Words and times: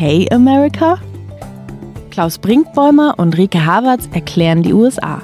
Okay 0.00 0.28
America? 0.30 0.96
Klaus 2.12 2.38
Brinkbäumer 2.38 3.18
und 3.18 3.36
Rike 3.36 3.66
Havertz 3.66 4.08
erklären 4.12 4.62
die 4.62 4.72
USA. 4.72 5.20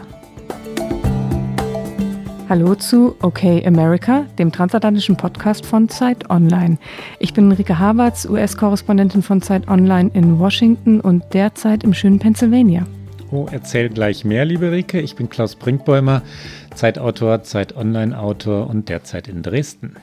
Hallo 2.49 2.75
zu 2.75 3.15
Okay 3.23 3.65
America, 3.65 4.27
dem 4.37 4.51
transatlantischen 4.51 5.17
Podcast 5.17 5.65
von 5.65 5.89
Zeit 5.89 6.29
Online. 6.29 6.79
Ich 7.21 7.33
bin 7.33 7.53
Rike 7.53 7.79
Havertz, 7.79 8.27
US-Korrespondentin 8.29 9.23
von 9.23 9.41
Zeit 9.41 9.69
Online 9.69 10.11
in 10.13 10.41
Washington 10.41 11.01
und 11.01 11.23
derzeit 11.33 11.85
im 11.85 11.95
schönen 11.95 12.19
Pennsylvania. 12.19 12.85
Oh, 13.31 13.47
erzähl 13.49 13.91
gleich 13.91 14.25
mehr, 14.25 14.45
liebe 14.45 14.73
Rike. 14.73 15.01
Ich 15.01 15.15
bin 15.15 15.31
Klaus 15.31 15.55
Brinkbäumer, 15.55 16.23
Zeitautor, 16.75 17.45
Zeit 17.45 17.77
Online-Autor 17.77 18.69
und 18.69 18.89
derzeit 18.89 19.29
in 19.29 19.45
Dresden. 19.45 19.95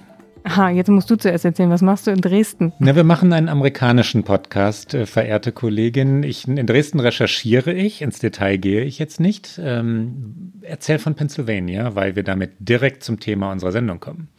Aha, 0.44 0.70
jetzt 0.70 0.90
musst 0.90 1.10
du 1.10 1.16
zuerst 1.16 1.46
erzählen, 1.46 1.70
was 1.70 1.82
machst 1.82 2.08
du 2.08 2.12
in 2.12 2.22
Dresden? 2.22 2.74
Na, 2.80 2.96
wir 2.96 3.04
machen 3.04 3.32
einen 3.32 3.50
amerikanischen 3.50 4.24
Podcast, 4.24 4.94
äh, 4.94 5.06
verehrte 5.06 5.52
Kollegin. 5.52 6.24
Ich, 6.24 6.48
in 6.48 6.66
Dresden 6.66 7.00
recherchiere 7.00 7.74
ich, 7.74 8.02
ins 8.02 8.20
Detail 8.20 8.58
gehe 8.58 8.84
ich 8.84 9.00
jetzt 9.00 9.20
nicht. 9.20 9.60
Ähm, 9.64 10.54
erzähl 10.62 11.00
von 11.00 11.16
Pennsylvania, 11.16 11.96
weil 11.96 12.16
wir 12.16 12.24
damit 12.24 12.52
direkt 12.60 13.04
zum 13.04 13.20
Thema 13.20 13.52
unserer 13.52 13.72
Sendung 13.72 14.00
kommen. 14.00 14.30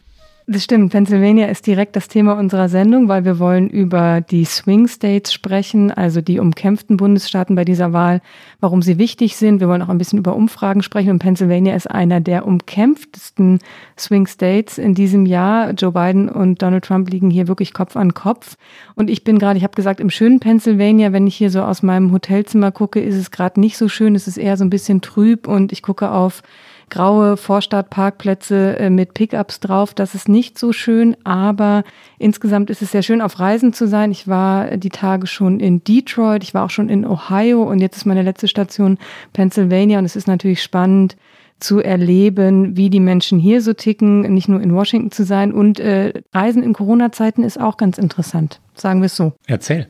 Das 0.45 0.65
stimmt. 0.65 0.91
Pennsylvania 0.91 1.47
ist 1.47 1.65
direkt 1.67 1.95
das 1.95 2.09
Thema 2.09 2.33
unserer 2.37 2.67
Sendung, 2.67 3.07
weil 3.07 3.23
wir 3.23 3.39
wollen 3.39 3.69
über 3.69 4.19
die 4.19 4.43
Swing 4.43 4.89
States 4.89 5.31
sprechen, 5.31 5.89
also 5.89 6.19
die 6.19 6.39
umkämpften 6.39 6.97
Bundesstaaten 6.97 7.55
bei 7.55 7.63
dieser 7.63 7.93
Wahl, 7.93 8.19
warum 8.59 8.81
sie 8.81 8.97
wichtig 8.97 9.37
sind. 9.37 9.61
Wir 9.61 9.69
wollen 9.69 9.81
auch 9.81 9.87
ein 9.87 9.97
bisschen 9.97 10.19
über 10.19 10.35
Umfragen 10.35 10.83
sprechen 10.83 11.11
und 11.11 11.19
Pennsylvania 11.19 11.75
ist 11.75 11.89
einer 11.89 12.19
der 12.19 12.45
umkämpftesten 12.45 13.59
Swing 13.97 14.27
States 14.27 14.77
in 14.77 14.93
diesem 14.93 15.25
Jahr. 15.25 15.71
Joe 15.71 15.93
Biden 15.93 16.27
und 16.27 16.61
Donald 16.61 16.83
Trump 16.83 17.09
liegen 17.09 17.29
hier 17.29 17.47
wirklich 17.47 17.73
Kopf 17.73 17.95
an 17.95 18.13
Kopf. 18.13 18.57
Und 18.95 19.09
ich 19.09 19.23
bin 19.23 19.39
gerade, 19.39 19.57
ich 19.57 19.63
habe 19.63 19.75
gesagt, 19.75 20.01
im 20.01 20.09
schönen 20.09 20.41
Pennsylvania, 20.41 21.13
wenn 21.13 21.25
ich 21.25 21.37
hier 21.37 21.51
so 21.51 21.61
aus 21.61 21.83
meinem 21.83 22.11
Hotelzimmer 22.11 22.73
gucke, 22.73 22.99
ist 22.99 23.15
es 23.15 23.31
gerade 23.31 23.61
nicht 23.61 23.77
so 23.77 23.87
schön. 23.87 24.13
Es 24.13 24.27
ist 24.27 24.37
eher 24.37 24.57
so 24.57 24.65
ein 24.65 24.69
bisschen 24.69 24.99
trüb 24.99 25.47
und 25.47 25.71
ich 25.71 25.81
gucke 25.81 26.11
auf 26.11 26.43
graue 26.89 27.37
Vorstadtparkplätze 27.37 28.77
äh, 28.79 28.89
mit 28.89 29.13
Pickups 29.13 29.59
drauf. 29.59 29.93
Das 29.93 30.15
ist 30.15 30.29
nicht 30.29 30.57
so 30.57 30.73
schön, 30.73 31.15
aber 31.23 31.83
insgesamt 32.19 32.69
ist 32.69 32.81
es 32.81 32.91
sehr 32.91 33.03
schön, 33.03 33.21
auf 33.21 33.39
Reisen 33.39 33.73
zu 33.73 33.87
sein. 33.87 34.11
Ich 34.11 34.27
war 34.27 34.77
die 34.77 34.89
Tage 34.89 35.27
schon 35.27 35.59
in 35.59 35.83
Detroit, 35.83 36.43
ich 36.43 36.53
war 36.53 36.65
auch 36.65 36.69
schon 36.69 36.89
in 36.89 37.05
Ohio 37.05 37.63
und 37.63 37.79
jetzt 37.79 37.97
ist 37.97 38.05
meine 38.05 38.23
letzte 38.23 38.47
Station 38.47 38.97
Pennsylvania 39.33 39.99
und 39.99 40.05
es 40.05 40.15
ist 40.15 40.27
natürlich 40.27 40.61
spannend 40.61 41.15
zu 41.59 41.79
erleben, 41.79 42.75
wie 42.75 42.89
die 42.89 42.99
Menschen 42.99 43.39
hier 43.39 43.61
so 43.61 43.73
ticken, 43.73 44.21
nicht 44.33 44.49
nur 44.49 44.61
in 44.61 44.73
Washington 44.73 45.11
zu 45.11 45.23
sein. 45.23 45.53
Und 45.53 45.79
äh, 45.79 46.21
Reisen 46.33 46.61
in 46.61 46.73
Corona-Zeiten 46.73 47.43
ist 47.43 47.59
auch 47.59 47.77
ganz 47.77 47.97
interessant, 47.97 48.59
sagen 48.75 49.01
wir 49.01 49.05
es 49.05 49.15
so. 49.15 49.33
Erzähl. 49.47 49.87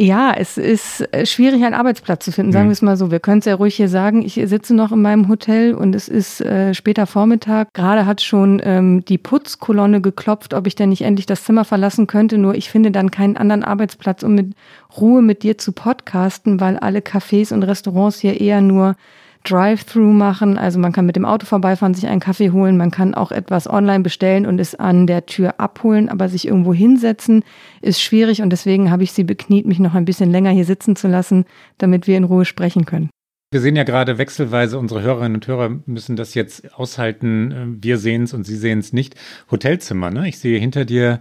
Ja, 0.00 0.32
es 0.34 0.56
ist 0.56 1.02
äh, 1.12 1.26
schwierig, 1.26 1.62
einen 1.62 1.74
Arbeitsplatz 1.74 2.24
zu 2.24 2.32
finden, 2.32 2.52
sagen 2.52 2.64
mhm. 2.64 2.70
wir 2.70 2.72
es 2.72 2.80
mal 2.80 2.96
so. 2.96 3.10
Wir 3.10 3.20
können 3.20 3.40
es 3.40 3.44
ja 3.44 3.54
ruhig 3.54 3.74
hier 3.74 3.90
sagen. 3.90 4.22
Ich 4.22 4.40
sitze 4.42 4.74
noch 4.74 4.92
in 4.92 5.02
meinem 5.02 5.28
Hotel 5.28 5.74
und 5.74 5.94
es 5.94 6.08
ist 6.08 6.40
äh, 6.40 6.72
später 6.72 7.06
Vormittag. 7.06 7.74
Gerade 7.74 8.06
hat 8.06 8.22
schon 8.22 8.62
ähm, 8.64 9.04
die 9.04 9.18
Putzkolonne 9.18 10.00
geklopft, 10.00 10.54
ob 10.54 10.66
ich 10.66 10.74
denn 10.74 10.88
nicht 10.88 11.02
endlich 11.02 11.26
das 11.26 11.44
Zimmer 11.44 11.66
verlassen 11.66 12.06
könnte. 12.06 12.38
Nur 12.38 12.54
ich 12.54 12.70
finde 12.70 12.92
dann 12.92 13.10
keinen 13.10 13.36
anderen 13.36 13.62
Arbeitsplatz, 13.62 14.22
um 14.22 14.34
mit 14.34 14.54
Ruhe 14.98 15.20
mit 15.20 15.42
dir 15.42 15.58
zu 15.58 15.72
podcasten, 15.72 16.60
weil 16.60 16.78
alle 16.78 17.00
Cafés 17.00 17.52
und 17.52 17.62
Restaurants 17.62 18.20
hier 18.20 18.40
eher 18.40 18.62
nur 18.62 18.96
Drive-Thru 19.44 20.12
machen. 20.12 20.58
Also 20.58 20.78
man 20.78 20.92
kann 20.92 21.06
mit 21.06 21.16
dem 21.16 21.24
Auto 21.24 21.46
vorbeifahren, 21.46 21.94
sich 21.94 22.06
einen 22.06 22.20
Kaffee 22.20 22.50
holen, 22.50 22.76
man 22.76 22.90
kann 22.90 23.14
auch 23.14 23.32
etwas 23.32 23.68
online 23.68 24.02
bestellen 24.02 24.46
und 24.46 24.60
es 24.60 24.74
an 24.74 25.06
der 25.06 25.26
Tür 25.26 25.58
abholen, 25.58 26.08
aber 26.08 26.28
sich 26.28 26.46
irgendwo 26.46 26.74
hinsetzen 26.74 27.42
ist 27.80 28.02
schwierig 28.02 28.42
und 28.42 28.50
deswegen 28.50 28.90
habe 28.90 29.02
ich 29.02 29.12
sie 29.12 29.24
bekniet, 29.24 29.66
mich 29.66 29.78
noch 29.78 29.94
ein 29.94 30.04
bisschen 30.04 30.30
länger 30.30 30.50
hier 30.50 30.64
sitzen 30.64 30.96
zu 30.96 31.08
lassen, 31.08 31.44
damit 31.78 32.06
wir 32.06 32.16
in 32.16 32.24
Ruhe 32.24 32.44
sprechen 32.44 32.84
können. 32.84 33.10
Wir 33.52 33.60
sehen 33.60 33.74
ja 33.74 33.82
gerade 33.82 34.16
wechselweise, 34.16 34.78
unsere 34.78 35.02
Hörerinnen 35.02 35.34
und 35.34 35.48
Hörer 35.48 35.80
müssen 35.86 36.14
das 36.14 36.34
jetzt 36.34 36.72
aushalten. 36.72 37.78
Wir 37.82 37.98
sehen 37.98 38.22
es 38.22 38.32
und 38.32 38.44
sie 38.44 38.54
sehen 38.54 38.78
es 38.78 38.92
nicht. 38.92 39.16
Hotelzimmer, 39.50 40.12
ne? 40.12 40.28
Ich 40.28 40.38
sehe 40.38 40.60
hinter 40.60 40.84
dir 40.84 41.18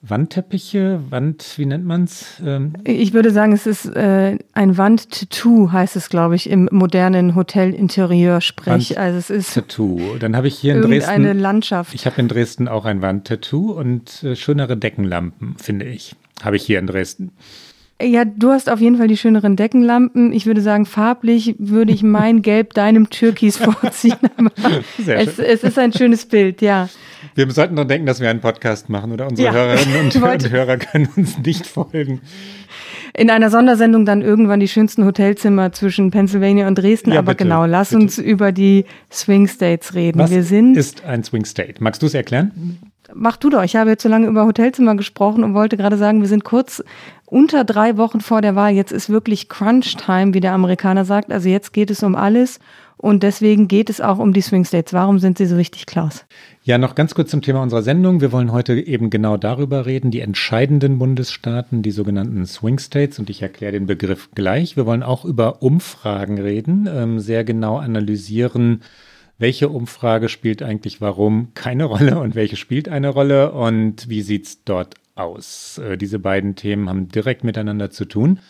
Wandteppiche, 0.00 1.00
Wand, 1.10 1.54
wie 1.56 1.66
nennt 1.66 1.84
man 1.84 2.04
es? 2.04 2.40
Ähm 2.44 2.74
ich 2.84 3.14
würde 3.14 3.32
sagen, 3.32 3.52
es 3.52 3.66
ist 3.66 3.84
äh, 3.84 4.38
ein 4.52 4.78
Wandtattoo, 4.78 5.72
heißt 5.72 5.96
es, 5.96 6.08
glaube 6.08 6.36
ich, 6.36 6.48
im 6.48 6.68
modernen 6.70 7.34
Hotelinterieur-Sprech. 7.34 8.96
Also 8.96 9.18
es 9.18 9.30
ist 9.30 9.54
Tattoo. 9.54 10.16
Dann 10.20 10.36
habe 10.36 10.46
ich 10.46 10.56
hier 10.56 10.76
in 10.76 10.82
Dresden 10.82 11.10
eine 11.10 11.32
Landschaft. 11.32 11.94
Ich 11.94 12.06
habe 12.06 12.20
in 12.20 12.28
Dresden 12.28 12.68
auch 12.68 12.84
ein 12.84 13.02
Wandtattoo 13.02 13.72
und 13.72 14.22
äh, 14.22 14.36
schönere 14.36 14.76
Deckenlampen, 14.76 15.56
finde 15.58 15.86
ich. 15.86 16.14
Habe 16.42 16.54
ich 16.54 16.62
hier 16.62 16.78
in 16.78 16.86
Dresden. 16.86 17.32
Ja, 18.00 18.24
du 18.24 18.50
hast 18.50 18.70
auf 18.70 18.80
jeden 18.80 18.96
Fall 18.96 19.08
die 19.08 19.16
schöneren 19.16 19.56
Deckenlampen. 19.56 20.32
Ich 20.32 20.46
würde 20.46 20.60
sagen, 20.60 20.86
farblich 20.86 21.56
würde 21.58 21.92
ich 21.92 22.04
mein 22.04 22.42
Gelb 22.42 22.74
deinem 22.74 23.10
Türkis 23.10 23.56
vorziehen. 23.56 24.14
Sehr 25.04 25.18
es, 25.18 25.40
es 25.40 25.64
ist 25.64 25.78
ein 25.78 25.92
schönes 25.92 26.26
Bild, 26.26 26.62
ja. 26.62 26.88
Wir 27.46 27.50
sollten 27.52 27.76
doch 27.76 27.84
denken, 27.84 28.06
dass 28.06 28.20
wir 28.20 28.28
einen 28.28 28.40
Podcast 28.40 28.88
machen 28.88 29.12
oder 29.12 29.28
unsere 29.28 29.46
ja. 29.46 29.54
Hörerinnen 29.54 30.00
und, 30.00 30.16
und 30.22 30.50
Hörer 30.50 30.76
können 30.76 31.08
uns 31.16 31.38
nicht 31.38 31.66
folgen. 31.66 32.20
In 33.14 33.30
einer 33.30 33.48
Sondersendung 33.48 34.04
dann 34.04 34.22
irgendwann 34.22 34.58
die 34.58 34.66
schönsten 34.66 35.04
Hotelzimmer 35.04 35.72
zwischen 35.72 36.10
Pennsylvania 36.10 36.66
und 36.66 36.76
Dresden. 36.76 37.12
Ja, 37.12 37.20
Aber 37.20 37.32
bitte, 37.32 37.44
genau, 37.44 37.64
lass 37.64 37.90
bitte. 37.90 38.02
uns 38.02 38.18
über 38.18 38.50
die 38.50 38.86
Swing 39.12 39.46
States 39.46 39.94
reden. 39.94 40.18
Was 40.18 40.30
wir 40.30 40.42
sind 40.42 40.76
ist 40.76 41.04
ein 41.04 41.22
Swing 41.22 41.44
State? 41.44 41.74
Magst 41.78 42.02
du 42.02 42.06
es 42.06 42.14
erklären? 42.14 42.78
Mach 43.14 43.36
du 43.36 43.50
doch. 43.50 43.62
Ich 43.62 43.76
habe 43.76 43.90
jetzt 43.90 44.02
so 44.02 44.08
lange 44.08 44.26
über 44.26 44.44
Hotelzimmer 44.44 44.94
gesprochen 44.96 45.42
und 45.44 45.54
wollte 45.54 45.76
gerade 45.76 45.96
sagen, 45.96 46.20
wir 46.20 46.28
sind 46.28 46.44
kurz 46.44 46.82
unter 47.30 47.64
drei 47.64 47.96
Wochen 47.96 48.20
vor 48.20 48.40
der 48.40 48.54
Wahl. 48.54 48.72
Jetzt 48.72 48.92
ist 48.92 49.10
wirklich 49.10 49.48
Crunch 49.48 49.96
Time, 49.96 50.34
wie 50.34 50.40
der 50.40 50.52
Amerikaner 50.52 51.04
sagt. 51.04 51.30
Also 51.30 51.48
jetzt 51.48 51.72
geht 51.72 51.90
es 51.90 52.02
um 52.02 52.14
alles. 52.14 52.58
Und 52.96 53.22
deswegen 53.22 53.68
geht 53.68 53.90
es 53.90 54.00
auch 54.00 54.18
um 54.18 54.32
die 54.32 54.40
Swing 54.40 54.64
States. 54.64 54.92
Warum 54.92 55.20
sind 55.20 55.38
sie 55.38 55.46
so 55.46 55.56
wichtig, 55.56 55.86
Klaus? 55.86 56.24
Ja, 56.64 56.78
noch 56.78 56.96
ganz 56.96 57.14
kurz 57.14 57.30
zum 57.30 57.42
Thema 57.42 57.62
unserer 57.62 57.82
Sendung. 57.82 58.20
Wir 58.20 58.32
wollen 58.32 58.50
heute 58.50 58.74
eben 58.74 59.08
genau 59.08 59.36
darüber 59.36 59.86
reden, 59.86 60.10
die 60.10 60.20
entscheidenden 60.20 60.98
Bundesstaaten, 60.98 61.82
die 61.82 61.92
sogenannten 61.92 62.44
Swing 62.44 62.80
States. 62.80 63.20
Und 63.20 63.30
ich 63.30 63.40
erkläre 63.40 63.72
den 63.72 63.86
Begriff 63.86 64.30
gleich. 64.34 64.76
Wir 64.76 64.84
wollen 64.84 65.04
auch 65.04 65.24
über 65.24 65.62
Umfragen 65.62 66.38
reden, 66.38 66.88
ähm, 66.92 67.20
sehr 67.20 67.44
genau 67.44 67.76
analysieren, 67.76 68.82
welche 69.38 69.68
Umfrage 69.68 70.28
spielt 70.28 70.64
eigentlich 70.64 71.00
warum 71.00 71.48
keine 71.54 71.84
Rolle 71.84 72.18
und 72.18 72.34
welche 72.34 72.56
spielt 72.56 72.88
eine 72.88 73.10
Rolle 73.10 73.52
und 73.52 74.08
wie 74.08 74.22
sieht 74.22 74.46
es 74.46 74.64
dort 74.64 74.96
aus. 75.18 75.78
Äh, 75.78 75.96
diese 75.96 76.18
beiden 76.18 76.54
Themen 76.54 76.88
haben 76.88 77.08
direkt 77.08 77.44
miteinander 77.44 77.90
zu 77.90 78.04
tun. 78.04 78.40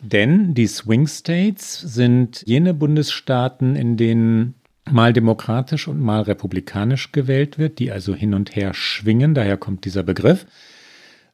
Denn 0.00 0.54
die 0.54 0.66
Swing 0.66 1.06
States 1.06 1.80
sind 1.80 2.42
jene 2.46 2.72
Bundesstaaten, 2.72 3.74
in 3.74 3.96
denen 3.96 4.54
mal 4.90 5.12
demokratisch 5.12 5.88
und 5.88 6.00
mal 6.00 6.22
republikanisch 6.22 7.12
gewählt 7.12 7.58
wird, 7.58 7.78
die 7.78 7.90
also 7.90 8.14
hin 8.14 8.34
und 8.34 8.54
her 8.56 8.74
schwingen, 8.74 9.34
daher 9.34 9.56
kommt 9.56 9.84
dieser 9.84 10.02
Begriff. 10.02 10.46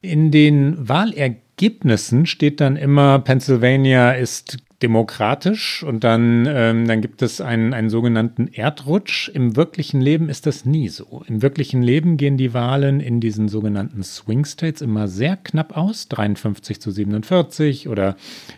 In 0.01 0.31
den 0.31 0.89
Wahlergebnissen 0.89 2.25
steht 2.25 2.59
dann 2.59 2.75
immer, 2.75 3.19
Pennsylvania 3.19 4.11
ist 4.11 4.57
demokratisch 4.81 5.83
und 5.83 6.03
dann, 6.03 6.45
ähm, 6.49 6.87
dann 6.87 7.01
gibt 7.01 7.21
es 7.21 7.39
einen, 7.39 7.73
einen 7.73 7.89
sogenannten 7.89 8.47
Erdrutsch. 8.47 9.29
Im 9.29 9.55
wirklichen 9.55 10.01
Leben 10.01 10.27
ist 10.27 10.45
das 10.45 10.65
nie 10.65 10.89
so. 10.89 11.23
Im 11.27 11.41
wirklichen 11.41 11.81
Leben 11.81 12.17
gehen 12.17 12.35
die 12.37 12.53
Wahlen 12.53 12.99
in 12.99 13.21
diesen 13.21 13.47
sogenannten 13.47 14.03
Swing 14.03 14.43
States 14.43 14.81
immer 14.81 15.07
sehr 15.07 15.37
knapp 15.37 15.77
aus, 15.77 16.09
53 16.09 16.81
zu 16.81 16.91
47 16.91 17.87
oder 17.87 18.17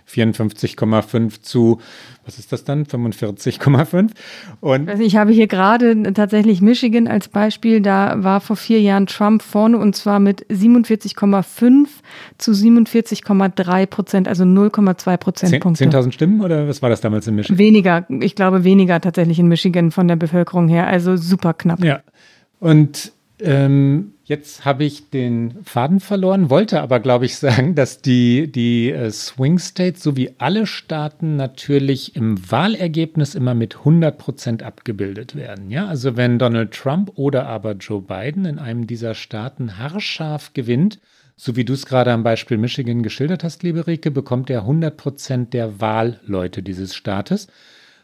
54,5 0.10 1.42
zu 1.42 1.80
was 2.28 2.38
ist 2.38 2.52
das 2.52 2.66
dann? 2.66 2.86
45,5. 2.86 4.10
Und 4.60 4.90
also 4.90 5.02
ich 5.02 5.16
habe 5.16 5.32
hier 5.32 5.48
gerade 5.48 6.14
tatsächlich 6.14 6.62
Michigan 6.62 7.08
als 7.08 7.30
Beispiel. 7.30 7.82
Da 7.82 8.22
war 8.24 8.42
vor 8.42 8.58
vier 8.58 8.82
Jahren 8.82 9.08
Trump 9.08 9.42
vorne 9.42 9.78
und 9.78 9.96
zwar 9.96 10.20
mit 10.20 10.46
47,5 10.48 11.88
zu 12.38 12.52
47,3 12.52 13.86
Prozent, 13.86 14.28
also 14.28 14.44
0,2 14.44 15.18
Prozentpunkte. 15.18 15.86
10.000 15.86 16.12
Stimmen 16.12 16.42
oder 16.42 16.68
was 16.68 16.82
war 16.82 16.90
das 16.90 17.00
damals 17.02 17.28
in 17.28 17.36
Michigan? 17.36 17.58
Weniger, 17.58 18.06
ich 18.10 18.36
glaube 18.36 18.66
weniger 18.66 19.00
tatsächlich 19.00 19.40
in 19.40 19.48
Michigan 19.48 19.92
von 19.92 20.08
der 20.08 20.18
Bevölkerung 20.18 20.68
her, 20.68 20.88
also 20.88 21.16
super 21.16 21.54
knapp. 21.54 21.84
Ja. 21.84 22.02
Und 22.60 23.14
ähm, 23.40 24.14
Jetzt 24.28 24.66
habe 24.66 24.84
ich 24.84 25.10
den 25.10 25.64
Faden 25.64 26.02
verloren, 26.02 26.50
wollte 26.50 26.82
aber, 26.82 27.00
glaube 27.00 27.26
ich, 27.26 27.38
sagen, 27.38 27.76
dass 27.76 28.02
die, 28.02 28.52
die 28.52 28.92
äh, 28.92 29.10
Swing 29.10 29.58
States 29.58 30.04
sowie 30.04 30.32
alle 30.38 30.68
Staaten 30.68 31.38
natürlich 31.38 32.14
im 32.18 32.52
Wahlergebnis 32.52 33.36
immer 33.36 33.54
mit 33.54 33.78
100 33.78 34.18
Prozent 34.18 34.64
abgebildet 34.64 35.38
werden. 35.38 35.72
Ja, 35.72 35.88
also 35.88 36.18
wenn 36.18 36.40
Donald 36.40 36.74
Trump 36.74 37.14
oder 37.16 37.48
aber 37.48 37.72
Joe 37.76 38.02
Biden 38.02 38.44
in 38.44 38.60
einem 38.60 38.86
dieser 38.86 39.14
Staaten 39.14 39.78
haarscharf 39.78 40.52
gewinnt, 40.52 41.00
so 41.38 41.56
wie 41.56 41.64
du 41.64 41.72
es 41.72 41.86
gerade 41.86 42.12
am 42.12 42.24
Beispiel 42.24 42.58
Michigan 42.58 43.04
geschildert 43.04 43.46
hast, 43.46 43.64
liebe 43.64 43.88
Rike, 43.88 44.12
bekommt 44.12 44.50
er 44.50 44.62
100 44.62 44.98
Prozent 44.98 45.54
der 45.54 45.80
Wahlleute 45.80 46.64
dieses 46.64 46.96
Staates. 46.96 47.48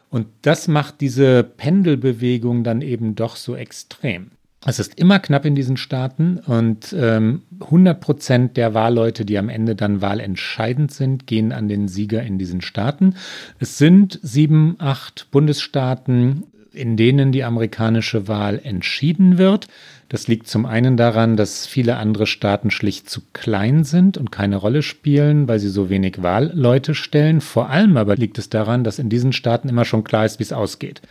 Und 0.08 0.28
das 0.40 0.68
macht 0.68 1.02
diese 1.02 1.44
Pendelbewegung 1.44 2.64
dann 2.64 2.80
eben 2.80 3.14
doch 3.14 3.36
so 3.36 3.54
extrem. 3.56 4.30
Es 4.66 4.78
ist 4.78 4.98
immer 4.98 5.18
knapp 5.18 5.44
in 5.44 5.54
diesen 5.54 5.76
Staaten 5.76 6.38
und 6.38 6.94
ähm, 6.98 7.42
100 7.60 8.00
Prozent 8.00 8.56
der 8.56 8.72
Wahlleute, 8.72 9.24
die 9.24 9.36
am 9.36 9.50
Ende 9.50 9.74
dann 9.74 10.00
wahlentscheidend 10.00 10.90
sind, 10.90 11.26
gehen 11.26 11.52
an 11.52 11.68
den 11.68 11.86
Sieger 11.86 12.22
in 12.22 12.38
diesen 12.38 12.62
Staaten. 12.62 13.14
Es 13.58 13.76
sind 13.76 14.18
sieben, 14.22 14.76
acht 14.78 15.28
Bundesstaaten, 15.30 16.44
in 16.72 16.96
denen 16.96 17.30
die 17.30 17.44
amerikanische 17.44 18.26
Wahl 18.26 18.58
entschieden 18.62 19.38
wird. 19.38 19.68
Das 20.08 20.28
liegt 20.28 20.48
zum 20.48 20.66
einen 20.66 20.96
daran, 20.96 21.36
dass 21.36 21.66
viele 21.66 21.96
andere 21.96 22.26
Staaten 22.26 22.70
schlicht 22.70 23.08
zu 23.08 23.20
klein 23.32 23.84
sind 23.84 24.16
und 24.16 24.32
keine 24.32 24.56
Rolle 24.56 24.82
spielen, 24.82 25.46
weil 25.46 25.58
sie 25.58 25.68
so 25.68 25.90
wenig 25.90 26.22
Wahlleute 26.22 26.94
stellen. 26.94 27.40
Vor 27.40 27.68
allem 27.68 27.96
aber 27.96 28.16
liegt 28.16 28.38
es 28.38 28.48
daran, 28.48 28.82
dass 28.82 28.98
in 28.98 29.08
diesen 29.08 29.32
Staaten 29.32 29.68
immer 29.68 29.84
schon 29.84 30.04
klar 30.04 30.24
ist, 30.24 30.38
wie 30.38 30.44
es 30.44 30.52
ausgeht. 30.52 31.02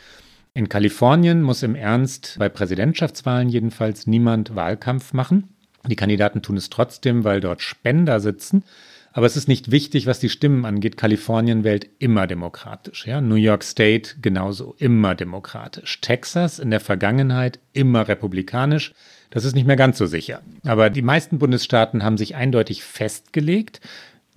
In 0.56 0.70
Kalifornien 0.70 1.42
muss 1.42 1.64
im 1.64 1.74
Ernst, 1.74 2.36
bei 2.38 2.48
Präsidentschaftswahlen 2.48 3.50
jedenfalls, 3.50 4.06
niemand 4.06 4.56
Wahlkampf 4.56 5.12
machen. 5.12 5.50
Die 5.88 5.96
Kandidaten 5.96 6.44
tun 6.44 6.58
es 6.58 6.70
trotzdem, 6.70 7.24
weil 7.24 7.42
dort 7.42 7.64
Spender 7.64 8.20
sitzen. 8.20 8.64
Aber 9.14 9.26
es 9.26 9.36
ist 9.36 9.48
nicht 9.48 9.72
wichtig, 9.72 10.06
was 10.06 10.20
die 10.20 10.30
Stimmen 10.30 10.66
angeht. 10.66 10.96
Kalifornien 10.96 11.64
wählt 11.64 11.88
immer 11.98 12.28
demokratisch. 12.28 13.08
Ja? 13.08 13.20
New 13.20 13.34
York 13.36 13.64
State 13.64 14.16
genauso, 14.22 14.76
immer 14.78 15.16
demokratisch. 15.16 16.00
Texas 16.02 16.60
in 16.60 16.70
der 16.70 16.80
Vergangenheit 16.80 17.60
immer 17.74 18.08
republikanisch. 18.08 18.94
Das 19.32 19.46
ist 19.46 19.56
nicht 19.56 19.66
mehr 19.66 19.76
ganz 19.76 19.98
so 19.98 20.06
sicher. 20.06 20.42
Aber 20.66 20.92
die 20.92 21.02
meisten 21.02 21.40
Bundesstaaten 21.40 22.04
haben 22.04 22.18
sich 22.18 22.36
eindeutig 22.36 22.84
festgelegt, 22.84 23.82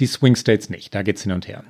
die 0.00 0.06
Swing 0.06 0.36
States 0.36 0.70
nicht. 0.70 0.94
Da 0.94 1.02
geht 1.02 1.16
es 1.16 1.22
hin 1.22 1.32
und 1.32 1.46
her. 1.46 1.62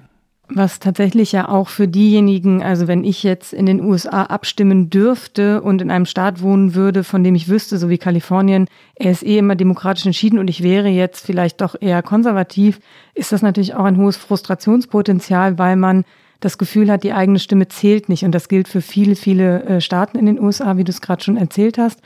Was 0.48 0.78
tatsächlich 0.78 1.32
ja 1.32 1.48
auch 1.48 1.68
für 1.68 1.88
diejenigen, 1.88 2.62
also 2.62 2.86
wenn 2.86 3.02
ich 3.02 3.24
jetzt 3.24 3.52
in 3.52 3.66
den 3.66 3.80
USA 3.80 4.22
abstimmen 4.22 4.90
dürfte 4.90 5.60
und 5.60 5.82
in 5.82 5.90
einem 5.90 6.06
Staat 6.06 6.40
wohnen 6.40 6.76
würde, 6.76 7.02
von 7.02 7.24
dem 7.24 7.34
ich 7.34 7.48
wüsste, 7.48 7.78
so 7.78 7.88
wie 7.88 7.98
Kalifornien, 7.98 8.68
er 8.94 9.10
ist 9.10 9.24
eh 9.24 9.38
immer 9.38 9.56
demokratisch 9.56 10.06
entschieden 10.06 10.38
und 10.38 10.48
ich 10.48 10.62
wäre 10.62 10.88
jetzt 10.88 11.26
vielleicht 11.26 11.60
doch 11.60 11.74
eher 11.80 12.00
konservativ, 12.02 12.78
ist 13.14 13.32
das 13.32 13.42
natürlich 13.42 13.74
auch 13.74 13.84
ein 13.84 13.96
hohes 13.96 14.16
Frustrationspotenzial, 14.16 15.58
weil 15.58 15.74
man 15.74 16.04
das 16.40 16.58
Gefühl 16.58 16.90
hat, 16.90 17.02
die 17.02 17.12
eigene 17.12 17.38
Stimme 17.38 17.66
zählt 17.68 18.08
nicht. 18.08 18.24
Und 18.24 18.32
das 18.32 18.48
gilt 18.48 18.68
für 18.68 18.82
viele, 18.82 19.16
viele 19.16 19.64
äh, 19.64 19.80
Staaten 19.80 20.18
in 20.18 20.26
den 20.26 20.40
USA, 20.40 20.76
wie 20.76 20.84
du 20.84 20.90
es 20.90 21.00
gerade 21.00 21.24
schon 21.24 21.36
erzählt 21.36 21.78
hast. 21.78 22.00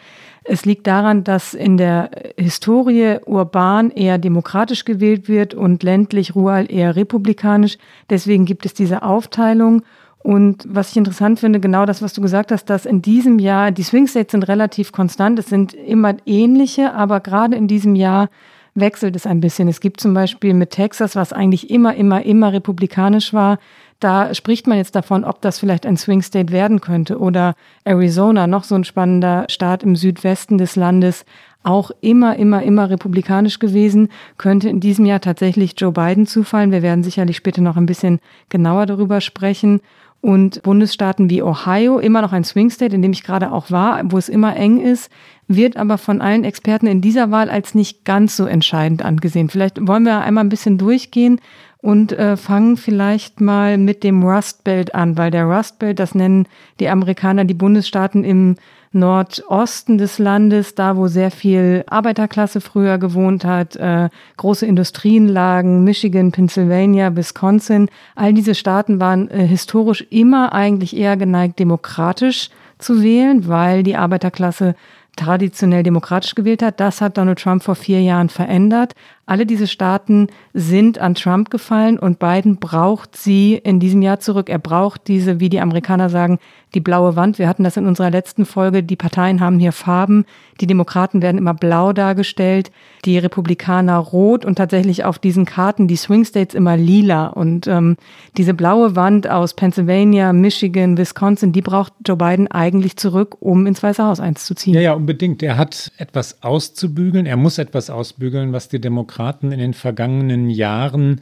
Es 0.52 0.64
liegt 0.64 0.88
daran, 0.88 1.22
dass 1.22 1.54
in 1.54 1.76
der 1.76 2.10
Historie 2.36 3.18
urban 3.24 3.92
eher 3.92 4.18
demokratisch 4.18 4.84
gewählt 4.84 5.28
wird 5.28 5.54
und 5.54 5.84
ländlich 5.84 6.34
rural 6.34 6.66
eher 6.68 6.96
republikanisch. 6.96 7.78
Deswegen 8.10 8.46
gibt 8.46 8.66
es 8.66 8.74
diese 8.74 9.04
Aufteilung. 9.04 9.82
Und 10.18 10.64
was 10.68 10.90
ich 10.90 10.96
interessant 10.96 11.38
finde, 11.38 11.60
genau 11.60 11.86
das, 11.86 12.02
was 12.02 12.14
du 12.14 12.20
gesagt 12.20 12.50
hast, 12.50 12.64
dass 12.64 12.84
in 12.84 13.00
diesem 13.00 13.38
Jahr, 13.38 13.70
die 13.70 13.84
Swing 13.84 14.08
States 14.08 14.32
sind 14.32 14.42
relativ 14.48 14.90
konstant, 14.90 15.38
es 15.38 15.46
sind 15.46 15.72
immer 15.72 16.16
ähnliche, 16.26 16.94
aber 16.94 17.20
gerade 17.20 17.54
in 17.54 17.68
diesem 17.68 17.94
Jahr 17.94 18.28
wechselt 18.74 19.14
es 19.14 19.26
ein 19.26 19.40
bisschen. 19.40 19.68
Es 19.68 19.78
gibt 19.78 20.00
zum 20.00 20.14
Beispiel 20.14 20.52
mit 20.54 20.70
Texas, 20.70 21.14
was 21.14 21.32
eigentlich 21.32 21.70
immer, 21.70 21.94
immer, 21.94 22.24
immer 22.24 22.52
republikanisch 22.52 23.32
war, 23.32 23.60
da 24.00 24.34
spricht 24.34 24.66
man 24.66 24.78
jetzt 24.78 24.96
davon, 24.96 25.24
ob 25.24 25.40
das 25.42 25.58
vielleicht 25.58 25.86
ein 25.86 25.96
Swing 25.96 26.22
State 26.22 26.52
werden 26.52 26.80
könnte. 26.80 27.18
Oder 27.18 27.54
Arizona, 27.84 28.46
noch 28.46 28.64
so 28.64 28.74
ein 28.74 28.84
spannender 28.84 29.44
Staat 29.48 29.82
im 29.82 29.94
Südwesten 29.94 30.58
des 30.58 30.74
Landes, 30.74 31.24
auch 31.62 31.90
immer, 32.00 32.36
immer, 32.36 32.62
immer 32.62 32.88
republikanisch 32.88 33.58
gewesen, 33.58 34.08
könnte 34.38 34.70
in 34.70 34.80
diesem 34.80 35.04
Jahr 35.04 35.20
tatsächlich 35.20 35.74
Joe 35.76 35.92
Biden 35.92 36.26
zufallen. 36.26 36.72
Wir 36.72 36.82
werden 36.82 37.04
sicherlich 37.04 37.36
später 37.36 37.60
noch 37.60 37.76
ein 37.76 37.86
bisschen 37.86 38.20
genauer 38.48 38.86
darüber 38.86 39.20
sprechen. 39.20 39.80
Und 40.22 40.62
Bundesstaaten 40.62 41.30
wie 41.30 41.42
Ohio, 41.42 41.98
immer 41.98 42.20
noch 42.20 42.32
ein 42.32 42.44
Swing 42.44 42.68
State, 42.68 42.94
in 42.94 43.00
dem 43.00 43.12
ich 43.12 43.22
gerade 43.22 43.52
auch 43.52 43.70
war, 43.70 44.00
wo 44.04 44.18
es 44.18 44.28
immer 44.28 44.54
eng 44.54 44.78
ist, 44.78 45.10
wird 45.48 45.76
aber 45.76 45.96
von 45.96 46.20
allen 46.20 46.44
Experten 46.44 46.86
in 46.86 47.00
dieser 47.00 47.30
Wahl 47.30 47.48
als 47.48 47.74
nicht 47.74 48.04
ganz 48.04 48.36
so 48.36 48.44
entscheidend 48.44 49.02
angesehen. 49.02 49.48
Vielleicht 49.48 49.86
wollen 49.86 50.04
wir 50.04 50.20
einmal 50.20 50.44
ein 50.44 50.50
bisschen 50.50 50.76
durchgehen, 50.76 51.40
und 51.82 52.12
äh, 52.12 52.36
fangen 52.36 52.76
vielleicht 52.76 53.40
mal 53.40 53.78
mit 53.78 54.04
dem 54.04 54.22
Rust 54.22 54.64
Belt 54.64 54.94
an, 54.94 55.16
weil 55.16 55.30
der 55.30 55.44
Rust 55.44 55.78
Belt, 55.78 55.98
das 55.98 56.14
nennen 56.14 56.46
die 56.78 56.88
Amerikaner 56.88 57.44
die 57.44 57.54
Bundesstaaten 57.54 58.24
im 58.24 58.56
Nordosten 58.92 59.98
des 59.98 60.18
Landes, 60.18 60.74
da 60.74 60.96
wo 60.96 61.06
sehr 61.06 61.30
viel 61.30 61.84
Arbeiterklasse 61.86 62.60
früher 62.60 62.98
gewohnt 62.98 63.44
hat, 63.44 63.76
äh, 63.76 64.08
große 64.36 64.66
Industrien 64.66 65.28
lagen, 65.28 65.84
Michigan, 65.84 66.32
Pennsylvania, 66.32 67.14
Wisconsin. 67.14 67.88
All 68.16 68.34
diese 68.34 68.56
Staaten 68.56 68.98
waren 68.98 69.30
äh, 69.30 69.46
historisch 69.46 70.04
immer 70.10 70.52
eigentlich 70.52 70.96
eher 70.96 71.16
geneigt, 71.16 71.60
demokratisch 71.60 72.50
zu 72.78 73.02
wählen, 73.02 73.46
weil 73.46 73.84
die 73.84 73.96
Arbeiterklasse 73.96 74.74
traditionell 75.16 75.82
demokratisch 75.82 76.34
gewählt 76.34 76.62
hat. 76.62 76.80
Das 76.80 77.00
hat 77.00 77.18
Donald 77.18 77.38
Trump 77.38 77.62
vor 77.62 77.74
vier 77.74 78.00
Jahren 78.00 78.28
verändert. 78.28 78.94
Alle 79.30 79.46
diese 79.46 79.68
Staaten 79.68 80.26
sind 80.54 80.98
an 80.98 81.14
Trump 81.14 81.50
gefallen 81.50 82.00
und 82.00 82.18
Biden 82.18 82.56
braucht 82.56 83.14
sie 83.14 83.54
in 83.54 83.78
diesem 83.78 84.02
Jahr 84.02 84.18
zurück. 84.18 84.48
Er 84.48 84.58
braucht 84.58 85.06
diese, 85.06 85.38
wie 85.38 85.48
die 85.48 85.60
Amerikaner 85.60 86.10
sagen, 86.10 86.40
die 86.74 86.80
blaue 86.80 87.14
Wand. 87.14 87.38
Wir 87.38 87.48
hatten 87.48 87.62
das 87.62 87.76
in 87.76 87.86
unserer 87.86 88.10
letzten 88.10 88.44
Folge. 88.44 88.82
Die 88.82 88.96
Parteien 88.96 89.40
haben 89.40 89.60
hier 89.60 89.70
Farben. 89.70 90.24
Die 90.60 90.66
Demokraten 90.66 91.22
werden 91.22 91.38
immer 91.38 91.54
blau 91.54 91.92
dargestellt, 91.92 92.72
die 93.04 93.18
Republikaner 93.18 93.98
rot 93.98 94.44
und 94.44 94.56
tatsächlich 94.56 95.04
auf 95.04 95.20
diesen 95.20 95.44
Karten 95.44 95.86
die 95.86 95.96
Swing 95.96 96.24
States 96.24 96.54
immer 96.54 96.76
lila. 96.76 97.28
Und 97.28 97.68
ähm, 97.68 97.96
diese 98.36 98.54
blaue 98.54 98.96
Wand 98.96 99.30
aus 99.30 99.54
Pennsylvania, 99.54 100.32
Michigan, 100.32 100.96
Wisconsin, 100.96 101.52
die 101.52 101.62
braucht 101.62 101.92
Joe 102.04 102.16
Biden 102.16 102.48
eigentlich 102.48 102.96
zurück, 102.96 103.36
um 103.38 103.66
ins 103.66 103.82
Weiße 103.82 104.02
Haus 104.02 104.18
einzuziehen. 104.18 104.74
Ja, 104.74 104.80
ja, 104.80 104.92
unbedingt. 104.94 105.40
Er 105.42 105.56
hat 105.56 105.92
etwas 105.98 106.42
auszubügeln. 106.42 107.26
Er 107.26 107.36
muss 107.36 107.58
etwas 107.58 107.90
ausbügeln, 107.90 108.52
was 108.52 108.68
die 108.68 108.80
Demokraten 108.80 109.19
Demokraten 109.20 109.52
in 109.52 109.58
den 109.58 109.74
vergangenen 109.74 110.48
Jahren 110.48 111.20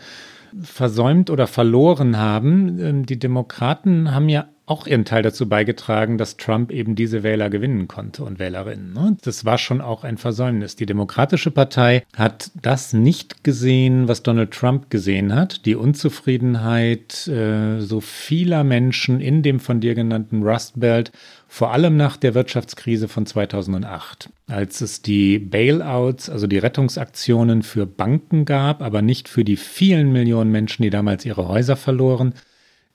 versäumt 0.63 1.31
oder 1.31 1.47
verloren 1.47 2.17
haben. 2.17 2.79
Ähm, 2.79 3.07
die 3.07 3.19
Demokraten 3.19 4.15
haben 4.15 4.29
ja 4.29 4.47
auch 4.69 4.87
ihren 4.87 5.05
Teil 5.05 5.23
dazu 5.23 5.49
beigetragen, 5.49 6.19
dass 6.19 6.37
Trump 6.37 6.71
eben 6.71 6.95
diese 6.95 7.23
Wähler 7.23 7.51
gewinnen 7.51 7.89
konnte 7.89 8.25
und 8.25 8.39
Wählerinnen. 8.39 8.93
Ne? 8.93 9.17
Das 9.23 9.45
war 9.45 9.59
schon 9.59 9.81
auch 9.81 10.05
ein 10.05 10.19
Versäumnis. 10.19 10.77
Die 10.77 10.87
Demokratische 10.87 11.51
Partei 11.51 12.05
hat 12.17 12.51
das 12.61 12.93
nicht 12.93 13.45
gesehen, 13.45 14.09
was 14.09 14.23
Donald 14.23 14.53
Trump 14.53 14.91
gesehen 14.91 15.35
hat. 15.35 15.65
Die 15.67 15.75
Unzufriedenheit 15.75 17.27
äh, 17.29 17.81
so 17.81 18.01
vieler 18.01 18.65
Menschen 18.65 19.21
in 19.21 19.43
dem 19.43 19.61
von 19.61 19.81
dir 19.81 19.95
genannten 19.95 20.43
Rust 20.43 20.79
Belt, 20.81 21.13
vor 21.47 21.73
allem 21.73 21.97
nach 21.97 22.17
der 22.17 22.35
Wirtschaftskrise 22.35 23.09
von 23.09 23.25
2008, 23.25 24.29
als 24.49 24.83
es 24.83 25.01
die 25.01 25.39
Bailouts, 25.39 26.29
also 26.29 26.47
die 26.47 26.59
Rettungsaktionen 26.59 27.63
für 27.63 27.87
Banken 27.87 28.45
gab, 28.45 28.83
aber 28.83 29.01
nicht 29.01 29.29
für 29.29 29.45
die 29.45 29.57
vielen 29.57 30.13
Millionen 30.13 30.51
Menschen, 30.51 30.83
die 30.83 30.91
damals 30.91 31.25
ihre 31.25 31.49
Häuser 31.49 31.77
verloren, 31.77 32.35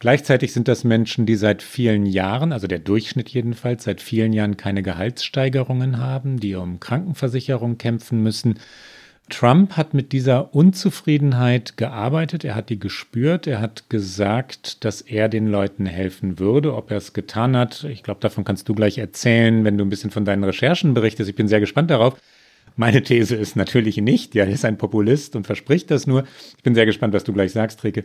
Gleichzeitig 0.03 0.51
sind 0.51 0.67
das 0.67 0.83
Menschen, 0.83 1.25
die 1.25 1.37
seit 1.37 1.63
vielen 1.63 2.05
Jahren, 2.05 2.51
also 2.51 2.67
der 2.67 2.79
Durchschnitt 2.79 3.29
jedenfalls, 3.29 3.85
seit 3.85 4.01
vielen 4.01 4.33
Jahren 4.33 4.57
keine 4.57 4.83
Gehaltssteigerungen 4.83 5.97
haben, 5.97 6.41
die 6.41 6.55
um 6.55 6.81
Krankenversicherung 6.81 7.77
kämpfen 7.77 8.21
müssen. 8.21 8.59
Trump 9.29 9.77
hat 9.77 9.93
mit 9.93 10.11
dieser 10.11 10.53
Unzufriedenheit 10.53 11.77
gearbeitet, 11.77 12.43
er 12.43 12.55
hat 12.55 12.69
die 12.69 12.79
gespürt, 12.79 13.47
er 13.47 13.61
hat 13.61 13.89
gesagt, 13.89 14.83
dass 14.83 14.99
er 14.99 15.29
den 15.29 15.47
Leuten 15.47 15.85
helfen 15.85 16.37
würde. 16.37 16.75
Ob 16.75 16.91
er 16.91 16.97
es 16.97 17.13
getan 17.13 17.55
hat, 17.55 17.85
ich 17.85 18.03
glaube, 18.03 18.19
davon 18.19 18.43
kannst 18.43 18.67
du 18.67 18.75
gleich 18.75 18.97
erzählen, 18.97 19.63
wenn 19.63 19.77
du 19.77 19.85
ein 19.85 19.89
bisschen 19.89 20.11
von 20.11 20.25
deinen 20.25 20.43
Recherchen 20.43 20.93
berichtest. 20.93 21.29
Ich 21.29 21.37
bin 21.37 21.47
sehr 21.47 21.61
gespannt 21.61 21.89
darauf. 21.89 22.19
Meine 22.75 23.03
These 23.03 23.35
ist 23.35 23.55
natürlich 23.55 23.97
nicht, 23.97 24.33
ja, 24.35 24.45
er 24.45 24.51
ist 24.51 24.65
ein 24.65 24.77
Populist 24.77 25.35
und 25.35 25.45
verspricht 25.45 25.91
das 25.91 26.07
nur. 26.07 26.23
Ich 26.57 26.63
bin 26.63 26.75
sehr 26.75 26.85
gespannt, 26.85 27.13
was 27.13 27.23
du 27.23 27.33
gleich 27.33 27.51
sagst, 27.51 27.83
Rike. 27.83 28.03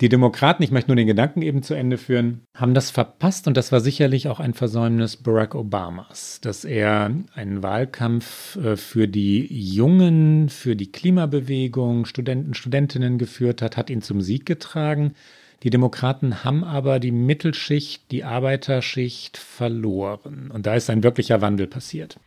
Die 0.00 0.08
Demokraten, 0.08 0.64
ich 0.64 0.72
möchte 0.72 0.90
nur 0.90 0.96
den 0.96 1.06
Gedanken 1.06 1.40
eben 1.40 1.62
zu 1.62 1.74
Ende 1.74 1.98
führen, 1.98 2.40
haben 2.54 2.74
das 2.74 2.90
verpasst 2.90 3.46
und 3.46 3.56
das 3.56 3.70
war 3.70 3.78
sicherlich 3.78 4.26
auch 4.26 4.40
ein 4.40 4.52
Versäumnis 4.52 5.16
Barack 5.16 5.54
Obamas, 5.54 6.40
dass 6.40 6.64
er 6.64 7.12
einen 7.34 7.62
Wahlkampf 7.62 8.56
äh, 8.56 8.76
für 8.76 9.06
die 9.06 9.46
Jungen, 9.46 10.48
für 10.48 10.74
die 10.74 10.90
Klimabewegung, 10.90 12.06
Studenten, 12.06 12.54
Studentinnen 12.54 13.18
geführt 13.18 13.62
hat, 13.62 13.76
hat 13.76 13.88
ihn 13.88 14.02
zum 14.02 14.20
Sieg 14.20 14.46
getragen. 14.46 15.14
Die 15.62 15.70
Demokraten 15.70 16.42
haben 16.42 16.64
aber 16.64 16.98
die 16.98 17.12
Mittelschicht, 17.12 18.10
die 18.10 18.24
Arbeiterschicht 18.24 19.36
verloren 19.36 20.50
und 20.52 20.66
da 20.66 20.74
ist 20.74 20.90
ein 20.90 21.04
wirklicher 21.04 21.40
Wandel 21.40 21.68
passiert. 21.68 22.18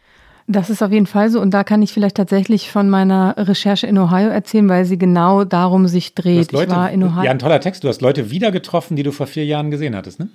Das 0.50 0.70
ist 0.70 0.82
auf 0.82 0.94
jeden 0.94 1.08
Fall 1.08 1.30
so. 1.30 1.42
Und 1.42 1.54
da 1.54 1.66
kann 1.66 1.82
ich 1.82 1.92
vielleicht 1.92 2.16
tatsächlich 2.16 2.72
von 2.72 2.90
meiner 2.90 3.36
Recherche 3.38 3.86
in 3.86 3.98
Ohio 3.98 4.30
erzählen, 4.30 4.70
weil 4.70 4.86
sie 4.86 4.98
genau 4.98 5.44
darum 5.44 5.88
sich 5.88 6.16
dreht. 6.16 6.54
Leute, 6.54 6.72
ich 6.72 6.78
war 6.78 6.90
in 6.90 7.04
Ohio. 7.04 7.26
Ja, 7.26 7.32
ein 7.32 7.40
toller 7.40 7.60
Text. 7.60 7.84
Du 7.84 7.90
hast 7.90 8.02
Leute 8.02 8.32
wieder 8.32 8.52
getroffen, 8.52 8.96
die 8.96 9.04
du 9.04 9.12
vor 9.12 9.28
vier 9.28 9.46
Jahren 9.46 9.72
gesehen 9.72 9.94
hattest, 9.96 10.20
ne? 10.20 10.30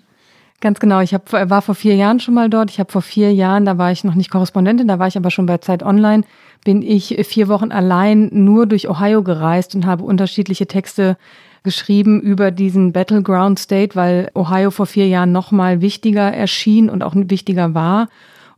Ganz 0.61 0.78
genau. 0.78 1.00
Ich 1.00 1.12
hab, 1.14 1.33
war 1.33 1.62
vor 1.62 1.75
vier 1.75 1.97
Jahren 1.97 2.21
schon 2.21 2.35
mal 2.35 2.50
dort. 2.50 2.71
Ich 2.71 2.78
habe 2.78 2.92
vor 2.92 3.02
vier 3.02 3.33
Jahren, 3.33 3.64
da 3.64 3.78
war 3.78 3.90
ich 3.90 4.04
noch 4.04 4.14
nicht 4.14 4.31
Korrespondentin, 4.31 4.87
da 4.87 4.99
war 4.99 5.09
ich 5.09 5.16
aber 5.16 5.31
schon 5.31 5.47
bei 5.47 5.59
Zeit 5.59 5.83
Online, 5.83 6.23
bin 6.64 6.83
ich 6.83 7.16
vier 7.26 7.49
Wochen 7.49 7.73
allein 7.73 8.28
nur 8.33 8.66
durch 8.66 8.88
Ohio 8.88 9.23
gereist 9.23 9.75
und 9.75 9.87
habe 9.87 10.04
unterschiedliche 10.04 10.69
Texte 10.69 11.16
geschrieben 11.64 12.21
über 12.21 12.52
diesen 12.52 12.92
Battleground 12.92 13.59
State, 13.59 13.97
weil 13.97 14.31
Ohio 14.35 14.71
vor 14.71 14.87
vier 14.87 15.09
Jahren 15.09 15.33
noch 15.33 15.50
mal 15.50 15.81
wichtiger 15.81 16.33
erschien 16.33 16.90
und 16.90 17.02
auch 17.02 17.14
wichtiger 17.16 17.75
war. 17.75 18.09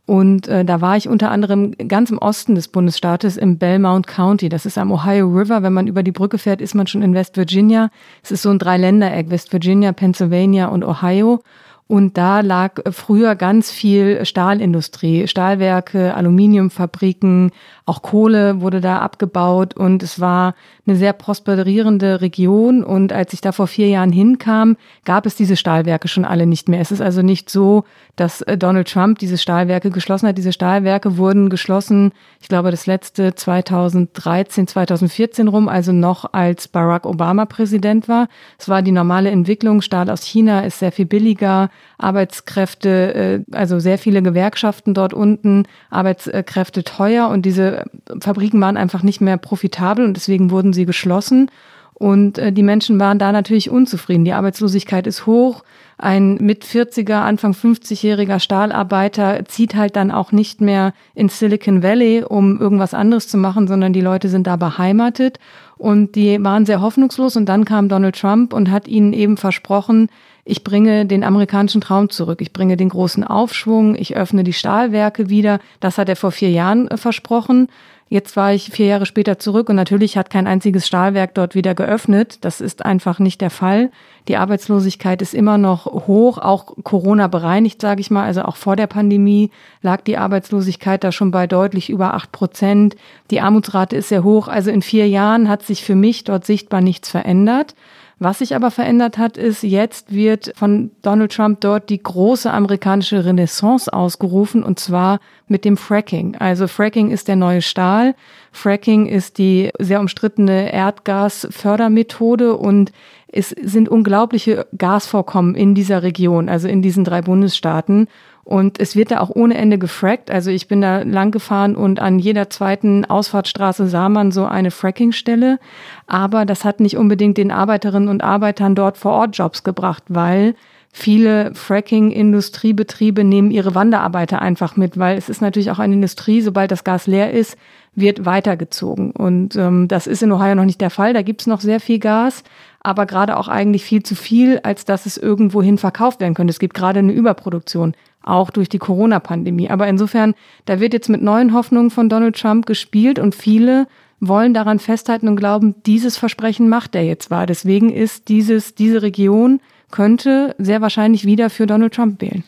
Und 0.05 0.47
äh, 0.47 0.63
da 0.63 0.81
war 0.81 0.97
ich 0.97 1.09
unter 1.09 1.31
anderem 1.31 1.71
ganz 1.87 2.11
im 2.11 2.19
Osten 2.19 2.53
des 2.53 2.67
Bundesstaates 2.67 3.37
im 3.37 3.57
Belmont 3.57 4.05
County. 4.05 4.49
Das 4.49 4.65
ist 4.65 4.77
am 4.77 4.91
Ohio 4.91 5.27
River. 5.27 5.63
Wenn 5.63 5.73
man 5.73 5.87
über 5.87 6.03
die 6.03 6.11
Brücke 6.11 6.37
fährt, 6.37 6.61
ist 6.61 6.75
man 6.75 6.85
schon 6.85 7.01
in 7.01 7.15
West 7.15 7.37
Virginia. 7.37 7.89
Es 8.23 8.31
ist 8.31 8.43
so 8.43 8.51
ein 8.51 8.59
Dreiländereck, 8.59 9.29
West 9.31 9.51
Virginia, 9.51 9.93
Pennsylvania 9.93 10.67
und 10.67 10.83
Ohio. 10.83 11.41
Und 11.87 12.17
da 12.17 12.39
lag 12.39 12.81
früher 12.91 13.35
ganz 13.35 13.69
viel 13.69 14.25
Stahlindustrie, 14.25 15.27
Stahlwerke, 15.27 16.15
Aluminiumfabriken, 16.15 17.51
auch 17.85 18.01
Kohle 18.01 18.59
wurde 18.59 18.81
da 18.81 18.99
abgebaut 18.99 19.75
und 19.75 20.01
es 20.01 20.19
war 20.19 20.55
eine 20.87 20.95
sehr 20.95 21.13
prosperierende 21.13 22.21
Region. 22.21 22.83
Und 22.83 23.13
als 23.13 23.33
ich 23.33 23.41
da 23.41 23.51
vor 23.51 23.67
vier 23.67 23.87
Jahren 23.87 24.11
hinkam, 24.11 24.77
gab 25.03 25.27
es 25.27 25.35
diese 25.35 25.55
Stahlwerke 25.55 26.07
schon 26.07 26.25
alle 26.25 26.47
nicht 26.47 26.69
mehr. 26.69 26.79
Es 26.79 26.91
ist 26.91 27.01
also 27.01 27.21
nicht 27.21 27.51
so, 27.51 27.83
dass 28.15 28.41
äh, 28.41 28.57
Donald 28.57 28.89
Trump 28.91 29.19
diese 29.19 29.37
Stahlwerke 29.37 29.89
geschlossen 29.89 30.27
hat. 30.27 30.37
Diese 30.37 30.53
Stahlwerke 30.53 31.17
wurden 31.17 31.49
geschlossen, 31.49 32.11
ich 32.41 32.47
glaube, 32.47 32.71
das 32.71 32.85
letzte 32.85 33.35
2013, 33.35 34.67
2014 34.67 35.47
rum, 35.47 35.67
also 35.67 35.91
noch 35.91 36.33
als 36.33 36.67
Barack 36.67 37.05
Obama 37.05 37.45
Präsident 37.45 38.07
war. 38.07 38.27
Es 38.57 38.69
war 38.69 38.81
die 38.81 38.91
normale 38.91 39.29
Entwicklung. 39.29 39.81
Stahl 39.81 40.09
aus 40.09 40.23
China 40.23 40.61
ist 40.61 40.79
sehr 40.79 40.91
viel 40.91 41.05
billiger. 41.05 41.69
Arbeitskräfte, 41.97 43.43
äh, 43.51 43.55
also 43.55 43.79
sehr 43.79 43.97
viele 43.97 44.21
Gewerkschaften 44.21 44.93
dort 44.93 45.13
unten, 45.13 45.63
Arbeitskräfte 45.89 46.83
teuer 46.83 47.29
und 47.29 47.45
diese 47.45 47.85
Fabriken 48.19 48.61
waren 48.61 48.77
einfach 48.77 49.03
nicht 49.03 49.21
mehr 49.21 49.37
profitabel 49.37 50.05
und 50.05 50.15
deswegen 50.15 50.51
wurden 50.51 50.73
sie 50.73 50.85
geschlossen. 50.85 51.49
Und 51.97 52.37
äh, 52.37 52.51
die 52.51 52.63
Menschen 52.63 52.99
waren 52.99 53.19
da 53.19 53.31
natürlich 53.31 53.69
unzufrieden. 53.69 54.25
Die 54.25 54.33
Arbeitslosigkeit 54.33 55.07
ist 55.07 55.25
hoch. 55.25 55.63
Ein 55.97 56.35
mit 56.41 56.65
40er, 56.65 57.21
Anfang 57.21 57.53
50-jähriger 57.53 58.39
Stahlarbeiter 58.39 59.45
zieht 59.45 59.75
halt 59.75 59.95
dann 59.95 60.11
auch 60.11 60.33
nicht 60.33 60.59
mehr 60.59 60.93
ins 61.13 61.39
Silicon 61.39 61.81
Valley, 61.81 62.25
um 62.27 62.59
irgendwas 62.59 62.93
anderes 62.93 63.29
zu 63.29 63.37
machen, 63.37 63.69
sondern 63.69 63.93
die 63.93 64.01
Leute 64.01 64.27
sind 64.27 64.45
da 64.45 64.57
beheimatet. 64.57 65.39
Und 65.77 66.15
die 66.15 66.43
waren 66.43 66.65
sehr 66.65 66.81
hoffnungslos. 66.81 67.37
Und 67.37 67.45
dann 67.45 67.63
kam 67.63 67.87
Donald 67.87 68.19
Trump 68.19 68.53
und 68.53 68.71
hat 68.71 68.89
ihnen 68.89 69.13
eben 69.13 69.37
versprochen, 69.37 70.09
ich 70.47 70.63
bringe 70.63 71.07
den 71.07 71.23
amerikanischen 71.23 71.81
Traum 71.81 72.11
zurück, 72.11 72.39
ich 72.39 72.53
bringe 72.53 72.77
den 72.77 72.89
großen 72.89 73.23
Aufschwung, 73.23 73.95
ich 73.95 74.15
öffne 74.15 74.43
die 74.43 74.53
Stahlwerke 74.53 75.27
wieder. 75.27 75.59
Das 75.79 75.97
hat 75.97 76.07
er 76.07 76.15
vor 76.15 76.31
vier 76.31 76.51
Jahren 76.51 76.87
äh, 76.87 76.97
versprochen. 76.97 77.67
Jetzt 78.07 78.35
war 78.37 78.53
ich 78.53 78.69
vier 78.69 78.85
Jahre 78.85 79.07
später 79.07 79.39
zurück 79.39 79.67
und 79.67 79.75
natürlich 79.75 80.15
hat 80.15 80.29
kein 80.29 80.45
einziges 80.45 80.85
Stahlwerk 80.85 81.33
dort 81.33 81.55
wieder 81.55 81.73
geöffnet. 81.73 82.37
Das 82.41 82.61
ist 82.61 82.85
einfach 82.85 83.17
nicht 83.17 83.41
der 83.41 83.49
Fall. 83.49 83.89
Die 84.27 84.37
Arbeitslosigkeit 84.37 85.23
ist 85.23 85.33
immer 85.33 85.57
noch 85.57 85.85
hoch, 85.85 86.37
auch 86.37 86.75
Corona 86.83 87.27
bereinigt, 87.27 87.81
sage 87.81 88.01
ich 88.01 88.11
mal. 88.11 88.25
Also 88.25 88.43
auch 88.43 88.57
vor 88.57 88.75
der 88.75 88.85
Pandemie 88.85 89.49
lag 89.81 90.01
die 90.01 90.17
Arbeitslosigkeit 90.17 91.03
da 91.03 91.11
schon 91.11 91.31
bei 91.31 91.47
deutlich 91.47 91.89
über 91.89 92.13
acht 92.13 92.31
Prozent. 92.31 92.95
Die 93.31 93.41
Armutsrate 93.41 93.95
ist 93.95 94.09
sehr 94.09 94.23
hoch. 94.23 94.47
Also 94.49 94.69
in 94.69 94.83
vier 94.83 95.09
Jahren 95.09 95.49
hat 95.49 95.63
sich 95.63 95.83
für 95.83 95.95
mich 95.95 96.23
dort 96.25 96.45
sichtbar 96.45 96.81
nichts 96.81 97.09
verändert. 97.09 97.73
Was 98.17 98.39
sich 98.39 98.55
aber 98.55 98.71
verändert 98.71 99.17
hat, 99.17 99.35
ist, 99.35 99.61
jetzt 99.61 100.13
wird 100.13 100.53
von 100.55 100.91
Donald 101.01 101.33
Trump 101.33 101.59
dort 101.59 101.89
die 101.89 102.01
große 102.01 102.49
amerikanische 102.49 103.25
Renaissance 103.25 103.91
ausgerufen 103.91 104.63
und 104.63 104.79
zwar 104.79 105.19
mit 105.47 105.65
dem 105.65 105.75
Fracking. 105.75 106.37
Also 106.37 106.67
Fracking 106.67 107.11
ist 107.11 107.27
der 107.27 107.35
neue 107.35 107.61
Stahl. 107.61 108.15
Fracking 108.53 109.05
ist 109.05 109.37
die 109.37 109.69
sehr 109.79 109.99
umstrittene 109.99 110.71
Erdgasfördermethode 110.71 112.55
und 112.55 112.93
es 113.27 113.49
sind 113.49 113.89
unglaubliche 113.89 114.65
Gasvorkommen 114.77 115.53
in 115.55 115.75
dieser 115.75 116.01
Region, 116.01 116.47
also 116.47 116.69
in 116.69 116.81
diesen 116.81 117.03
drei 117.03 117.21
Bundesstaaten. 117.21 118.07
Und 118.45 118.79
es 118.79 118.95
wird 118.95 119.09
da 119.09 119.21
auch 119.21 119.31
ohne 119.31 119.55
Ende 119.55 119.79
gefrackt. 119.79 120.29
Also 120.29 120.51
ich 120.51 120.67
bin 120.67 120.79
da 120.79 121.01
lang 121.01 121.31
gefahren 121.31 121.75
und 121.75 121.99
an 121.99 122.19
jeder 122.19 122.47
zweiten 122.51 123.03
Ausfahrtsstraße 123.03 123.87
sah 123.87 124.07
man 124.07 124.31
so 124.31 124.45
eine 124.45 124.69
Frackingstelle. 124.69 125.57
Aber 126.05 126.45
das 126.45 126.63
hat 126.63 126.79
nicht 126.79 126.95
unbedingt 126.95 127.37
den 127.37 127.51
Arbeiterinnen 127.51 128.07
und 128.07 128.23
Arbeitern 128.23 128.75
dort 128.75 128.97
vor 128.97 129.13
Ort 129.13 129.35
Jobs 129.35 129.63
gebracht, 129.63 130.03
weil 130.09 130.53
viele 130.93 131.55
Fracking-Industriebetriebe 131.55 133.23
nehmen 133.23 133.49
ihre 133.49 133.73
Wanderarbeiter 133.73 134.41
einfach 134.43 134.77
mit, 134.77 134.97
weil 134.99 135.17
es 135.17 135.27
ist 135.27 135.41
natürlich 135.41 135.71
auch 135.71 135.79
eine 135.79 135.95
Industrie, 135.95 136.41
sobald 136.41 136.69
das 136.69 136.83
Gas 136.83 137.07
leer 137.07 137.31
ist, 137.31 137.57
wird 137.95 138.25
weitergezogen. 138.25 139.11
Und 139.11 139.55
ähm, 139.55 139.87
das 139.87 140.05
ist 140.05 140.21
in 140.21 140.31
Ohio 140.31 140.53
noch 140.53 140.65
nicht 140.65 140.81
der 140.81 140.91
Fall. 140.91 141.13
Da 141.13 141.23
gibt's 141.23 141.47
noch 141.47 141.61
sehr 141.61 141.79
viel 141.79 141.99
Gas, 141.99 142.43
aber 142.79 143.07
gerade 143.07 143.37
auch 143.37 143.47
eigentlich 143.47 143.83
viel 143.83 144.03
zu 144.03 144.15
viel, 144.15 144.59
als 144.59 144.85
dass 144.85 145.05
es 145.05 145.17
irgendwohin 145.17 145.77
verkauft 145.77 146.21
werden 146.21 146.35
könnte. 146.35 146.51
Es 146.51 146.59
gibt 146.59 146.75
gerade 146.75 146.99
eine 146.99 147.11
Überproduktion 147.11 147.95
auch 148.25 148.49
durch 148.49 148.69
die 148.69 148.79
Corona-Pandemie. 148.79 149.69
Aber 149.69 149.87
insofern, 149.87 150.33
da 150.65 150.79
wird 150.79 150.93
jetzt 150.93 151.09
mit 151.09 151.21
neuen 151.21 151.53
Hoffnungen 151.53 151.91
von 151.91 152.09
Donald 152.09 152.39
Trump 152.39 152.65
gespielt 152.65 153.19
und 153.19 153.35
viele 153.35 153.87
wollen 154.19 154.53
daran 154.53 154.79
festhalten 154.79 155.27
und 155.27 155.35
glauben, 155.35 155.75
dieses 155.85 156.17
Versprechen 156.17 156.69
macht 156.69 156.95
er 156.95 157.03
jetzt 157.03 157.31
wahr. 157.31 157.45
Deswegen 157.45 157.91
ist 157.91 158.29
dieses, 158.29 158.75
diese 158.75 159.01
Region 159.01 159.59
könnte 159.91 160.55
sehr 160.57 160.81
wahrscheinlich 160.81 161.25
wieder 161.25 161.49
für 161.49 161.67
Donald 161.67 161.93
Trump 161.93 162.21
wählen. 162.21 162.43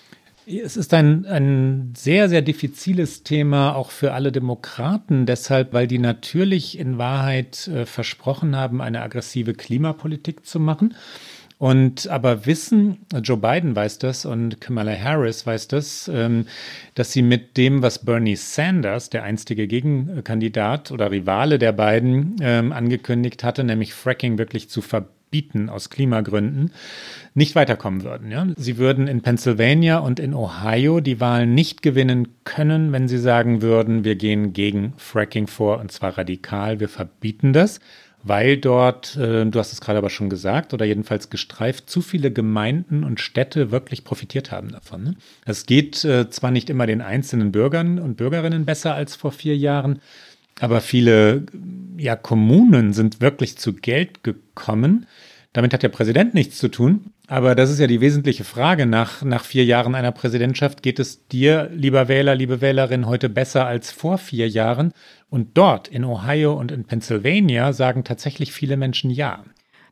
Es 0.50 0.78
ist 0.78 0.94
ein, 0.94 1.26
ein 1.26 1.94
sehr, 1.96 2.30
sehr 2.30 2.42
diffiziles 2.42 3.24
Thema 3.24 3.76
auch 3.76 3.92
für 3.92 4.14
alle 4.14 4.32
Demokraten, 4.32 5.26
deshalb, 5.26 5.74
weil 5.74 5.88
die 5.88 6.00
natürlich 6.00 6.80
in 6.80 6.98
Wahrheit 6.98 7.68
äh, 7.68 7.86
versprochen 7.86 8.56
haben, 8.56 8.82
eine 8.82 9.02
aggressive 9.02 9.54
Klimapolitik 9.54 10.46
zu 10.46 10.62
machen. 10.62 10.96
Und 11.60 12.08
aber 12.08 12.46
wissen, 12.46 13.00
Joe 13.24 13.38
Biden 13.38 13.76
weiß 13.76 13.98
das 13.98 14.26
und 14.26 14.62
Kamala 14.62 14.96
Harris 14.96 15.46
weiß 15.46 15.68
das, 15.68 16.10
ähm, 16.14 16.46
dass 16.94 17.12
sie 17.12 17.24
mit 17.24 17.58
dem, 17.58 17.82
was 17.82 18.06
Bernie 18.06 18.36
Sanders, 18.36 19.10
der 19.10 19.24
einstige 19.24 19.68
Gegenkandidat 19.68 20.92
oder 20.92 21.10
Rivale 21.10 21.58
der 21.58 21.72
beiden, 21.72 22.36
ähm, 22.42 22.72
angekündigt 22.72 23.44
hatte, 23.44 23.64
nämlich 23.64 23.96
Fracking 23.96 24.38
wirklich 24.38 24.70
zu 24.70 24.84
verbieten 24.84 25.70
aus 25.70 25.90
Klimagründen, 25.90 26.72
nicht 27.34 27.56
weiterkommen 27.56 28.04
würden. 28.04 28.30
Ja? 28.30 28.46
Sie 28.56 28.78
würden 28.78 29.08
in 29.08 29.24
Pennsylvania 29.24 29.98
und 29.98 30.20
in 30.20 30.36
Ohio 30.36 31.00
die 31.00 31.20
Wahlen 31.20 31.56
nicht 31.56 31.82
gewinnen 31.82 32.28
können, 32.44 32.92
wenn 32.92 33.08
sie 33.08 33.18
sagen 33.18 33.64
würden, 33.64 34.04
wir 34.04 34.16
gehen 34.16 34.54
gegen 34.54 34.94
Fracking 34.98 35.48
vor 35.48 35.80
und 35.80 35.92
zwar 35.92 36.20
radikal, 36.20 36.80
wir 36.80 36.88
verbieten 36.88 37.52
das 37.52 37.80
weil 38.24 38.58
dort, 38.58 39.16
äh, 39.16 39.46
du 39.46 39.60
hast 39.60 39.74
es 39.74 39.82
gerade 39.82 40.00
aber 40.00 40.10
schon 40.10 40.30
gesagt, 40.30 40.74
oder 40.74 40.86
jedenfalls 40.86 41.30
gestreift, 41.30 41.90
zu 41.90 42.02
viele 42.02 42.32
Gemeinden 42.32 43.04
und 43.04 43.20
Städte 43.20 43.72
wirklich 43.72 44.04
profitiert 44.04 44.52
haben 44.52 44.70
davon. 44.70 45.04
Ne? 45.04 45.16
Es 45.46 45.66
geht 45.66 46.04
äh, 46.04 46.30
zwar 46.30 46.52
nicht 46.52 46.70
immer 46.70 46.88
den 46.88 47.02
einzelnen 47.02 47.52
Bürgern 47.52 48.00
und 48.00 48.18
Bürgerinnen 48.18 48.66
besser 48.66 48.96
als 48.96 49.16
vor 49.16 49.32
vier 49.32 49.56
Jahren, 49.56 50.02
aber 50.60 50.82
viele 50.82 51.46
ja, 51.98 52.16
Kommunen 52.16 52.94
sind 52.94 53.22
wirklich 53.22 53.58
zu 53.58 53.74
Geld 53.74 54.24
gekommen. 54.24 55.06
Damit 55.58 55.74
hat 55.74 55.82
der 55.82 55.90
Präsident 55.90 56.36
nichts 56.36 56.60
zu 56.60 56.68
tun. 56.68 57.06
Aber 57.26 57.56
das 57.56 57.72
ist 57.72 57.80
ja 57.80 57.88
die 57.88 58.00
wesentliche 58.00 58.44
Frage. 58.44 58.86
Nach, 58.86 59.24
nach 59.24 59.44
vier 59.44 59.66
Jahren 59.66 59.96
einer 59.96 60.12
Präsidentschaft 60.12 60.84
geht 60.84 61.00
es 61.00 61.26
dir, 61.30 61.72
lieber 61.74 62.08
Wähler, 62.08 62.36
liebe 62.36 62.62
Wählerin, 62.62 63.08
heute 63.08 63.28
besser 63.28 63.66
als 63.66 63.90
vor 63.90 64.20
vier 64.20 64.48
Jahren. 64.48 64.92
Und 65.32 65.58
dort 65.58 65.88
in 65.88 66.06
Ohio 66.06 66.54
und 66.54 66.72
in 66.72 66.84
Pennsylvania 66.84 67.74
sagen 67.74 68.04
tatsächlich 68.04 68.52
viele 68.52 68.78
Menschen 68.78 69.10
ja. 69.10 69.46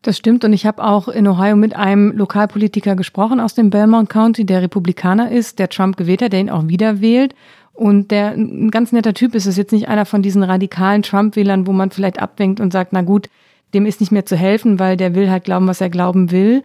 Das 0.03 0.17
stimmt 0.17 0.45
und 0.45 0.53
ich 0.53 0.67
habe 0.67 0.83
auch 0.83 1.07
in 1.07 1.27
Ohio 1.27 1.55
mit 1.55 1.75
einem 1.75 2.11
Lokalpolitiker 2.15 2.95
gesprochen 2.95 3.39
aus 3.39 3.55
dem 3.55 3.71
Belmont 3.71 4.07
County, 4.07 4.45
der 4.45 4.61
Republikaner 4.61 5.31
ist, 5.31 5.57
der 5.57 5.69
Trump 5.69 5.97
gewählt 5.97 6.21
hat, 6.21 6.33
der 6.33 6.41
ihn 6.41 6.51
auch 6.51 6.67
wieder 6.67 7.01
wählt. 7.01 7.33
Und 7.73 8.11
der 8.11 8.33
ein 8.33 8.69
ganz 8.69 8.91
netter 8.91 9.15
Typ 9.15 9.33
ist, 9.33 9.47
ist 9.47 9.57
jetzt 9.57 9.73
nicht 9.73 9.87
einer 9.87 10.05
von 10.05 10.21
diesen 10.21 10.43
radikalen 10.43 11.01
Trump-Wählern, 11.01 11.65
wo 11.65 11.71
man 11.71 11.89
vielleicht 11.89 12.19
abwinkt 12.19 12.59
und 12.59 12.71
sagt, 12.71 12.93
na 12.93 13.01
gut, 13.01 13.29
dem 13.75 13.85
ist 13.85 13.99
nicht 13.99 14.11
mehr 14.11 14.25
zu 14.25 14.35
helfen, 14.35 14.79
weil 14.79 14.97
der 14.97 15.13
will 15.13 15.29
halt 15.29 15.43
glauben, 15.43 15.67
was 15.67 15.81
er 15.81 15.89
glauben 15.89 16.31
will. 16.31 16.63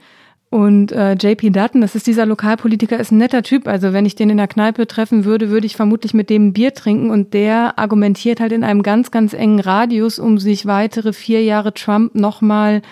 Und 0.51 0.91
äh, 0.91 1.13
JP 1.13 1.51
Dutton, 1.51 1.81
das 1.81 1.95
ist 1.95 2.09
dieser 2.09 2.27
Lokalpolitiker, 2.27 2.99
ist 2.99 3.13
ein 3.13 3.19
netter 3.19 3.45
Typ. 3.45 3.69
Also 3.69 3.93
wenn 3.93 4.05
ich 4.05 4.17
den 4.17 4.31
in 4.31 4.37
der 4.37 4.49
Kneipe 4.49 4.89
treffen 4.89 5.25
würde, 5.25 5.51
würde 5.51 5.67
ich 5.67 5.77
vermutlich 5.77 6.13
mit 6.13 6.29
dem 6.29 6.53
Bier 6.53 6.75
trinken. 6.75 7.11
Und 7.11 7.35
der 7.35 7.79
argumentiert 7.79 8.41
halt 8.41 8.51
in 8.51 8.65
einem 8.65 8.83
ganz, 8.83 9.13
ganz 9.13 9.33
engen 9.33 9.61
Radius, 9.61 10.19
um 10.19 10.39
sich 10.39 10.67
weitere 10.67 11.13
vier 11.13 11.45
Jahre 11.45 11.73
Trump 11.73 12.17
nochmal, 12.17 12.83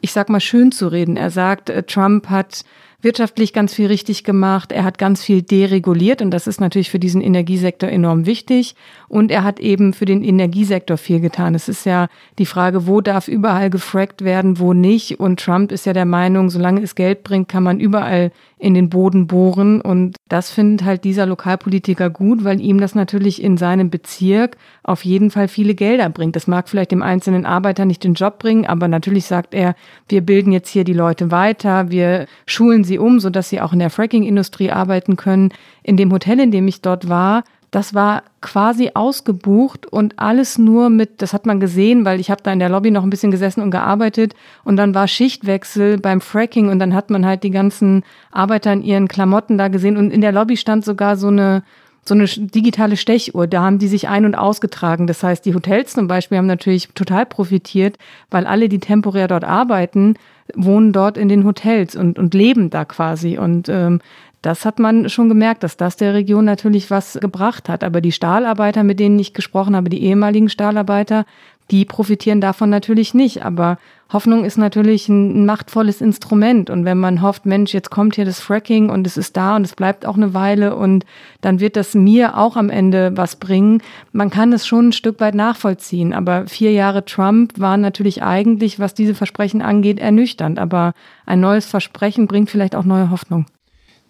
ich 0.00 0.12
sag 0.12 0.28
mal, 0.28 0.40
schön 0.40 0.70
zu 0.70 0.86
reden. 0.86 1.16
Er 1.16 1.30
sagt, 1.30 1.70
äh, 1.70 1.82
Trump 1.82 2.30
hat 2.30 2.64
wirtschaftlich 3.00 3.52
ganz 3.52 3.74
viel 3.74 3.86
richtig 3.86 4.24
gemacht. 4.24 4.72
Er 4.72 4.82
hat 4.82 4.98
ganz 4.98 5.22
viel 5.22 5.42
dereguliert 5.42 6.20
und 6.20 6.32
das 6.32 6.48
ist 6.48 6.60
natürlich 6.60 6.90
für 6.90 6.98
diesen 6.98 7.20
Energiesektor 7.20 7.88
enorm 7.88 8.26
wichtig. 8.26 8.74
Und 9.06 9.30
er 9.30 9.44
hat 9.44 9.60
eben 9.60 9.92
für 9.92 10.04
den 10.04 10.24
Energiesektor 10.24 10.96
viel 10.96 11.20
getan. 11.20 11.54
Es 11.54 11.68
ist 11.68 11.86
ja 11.86 12.08
die 12.38 12.46
Frage, 12.46 12.88
wo 12.88 13.00
darf 13.00 13.28
überall 13.28 13.70
gefrackt 13.70 14.24
werden, 14.24 14.58
wo 14.58 14.72
nicht. 14.72 15.20
Und 15.20 15.38
Trump 15.38 15.70
ist 15.70 15.86
ja 15.86 15.92
der 15.92 16.06
Meinung, 16.06 16.50
solange 16.50 16.82
es 16.82 16.96
Geld 16.96 17.22
bringt, 17.22 17.48
kann 17.48 17.62
man 17.62 17.78
überall 17.78 18.32
in 18.58 18.74
den 18.74 18.90
Boden 18.90 19.28
bohren. 19.28 19.80
Und 19.80 20.16
das 20.28 20.50
findet 20.50 20.84
halt 20.84 21.04
dieser 21.04 21.26
Lokalpolitiker 21.26 22.10
gut, 22.10 22.42
weil 22.42 22.60
ihm 22.60 22.80
das 22.80 22.96
natürlich 22.96 23.40
in 23.40 23.56
seinem 23.56 23.90
Bezirk 23.90 24.56
auf 24.88 25.04
jeden 25.04 25.30
Fall 25.30 25.48
viele 25.48 25.74
Gelder 25.74 26.08
bringt. 26.08 26.34
Das 26.34 26.46
mag 26.46 26.68
vielleicht 26.68 26.92
dem 26.92 27.02
einzelnen 27.02 27.44
Arbeiter 27.44 27.84
nicht 27.84 28.04
den 28.04 28.14
Job 28.14 28.38
bringen, 28.38 28.66
aber 28.66 28.88
natürlich 28.88 29.26
sagt 29.26 29.54
er, 29.54 29.74
wir 30.08 30.22
bilden 30.22 30.50
jetzt 30.50 30.70
hier 30.70 30.84
die 30.84 30.94
Leute 30.94 31.30
weiter, 31.30 31.90
wir 31.90 32.26
schulen 32.46 32.84
sie 32.84 32.98
um, 32.98 33.20
sodass 33.20 33.50
sie 33.50 33.60
auch 33.60 33.72
in 33.72 33.78
der 33.78 33.90
Fracking-Industrie 33.90 34.70
arbeiten 34.70 35.16
können. 35.16 35.50
In 35.82 35.96
dem 35.96 36.10
Hotel, 36.10 36.40
in 36.40 36.50
dem 36.50 36.66
ich 36.66 36.80
dort 36.80 37.08
war, 37.08 37.44
das 37.70 37.92
war 37.92 38.22
quasi 38.40 38.92
ausgebucht 38.94 39.84
und 39.84 40.18
alles 40.18 40.56
nur 40.56 40.88
mit, 40.88 41.20
das 41.20 41.34
hat 41.34 41.44
man 41.44 41.60
gesehen, 41.60 42.06
weil 42.06 42.18
ich 42.18 42.30
habe 42.30 42.42
da 42.42 42.50
in 42.50 42.58
der 42.58 42.70
Lobby 42.70 42.90
noch 42.90 43.02
ein 43.02 43.10
bisschen 43.10 43.30
gesessen 43.30 43.60
und 43.60 43.70
gearbeitet 43.70 44.34
und 44.64 44.76
dann 44.76 44.94
war 44.94 45.06
Schichtwechsel 45.06 45.98
beim 45.98 46.22
Fracking 46.22 46.70
und 46.70 46.78
dann 46.78 46.94
hat 46.94 47.10
man 47.10 47.26
halt 47.26 47.42
die 47.42 47.50
ganzen 47.50 48.04
Arbeiter 48.32 48.72
in 48.72 48.82
ihren 48.82 49.06
Klamotten 49.06 49.58
da 49.58 49.68
gesehen 49.68 49.98
und 49.98 50.10
in 50.12 50.22
der 50.22 50.32
Lobby 50.32 50.56
stand 50.56 50.82
sogar 50.82 51.16
so 51.16 51.28
eine 51.28 51.62
so 52.08 52.14
eine 52.14 52.26
digitale 52.26 52.96
Stechuhr, 52.96 53.46
da 53.46 53.62
haben 53.62 53.78
die 53.78 53.88
sich 53.88 54.08
ein- 54.08 54.24
und 54.24 54.34
ausgetragen. 54.34 55.06
Das 55.06 55.22
heißt, 55.22 55.44
die 55.44 55.54
Hotels 55.54 55.92
zum 55.92 56.08
Beispiel 56.08 56.38
haben 56.38 56.46
natürlich 56.46 56.88
total 56.94 57.26
profitiert, 57.26 57.96
weil 58.30 58.46
alle, 58.46 58.68
die 58.68 58.80
temporär 58.80 59.28
dort 59.28 59.44
arbeiten, 59.44 60.14
wohnen 60.54 60.92
dort 60.92 61.16
in 61.16 61.28
den 61.28 61.44
Hotels 61.44 61.94
und, 61.94 62.18
und 62.18 62.34
leben 62.34 62.70
da 62.70 62.84
quasi. 62.84 63.38
Und 63.38 63.68
ähm, 63.68 64.00
das 64.42 64.64
hat 64.64 64.78
man 64.78 65.08
schon 65.08 65.28
gemerkt, 65.28 65.62
dass 65.62 65.76
das 65.76 65.96
der 65.96 66.14
Region 66.14 66.44
natürlich 66.44 66.90
was 66.90 67.18
gebracht 67.20 67.68
hat. 67.68 67.84
Aber 67.84 68.00
die 68.00 68.12
Stahlarbeiter, 68.12 68.84
mit 68.84 69.00
denen 69.00 69.18
ich 69.18 69.34
gesprochen 69.34 69.76
habe, 69.76 69.90
die 69.90 70.02
ehemaligen 70.02 70.48
Stahlarbeiter, 70.48 71.26
die 71.70 71.84
profitieren 71.84 72.40
davon 72.40 72.70
natürlich 72.70 73.14
nicht. 73.14 73.44
Aber 73.44 73.78
Hoffnung 74.10 74.44
ist 74.44 74.56
natürlich 74.56 75.08
ein, 75.08 75.44
machtvolles 75.44 76.00
Instrument. 76.00 76.70
Und 76.70 76.84
wenn 76.84 76.98
man 76.98 77.20
hofft, 77.20 77.44
Mensch, 77.44 77.74
jetzt 77.74 77.90
kommt 77.90 78.14
hier 78.14 78.24
das 78.24 78.40
Fracking 78.40 78.88
und 78.88 79.06
es 79.06 79.16
ist 79.16 79.36
da 79.36 79.56
und 79.56 79.64
es 79.64 79.74
bleibt 79.74 80.06
auch 80.06 80.16
eine 80.16 80.32
Weile 80.32 80.76
und 80.76 81.04
dann 81.40 81.60
wird 81.60 81.76
das 81.76 81.94
mir 81.94 82.38
auch 82.38 82.56
am 82.56 82.70
Ende 82.70 83.16
was 83.16 83.36
bringen, 83.36 83.82
man 84.12 84.30
kann 84.30 84.52
es 84.52 84.66
schon 84.66 84.88
ein 84.88 84.92
Stück 84.92 85.20
weit 85.20 85.34
nachvollziehen. 85.34 86.14
Aber 86.14 86.46
vier 86.46 86.72
Jahre 86.72 87.04
Trump 87.04 87.58
waren 87.58 87.82
natürlich 87.82 88.22
eigentlich, 88.22 88.78
was 88.78 88.94
diese 88.94 89.14
Versprechen 89.14 89.60
angeht, 89.60 89.98
ernüchternd. 89.98 90.58
Aber 90.58 90.94
ein 91.26 91.40
neues 91.40 91.66
Versprechen 91.66 92.26
bringt 92.26 92.50
vielleicht 92.50 92.74
auch 92.74 92.84
neue 92.84 93.10
Hoffnung. 93.10 93.46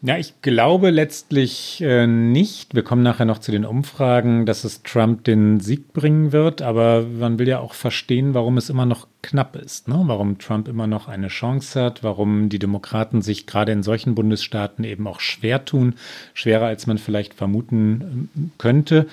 Ja, 0.00 0.17
ich 0.17 0.43
glaube 0.43 0.90
letztlich 0.90 1.81
äh, 1.81 2.07
nicht. 2.07 2.76
Wir 2.76 2.85
kommen 2.85 3.02
nachher 3.02 3.25
noch 3.25 3.40
zu 3.40 3.50
den 3.50 3.64
Umfragen, 3.64 4.47
dass 4.47 4.62
es 4.62 4.85
Trump 4.85 5.25
den 5.25 5.59
Sieg 5.59 5.93
bringen 5.93 6.31
wird, 6.31 6.62
aber 6.62 7.02
man 7.02 7.40
will 7.40 7.49
ja 7.49 7.59
auch 7.59 7.75
verstehen, 7.75 8.33
warum 8.33 8.59
es 8.59 8.71
immer 8.71 8.87
noch 8.87 9.09
knapp 9.23 9.57
ist, 9.57 9.88
ne? 9.88 10.00
warum 10.05 10.38
Trump 10.38 10.69
immer 10.69 10.87
noch 10.87 11.09
eine 11.09 11.26
Chance 11.26 11.83
hat, 11.83 12.05
warum 12.05 12.49
die 12.49 12.61
Demokraten 12.61 13.23
sich 13.23 13.47
gerade 13.47 13.73
in 13.73 13.83
solchen 13.83 14.14
Bundesstaaten 14.14 14.85
eben 14.85 15.09
auch 15.09 15.19
schwer 15.19 15.64
tun, 15.64 15.97
schwerer 16.33 16.67
als 16.67 16.87
man 16.87 16.99
vielleicht 16.99 17.35
vermuten 17.35 18.28
ähm, 18.37 18.50
könnte. 18.57 19.09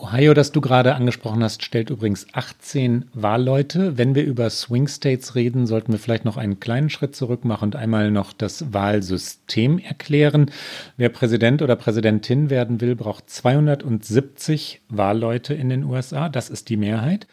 Ohio, 0.00 0.32
das 0.32 0.52
du 0.52 0.60
gerade 0.60 0.94
angesprochen 0.94 1.42
hast, 1.42 1.64
stellt 1.64 1.90
übrigens 1.90 2.26
18 2.32 3.06
Wahlleute. 3.14 3.98
Wenn 3.98 4.14
wir 4.14 4.24
über 4.24 4.48
Swing 4.48 4.86
States 4.86 5.34
reden, 5.34 5.66
sollten 5.66 5.92
wir 5.92 5.98
vielleicht 5.98 6.24
noch 6.24 6.36
einen 6.36 6.60
kleinen 6.60 6.88
Schritt 6.88 7.16
zurück 7.16 7.44
machen 7.44 7.64
und 7.64 7.76
einmal 7.76 8.12
noch 8.12 8.32
das 8.32 8.72
Wahlsystem 8.72 9.78
erklären. 9.78 10.52
Wer 10.96 11.08
Präsident 11.08 11.62
oder 11.62 11.74
Präsidentin 11.74 12.48
werden 12.48 12.80
will, 12.80 12.94
braucht 12.94 13.28
270 13.28 14.82
Wahlleute 14.88 15.54
in 15.54 15.68
den 15.68 15.82
USA. 15.82 16.28
Das 16.28 16.48
ist 16.48 16.68
die 16.68 16.76
Mehrheit. 16.76 17.26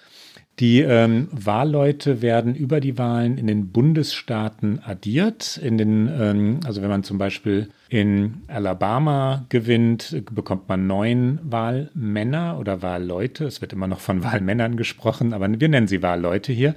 Die 0.60 0.80
ähm, 0.82 1.28
Wahlleute 1.32 2.22
werden 2.22 2.56
über 2.56 2.80
die 2.80 2.98
Wahlen 2.98 3.38
in 3.38 3.46
den 3.46 3.72
Bundesstaaten 3.72 4.80
addiert. 4.84 5.58
In 5.58 5.78
den, 5.78 6.08
ähm, 6.08 6.60
also 6.66 6.82
wenn 6.82 6.90
man 6.90 7.04
zum 7.04 7.18
Beispiel 7.18 7.70
in 7.96 8.42
Alabama 8.48 9.46
gewinnt, 9.48 10.22
bekommt 10.30 10.68
man 10.68 10.86
neun 10.86 11.40
Wahlmänner 11.44 12.60
oder 12.60 12.82
Wahlleute. 12.82 13.46
Es 13.46 13.62
wird 13.62 13.72
immer 13.72 13.88
noch 13.88 14.02
von 14.02 14.22
Wahlmännern 14.26 14.76
gesprochen, 14.76 15.32
aber 15.32 15.48
wir 15.62 15.70
nennen 15.70 15.88
sie 15.88 16.04
Wahlleute 16.04 16.52
hier. 16.52 16.76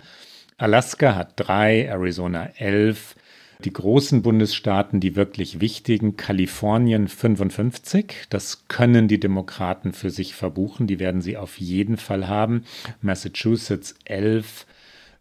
Alaska 0.59 1.17
hat 1.17 1.33
drei, 1.35 1.87
Arizona 1.87 2.51
elf, 2.57 3.17
die 3.65 3.73
großen 3.73 4.23
Bundesstaaten, 4.23 5.01
die 5.01 5.17
wirklich 5.17 5.61
wichtigen, 5.61 6.17
Kalifornien 6.17 7.09
55, 7.09 8.27
das 8.31 8.69
können 8.69 9.09
die 9.09 9.19
Demokraten 9.19 9.93
für 9.93 10.11
sich 10.11 10.37
verbuchen, 10.37 10.87
die 10.87 11.01
werden 11.01 11.21
sie 11.21 11.37
auf 11.37 11.59
jeden 11.59 11.97
Fall 11.97 12.29
haben. 12.29 12.63
Massachusetts 13.03 13.97
11, 14.05 14.67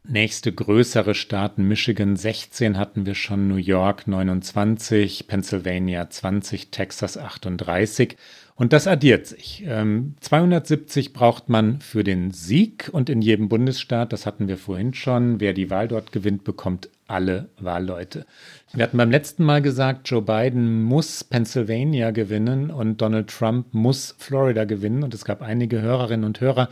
nächste 0.10 0.52
größere 0.52 1.15
Staaten, 1.15 1.67
Michigan 1.67 2.15
16 2.15 2.78
hatten 2.78 3.06
wir 3.06 3.15
schon, 3.15 3.48
New 3.48 3.56
York 3.56 4.08
29, 4.08 5.28
Pennsylvania 5.28 6.10
20, 6.10 6.70
Texas 6.72 7.17
38. 7.17 8.17
Und 8.56 8.74
das 8.74 8.88
addiert 8.88 9.28
sich. 9.28 9.63
Ähm, 9.67 10.15
270 10.20 11.13
braucht 11.13 11.48
man 11.48 11.80
für 11.80 12.04
den 12.04 12.32
Sieg 12.32 12.89
und 12.91 13.10
in 13.10 13.22
jedem 13.22 13.50
Bundesstaat, 13.50 14.12
das 14.12 14.26
hatten 14.26 14.48
wir 14.48 14.58
vorhin 14.58 14.96
schon, 14.96 15.39
wer 15.39 15.54
die 15.54 15.70
Wahl 15.70 15.88
dort 15.88 16.12
gewinnt, 16.12 16.43
bekommt 16.43 16.89
alle 17.08 17.50
Wahlleute. 17.60 18.26
Wir 18.73 18.84
hatten 18.84 18.97
beim 18.97 19.12
letzten 19.12 19.45
Mal 19.45 19.62
gesagt, 19.62 20.10
Joe 20.10 20.21
Biden 20.21 20.84
muss 20.84 21.23
Pennsylvania 21.23 22.12
gewinnen 22.12 22.69
und 22.69 23.01
Donald 23.01 23.30
Trump 23.30 23.67
muss 23.73 24.13
Florida 24.17 24.65
gewinnen. 24.65 25.03
Und 25.03 25.13
es 25.13 25.23
gab 25.23 25.41
einige 25.41 25.82
Hörerinnen 25.82 26.25
und 26.25 26.41
Hörer, 26.41 26.67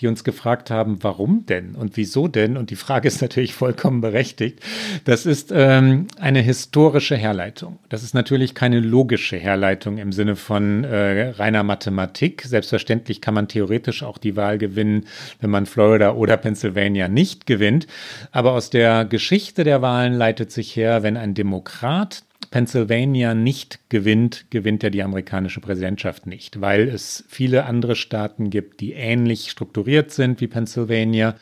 die 0.00 0.06
uns 0.06 0.24
gefragt 0.24 0.70
haben, 0.70 1.02
warum 1.02 1.44
denn 1.44 1.74
und 1.74 1.98
wieso 1.98 2.28
denn? 2.28 2.56
Und 2.56 2.70
die 2.70 2.76
Frage 2.76 3.08
ist 3.08 3.20
natürlich 3.20 3.52
vollkommen 3.52 4.00
berechtigt. 4.00 4.60
Das 5.04 5.26
ist 5.26 5.52
ähm, 5.54 6.06
eine 6.18 6.40
historische 6.40 7.14
Herleitung. 7.14 7.78
Das 7.90 8.02
ist 8.02 8.14
natürlich 8.14 8.54
keine 8.54 8.80
logische 8.80 9.36
Herleitung 9.36 9.98
im 9.98 10.12
Sinne 10.12 10.36
von 10.36 10.84
äh, 10.84 11.28
reiner 11.28 11.62
Mathematik. 11.62 12.42
Selbstverständlich 12.42 13.20
kann 13.20 13.34
man 13.34 13.48
theoretisch 13.48 14.02
auch 14.02 14.16
die 14.16 14.34
Wahl 14.34 14.56
gewinnen, 14.56 15.04
wenn 15.40 15.50
man 15.50 15.66
Florida 15.66 16.14
oder 16.14 16.38
Pennsylvania 16.38 17.08
nicht 17.08 17.46
gewinnt. 17.46 17.86
Aber 18.32 18.52
aus 18.52 18.70
der 18.70 19.04
Geschichte 19.04 19.62
der 19.62 19.82
Wahlen 19.82 20.14
leitet 20.14 20.50
sich 20.50 20.74
her, 20.74 21.02
wenn 21.02 21.18
ein 21.18 21.33
Demokrat 21.34 22.24
Pennsylvania 22.50 23.34
nicht 23.34 23.80
gewinnt, 23.88 24.46
gewinnt 24.50 24.84
er 24.84 24.90
die 24.90 25.02
amerikanische 25.02 25.60
Präsidentschaft 25.60 26.26
nicht, 26.26 26.60
weil 26.60 26.88
es 26.88 27.24
viele 27.28 27.64
andere 27.64 27.96
Staaten 27.96 28.50
gibt, 28.50 28.80
die 28.80 28.92
ähnlich 28.92 29.50
strukturiert 29.50 30.12
sind 30.12 30.40
wie 30.40 30.46
Pennsylvania, 30.46 31.34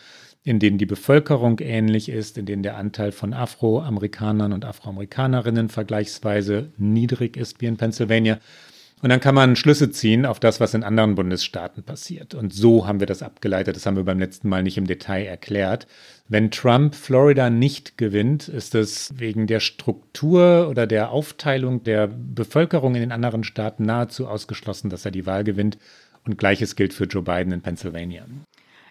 in 0.44 0.58
denen 0.58 0.78
die 0.78 0.86
Bevölkerung 0.86 1.60
ähnlich 1.60 2.08
ist, 2.08 2.38
in 2.38 2.46
denen 2.46 2.62
der 2.62 2.76
Anteil 2.76 3.12
von 3.12 3.32
Afroamerikanern 3.32 4.52
und 4.52 4.64
Afroamerikanerinnen 4.64 5.68
vergleichsweise 5.68 6.72
niedrig 6.78 7.36
ist 7.36 7.60
wie 7.60 7.66
in 7.66 7.76
Pennsylvania. 7.76 8.38
Und 9.02 9.08
dann 9.08 9.18
kann 9.18 9.34
man 9.34 9.56
Schlüsse 9.56 9.90
ziehen 9.90 10.24
auf 10.24 10.38
das, 10.38 10.60
was 10.60 10.74
in 10.74 10.84
anderen 10.84 11.16
Bundesstaaten 11.16 11.82
passiert. 11.82 12.34
Und 12.34 12.54
so 12.54 12.86
haben 12.86 13.00
wir 13.00 13.08
das 13.08 13.20
abgeleitet. 13.20 13.74
Das 13.74 13.84
haben 13.84 13.96
wir 13.96 14.04
beim 14.04 14.20
letzten 14.20 14.48
Mal 14.48 14.62
nicht 14.62 14.78
im 14.78 14.86
Detail 14.86 15.24
erklärt. 15.24 15.88
Wenn 16.28 16.52
Trump 16.52 16.94
Florida 16.94 17.50
nicht 17.50 17.98
gewinnt, 17.98 18.46
ist 18.46 18.76
es 18.76 19.18
wegen 19.18 19.48
der 19.48 19.58
Struktur 19.58 20.68
oder 20.70 20.86
der 20.86 21.10
Aufteilung 21.10 21.82
der 21.82 22.06
Bevölkerung 22.06 22.94
in 22.94 23.00
den 23.00 23.10
anderen 23.10 23.42
Staaten 23.42 23.84
nahezu 23.84 24.28
ausgeschlossen, 24.28 24.88
dass 24.88 25.04
er 25.04 25.10
die 25.10 25.26
Wahl 25.26 25.42
gewinnt. 25.42 25.78
Und 26.24 26.38
gleiches 26.38 26.76
gilt 26.76 26.94
für 26.94 27.04
Joe 27.04 27.22
Biden 27.22 27.52
in 27.52 27.60
Pennsylvania. 27.60 28.24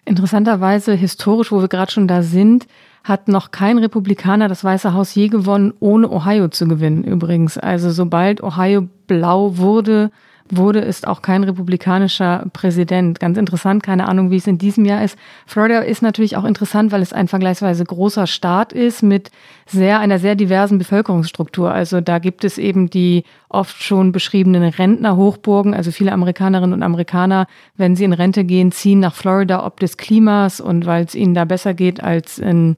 Interessanterweise, 0.04 0.92
historisch, 0.94 1.50
wo 1.52 1.62
wir 1.62 1.68
gerade 1.68 1.90
schon 1.90 2.06
da 2.06 2.22
sind, 2.22 2.66
hat 3.04 3.28
noch 3.28 3.50
kein 3.50 3.78
Republikaner 3.78 4.48
das 4.48 4.62
Weiße 4.62 4.94
Haus 4.94 5.14
je 5.14 5.28
gewonnen, 5.28 5.72
ohne 5.80 6.10
Ohio 6.10 6.48
zu 6.48 6.68
gewinnen 6.68 7.04
übrigens. 7.04 7.58
Also 7.58 7.90
sobald 7.90 8.42
Ohio 8.42 8.88
blau 9.06 9.56
wurde, 9.58 10.10
wurde, 10.50 10.80
ist 10.80 11.06
auch 11.06 11.22
kein 11.22 11.44
republikanischer 11.44 12.46
Präsident. 12.52 13.20
Ganz 13.20 13.38
interessant, 13.38 13.82
keine 13.82 14.08
Ahnung, 14.08 14.30
wie 14.30 14.36
es 14.36 14.46
in 14.46 14.58
diesem 14.58 14.84
Jahr 14.84 15.02
ist. 15.02 15.18
Florida 15.46 15.80
ist 15.80 16.02
natürlich 16.02 16.36
auch 16.36 16.44
interessant, 16.44 16.92
weil 16.92 17.02
es 17.02 17.12
ein 17.12 17.28
vergleichsweise 17.28 17.84
großer 17.84 18.26
Staat 18.26 18.72
ist 18.72 19.02
mit 19.02 19.30
sehr, 19.66 20.00
einer 20.00 20.18
sehr 20.18 20.34
diversen 20.34 20.78
Bevölkerungsstruktur. 20.78 21.72
Also 21.72 22.00
da 22.00 22.18
gibt 22.18 22.44
es 22.44 22.58
eben 22.58 22.90
die 22.90 23.24
oft 23.48 23.82
schon 23.82 24.12
beschriebenen 24.12 24.62
Rentnerhochburgen. 24.62 25.74
Also 25.74 25.90
viele 25.90 26.12
Amerikanerinnen 26.12 26.74
und 26.74 26.82
Amerikaner, 26.82 27.46
wenn 27.76 27.96
sie 27.96 28.04
in 28.04 28.12
Rente 28.12 28.44
gehen, 28.44 28.72
ziehen 28.72 29.00
nach 29.00 29.14
Florida 29.14 29.64
ob 29.64 29.80
des 29.80 29.96
Klimas 29.96 30.60
und 30.60 30.86
weil 30.86 31.04
es 31.04 31.14
ihnen 31.14 31.34
da 31.34 31.44
besser 31.44 31.74
geht 31.74 32.02
als 32.02 32.38
in 32.38 32.76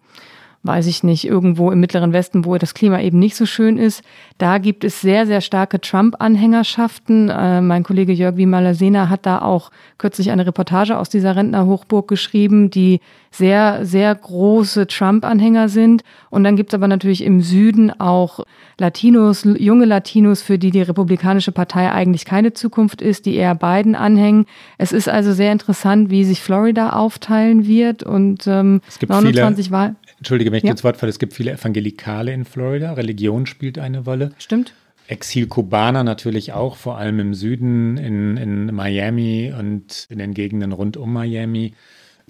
weiß 0.64 0.87
ich 0.87 1.05
nicht, 1.05 1.27
irgendwo 1.27 1.70
im 1.70 1.79
Mittleren 1.79 2.14
Westen, 2.14 2.46
wo 2.46 2.57
das 2.57 2.72
Klima 2.72 2.98
eben 3.00 3.18
nicht 3.18 3.37
so 3.37 3.44
schön 3.44 3.77
ist. 3.77 4.03
Da 4.38 4.57
gibt 4.57 4.83
es 4.83 5.03
sehr, 5.03 5.27
sehr 5.27 5.42
starke 5.42 5.79
Trump-Anhängerschaften. 5.79 7.29
Äh, 7.29 7.61
mein 7.61 7.85
Kollege 7.85 8.12
Jörg 8.12 8.37
Wimalasena 8.37 9.11
hat 9.11 9.27
da 9.27 9.42
auch 9.42 9.70
kürzlich 9.98 10.31
eine 10.31 10.46
Reportage 10.46 10.96
aus 10.96 11.11
dieser 11.11 11.37
Rentnerhochburg 11.37 12.09
geschrieben, 12.09 12.70
die 12.70 13.00
sehr, 13.31 13.85
sehr 13.85 14.14
große 14.14 14.87
Trump-Anhänger 14.87 15.68
sind. 15.68 16.03
Und 16.31 16.44
dann 16.44 16.57
gibt 16.57 16.70
es 16.70 16.74
aber 16.74 16.88
natürlich 16.88 17.22
im 17.24 17.42
Süden 17.42 17.90
auch 18.00 18.40
Latinos, 18.79 19.44
junge 19.44 19.85
Latinos, 19.85 20.40
für 20.40 20.59
die 20.59 20.70
die 20.70 20.83
Republikanische 20.83 21.53
Partei 21.53 21.92
eigentlich 21.92 22.24
keine 22.24 22.55
Zukunft 22.55 23.03
ist, 23.03 23.27
die 23.27 23.35
eher 23.35 23.55
Biden 23.55 23.96
anhängen. 23.96 24.46
Es 24.79 24.92
ist 24.92 25.11
also 25.11 25.35
sehr 25.35 25.53
interessant, 25.53 26.09
wie 26.09 26.24
sich 26.24 26.40
Florida 26.40 26.94
aufteilen 26.94 27.66
wird. 27.66 28.03
Und 28.03 28.46
ähm, 28.46 28.81
es 28.88 28.98
gibt 28.98 29.12
29 29.12 29.70
Wahlen. 29.70 29.96
Entschuldige, 30.24 30.52
wenn 30.52 30.56
ich 30.56 30.64
ja. 30.64 30.70
ins 30.70 30.82
Wort 30.82 30.96
falle, 30.96 31.10
es 31.10 31.18
gibt 31.18 31.34
viele 31.34 31.52
Evangelikale 31.52 32.32
in 32.32 32.46
Florida. 32.46 32.94
Religion 32.94 33.44
spielt 33.44 33.78
eine 33.78 34.04
Rolle. 34.04 34.32
Stimmt. 34.38 34.72
Exil-Kubaner 35.06 36.02
natürlich 36.02 36.54
auch, 36.54 36.76
vor 36.76 36.96
allem 36.96 37.20
im 37.20 37.34
Süden, 37.34 37.98
in, 37.98 38.38
in 38.38 38.74
Miami 38.74 39.52
und 39.54 40.06
in 40.08 40.18
den 40.18 40.32
Gegenden 40.32 40.72
rund 40.72 40.96
um 40.96 41.12
Miami, 41.12 41.74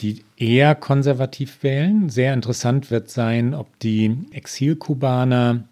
die 0.01 0.25
eher 0.37 0.75
konservativ 0.75 1.63
wählen. 1.63 2.09
Sehr 2.09 2.35
interessant 2.35 2.91
wird 2.91 3.11
sein, 3.11 3.55
ob 3.55 3.79
die 3.79 4.17
Exil-Kubaner 4.33 5.63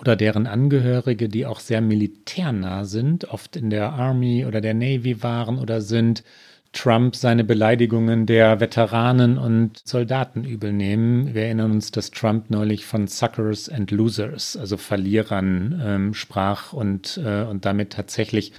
oder 0.00 0.16
deren 0.16 0.48
Angehörige, 0.48 1.28
die 1.28 1.46
auch 1.46 1.60
sehr 1.60 1.80
militärnah 1.80 2.84
sind, 2.84 3.26
oft 3.26 3.54
in 3.54 3.70
der 3.70 3.92
Army 3.92 4.44
oder 4.44 4.60
der 4.60 4.74
Navy 4.74 5.22
waren 5.22 5.56
oder 5.56 5.80
sind, 5.80 6.24
Trump 6.72 7.16
seine 7.16 7.44
Beleidigungen 7.44 8.26
der 8.26 8.60
Veteranen 8.60 9.38
und 9.38 9.82
Soldaten 9.84 10.44
übel 10.44 10.72
nehmen. 10.72 11.34
Wir 11.34 11.44
erinnern 11.44 11.72
uns, 11.72 11.90
dass 11.90 12.10
Trump 12.10 12.48
neulich 12.50 12.86
von 12.86 13.08
Suckers 13.08 13.68
and 13.68 13.90
Losers, 13.90 14.56
also 14.56 14.76
Verlierern, 14.76 15.80
ähm, 15.84 16.14
sprach 16.14 16.72
und, 16.72 17.20
äh, 17.24 17.42
und 17.42 17.64
damit 17.64 17.92
tatsächlich 17.92 18.52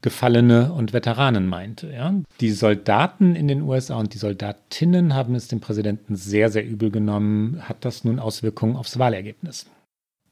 Gefallene 0.00 0.70
und 0.72 0.92
Veteranen 0.92 1.46
meinte. 1.46 1.90
Ja? 1.90 2.14
Die 2.40 2.50
Soldaten 2.50 3.34
in 3.34 3.48
den 3.48 3.62
USA 3.62 3.96
und 3.96 4.12
die 4.12 4.18
Soldatinnen 4.18 5.14
haben 5.14 5.34
es 5.34 5.48
dem 5.48 5.60
Präsidenten 5.60 6.14
sehr, 6.16 6.50
sehr 6.50 6.64
übel 6.64 6.90
genommen. 6.90 7.62
Hat 7.62 7.86
das 7.86 8.04
nun 8.04 8.18
Auswirkungen 8.18 8.76
aufs 8.76 8.98
Wahlergebnis? 8.98 9.66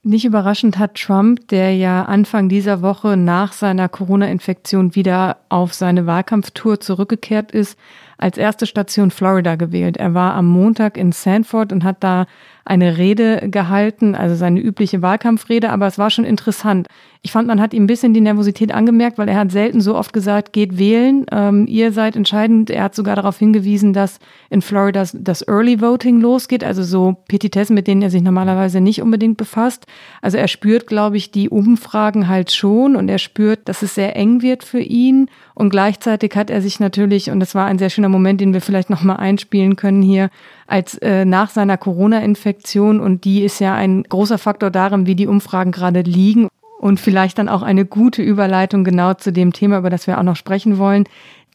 Nicht 0.05 0.25
überraschend 0.25 0.79
hat 0.81 0.97
Trump, 0.97 1.47
der 1.47 1.77
ja 1.77 2.05
Anfang 2.05 2.49
dieser 2.49 2.83
Woche 2.83 3.17
nach 3.17 3.53
seiner 3.53 3.89
Corona-Infektion 3.89 4.97
wieder 4.97 5.37
auf 5.49 5.75
seine 5.75 6.07
Wahlkampftour 6.07 6.81
zurückgekehrt 6.81 7.53
ist, 7.53 7.79
als 8.19 8.37
erste 8.37 8.67
Station 8.67 9.13
Florida 9.13 9.55
gewählt. 9.55 9.97
Er 9.99 10.13
war 10.13 10.35
am 10.35 10.49
Montag 10.49 10.97
in 10.97 11.13
Sanford 11.13 11.73
und 11.73 11.85
hat 11.85 11.99
da 12.01 12.27
eine 12.65 12.97
Rede 12.99 13.49
gehalten, 13.51 14.15
also 14.15 14.35
seine 14.35 14.61
übliche 14.61 15.03
Wahlkampfrede, 15.03 15.71
aber 15.71 15.87
es 15.87 15.99
war 15.99 16.11
schon 16.11 16.25
interessant. 16.25 16.89
Ich 17.25 17.31
fand, 17.31 17.47
man 17.47 17.61
hat 17.61 17.73
ihm 17.73 17.85
ein 17.85 17.87
bisschen 17.87 18.15
die 18.15 18.21
Nervosität 18.21 18.73
angemerkt, 18.73 19.17
weil 19.17 19.29
er 19.29 19.37
hat 19.37 19.53
selten 19.53 19.81
so 19.81 19.97
oft 19.97 20.13
gesagt, 20.13 20.53
geht 20.53 20.77
wählen, 20.77 21.25
ähm, 21.31 21.67
ihr 21.69 21.93
seid 21.93 22.17
entscheidend. 22.17 22.69
Er 22.69 22.83
hat 22.83 22.97
sogar 22.97 23.15
darauf 23.15 23.39
hingewiesen, 23.39 23.93
dass 23.93 24.19
in 24.51 24.61
Florida 24.61 25.05
das 25.13 25.47
Early 25.47 25.81
Voting 25.81 26.21
losgeht, 26.21 26.65
also 26.65 26.83
so 26.83 27.17
Petitessen, 27.29 27.75
mit 27.75 27.87
denen 27.87 28.03
er 28.03 28.11
sich 28.11 28.23
normalerweise 28.23 28.81
nicht 28.81 29.03
unbedingt 29.03 29.37
befasst. 29.37 29.87
Also 30.21 30.37
er 30.37 30.49
spürt, 30.49 30.89
glaube 30.89 31.17
ich, 31.17 31.31
die 31.31 31.49
Umfragen 31.49 32.27
halt 32.27 32.51
schon 32.51 32.97
und 32.97 33.09
er 33.09 33.19
spürt, 33.19 33.69
dass 33.69 33.83
es 33.83 33.95
sehr 33.95 34.17
eng 34.17 34.43
wird 34.43 34.65
für 34.65 34.81
ihn. 34.81 35.29
Und 35.55 35.71
gleichzeitig 35.71 36.35
hat 36.35 36.51
er 36.51 36.61
sich 36.61 36.81
natürlich, 36.81 37.31
und 37.31 37.39
das 37.39 37.55
war 37.55 37.67
ein 37.67 37.79
sehr 37.79 37.91
schöner 37.91 38.09
Moment, 38.09 38.41
den 38.41 38.53
wir 38.53 38.61
vielleicht 38.61 38.91
nochmal 38.91 39.19
einspielen 39.19 39.77
können 39.77 40.03
hier, 40.03 40.29
als 40.67 40.97
äh, 40.99 41.25
nach 41.25 41.51
seiner 41.51 41.77
Corona-Infektion, 41.77 43.01
und 43.01 43.25
die 43.25 43.43
ist 43.43 43.61
ja 43.61 43.75
ein 43.75 44.03
großer 44.05 44.39
Faktor 44.39 44.71
darin, 44.71 45.07
wie 45.07 45.15
die 45.15 45.27
Umfragen 45.27 45.73
gerade 45.73 46.01
liegen 46.03 46.49
und 46.81 46.99
vielleicht 46.99 47.39
dann 47.39 47.49
auch 47.49 47.63
eine 47.63 47.85
gute 47.85 48.23
Überleitung 48.23 48.83
genau 48.85 49.15
zu 49.15 49.33
dem 49.33 49.53
Thema, 49.53 49.79
über 49.79 49.91
das 49.91 50.07
wir 50.07 50.19
auch 50.19 50.25
noch 50.25 50.37
sprechen 50.37 50.79
wollen. 50.79 51.05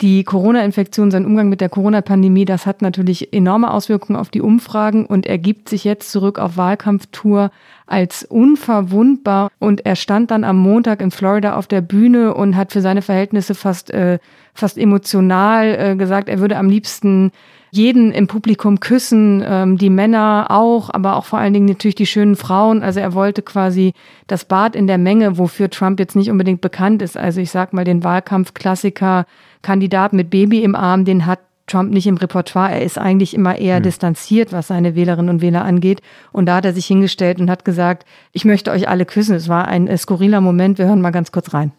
Die 0.01 0.23
Corona-Infektion, 0.23 1.09
sein 1.09 1.25
Umgang 1.25 1.49
mit 1.49 1.59
der 1.59 1.69
Corona-Pandemie, 1.69 2.45
das 2.45 2.67
hat 2.67 2.83
natürlich 2.83 3.33
enorme 3.33 3.71
Auswirkungen 3.71 4.19
auf 4.19 4.29
die 4.29 4.41
Umfragen 4.41 5.07
und 5.07 5.25
er 5.25 5.39
gibt 5.39 5.69
sich 5.69 5.83
jetzt 5.83 6.11
zurück 6.11 6.37
auf 6.37 6.55
Wahlkampftour 6.55 7.49
als 7.87 8.23
unverwundbar. 8.23 9.49
Und 9.57 9.87
er 9.87 9.95
stand 9.95 10.29
dann 10.29 10.43
am 10.43 10.57
Montag 10.57 11.01
in 11.01 11.09
Florida 11.09 11.55
auf 11.55 11.65
der 11.65 11.81
Bühne 11.81 12.35
und 12.35 12.55
hat 12.55 12.73
für 12.73 12.81
seine 12.81 13.01
Verhältnisse 13.01 13.55
fast, 13.55 13.89
äh, 13.89 14.19
fast 14.53 14.77
emotional 14.77 15.65
äh, 15.79 15.95
gesagt, 15.95 16.29
er 16.29 16.39
würde 16.39 16.57
am 16.57 16.69
liebsten 16.69 17.31
jeden 17.71 18.11
im 18.11 18.27
Publikum 18.27 18.79
küssen, 18.79 19.43
ähm, 19.45 19.77
die 19.77 19.89
Männer 19.89 20.47
auch, 20.49 20.89
aber 20.93 21.15
auch 21.15 21.25
vor 21.25 21.39
allen 21.39 21.53
Dingen 21.53 21.65
natürlich 21.65 21.95
die 21.95 22.05
schönen 22.05 22.35
Frauen. 22.35 22.83
Also 22.83 22.99
er 22.99 23.13
wollte 23.13 23.41
quasi 23.41 23.93
das 24.27 24.45
Bad 24.45 24.75
in 24.75 24.85
der 24.85 24.97
Menge, 24.99 25.39
wofür 25.39 25.71
Trump 25.71 25.99
jetzt 25.99 26.15
nicht 26.15 26.29
unbedingt 26.29 26.61
bekannt 26.61 27.01
ist. 27.01 27.17
Also 27.17 27.41
ich 27.41 27.49
sag 27.49 27.73
mal 27.73 27.83
den 27.83 28.03
Wahlkampfklassiker 28.03 29.25
Kandidat 29.61 30.13
mit 30.13 30.29
Baby 30.29 30.63
im 30.63 30.75
Arm, 30.75 31.05
den 31.05 31.25
hat 31.25 31.39
Trump 31.67 31.91
nicht 31.91 32.07
im 32.07 32.17
Repertoire. 32.17 32.71
Er 32.71 32.81
ist 32.81 32.97
eigentlich 32.97 33.33
immer 33.33 33.57
eher 33.57 33.77
hm. 33.77 33.83
distanziert, 33.83 34.53
was 34.53 34.67
seine 34.67 34.95
Wählerinnen 34.95 35.29
und 35.29 35.41
Wähler 35.41 35.65
angeht. 35.65 36.01
Und 36.31 36.45
da 36.45 36.55
hat 36.55 36.65
er 36.65 36.73
sich 36.73 36.85
hingestellt 36.85 37.39
und 37.39 37.49
hat 37.49 37.65
gesagt, 37.65 38.05
ich 38.31 38.45
möchte 38.45 38.71
euch 38.71 38.87
alle 38.87 39.05
küssen. 39.05 39.35
Es 39.35 39.49
war 39.49 39.67
ein 39.67 39.87
äh, 39.87 39.97
skurriler 39.97 40.41
Moment. 40.41 40.77
Wir 40.77 40.87
hören 40.87 41.01
mal 41.01 41.11
ganz 41.11 41.31
kurz 41.31 41.53
rein. 41.53 41.73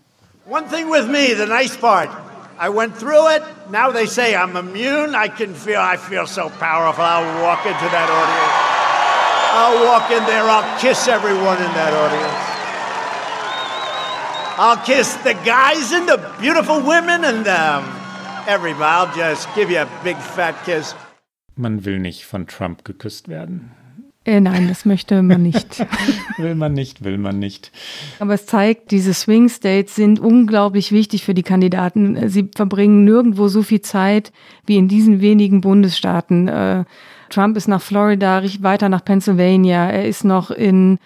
One 0.46 0.64
thing 0.70 0.90
with 0.90 1.06
me, 1.06 1.34
the 1.36 1.46
nice 1.46 1.76
part. 1.76 2.08
I 2.60 2.68
went 2.68 2.98
through 2.98 3.28
it. 3.36 3.42
Now 3.70 3.92
they 3.92 4.06
say 4.06 4.34
I'm 4.34 4.56
immune. 4.56 5.14
I 5.14 5.28
can 5.28 5.54
feel, 5.54 5.80
I 5.80 5.96
feel 5.96 6.26
so 6.26 6.50
powerful. 6.58 7.04
I'll 7.04 7.42
walk 7.42 7.64
into 7.64 7.88
that 7.90 8.10
audience. 8.10 8.78
I'll 9.54 9.84
walk 9.86 10.10
in 10.10 10.24
there. 10.26 10.44
I'll 10.44 10.78
kiss 10.78 11.08
everyone 11.08 11.56
in 11.58 11.72
that 11.74 11.94
audience. 11.94 12.57
I'll 14.60 14.84
kiss 14.84 15.14
the 15.22 15.34
guys 15.44 15.92
and 15.92 16.08
the 16.08 16.18
beautiful 16.40 16.80
women 16.80 17.22
and 17.22 17.46
them. 17.46 17.84
Everybody. 18.48 18.82
I'll 18.82 19.14
just 19.14 19.46
give 19.54 19.70
you 19.70 19.78
a 19.78 19.88
big 20.02 20.16
fat 20.16 20.56
kiss. 20.64 20.96
Man 21.54 21.84
will 21.84 22.00
nicht 22.00 22.24
von 22.24 22.48
Trump 22.48 22.84
geküsst 22.84 23.28
werden. 23.28 23.70
Äh, 24.24 24.40
nein, 24.40 24.66
das 24.66 24.84
möchte 24.84 25.22
man 25.22 25.42
nicht. 25.42 25.86
will 26.38 26.56
man 26.56 26.72
nicht, 26.72 27.04
will 27.04 27.18
man 27.18 27.38
nicht. 27.38 27.70
Aber 28.18 28.34
es 28.34 28.46
zeigt, 28.46 28.90
diese 28.90 29.14
Swing 29.14 29.48
States 29.48 29.94
sind 29.94 30.18
unglaublich 30.18 30.90
wichtig 30.90 31.24
für 31.24 31.34
die 31.34 31.44
Kandidaten. 31.44 32.28
Sie 32.28 32.50
verbringen 32.52 33.04
nirgendwo 33.04 33.46
so 33.46 33.62
viel 33.62 33.80
Zeit 33.80 34.32
wie 34.66 34.76
in 34.76 34.88
diesen 34.88 35.20
wenigen 35.20 35.60
Bundesstaaten. 35.60 36.48
Äh, 36.48 36.84
Trump 37.30 37.56
ist 37.56 37.68
nach 37.68 37.80
Florida, 37.80 38.42
weiter 38.58 38.88
nach 38.88 39.04
Pennsylvania. 39.04 39.88
Er 39.88 40.08
ist 40.08 40.24
noch 40.24 40.50
in 40.50 40.98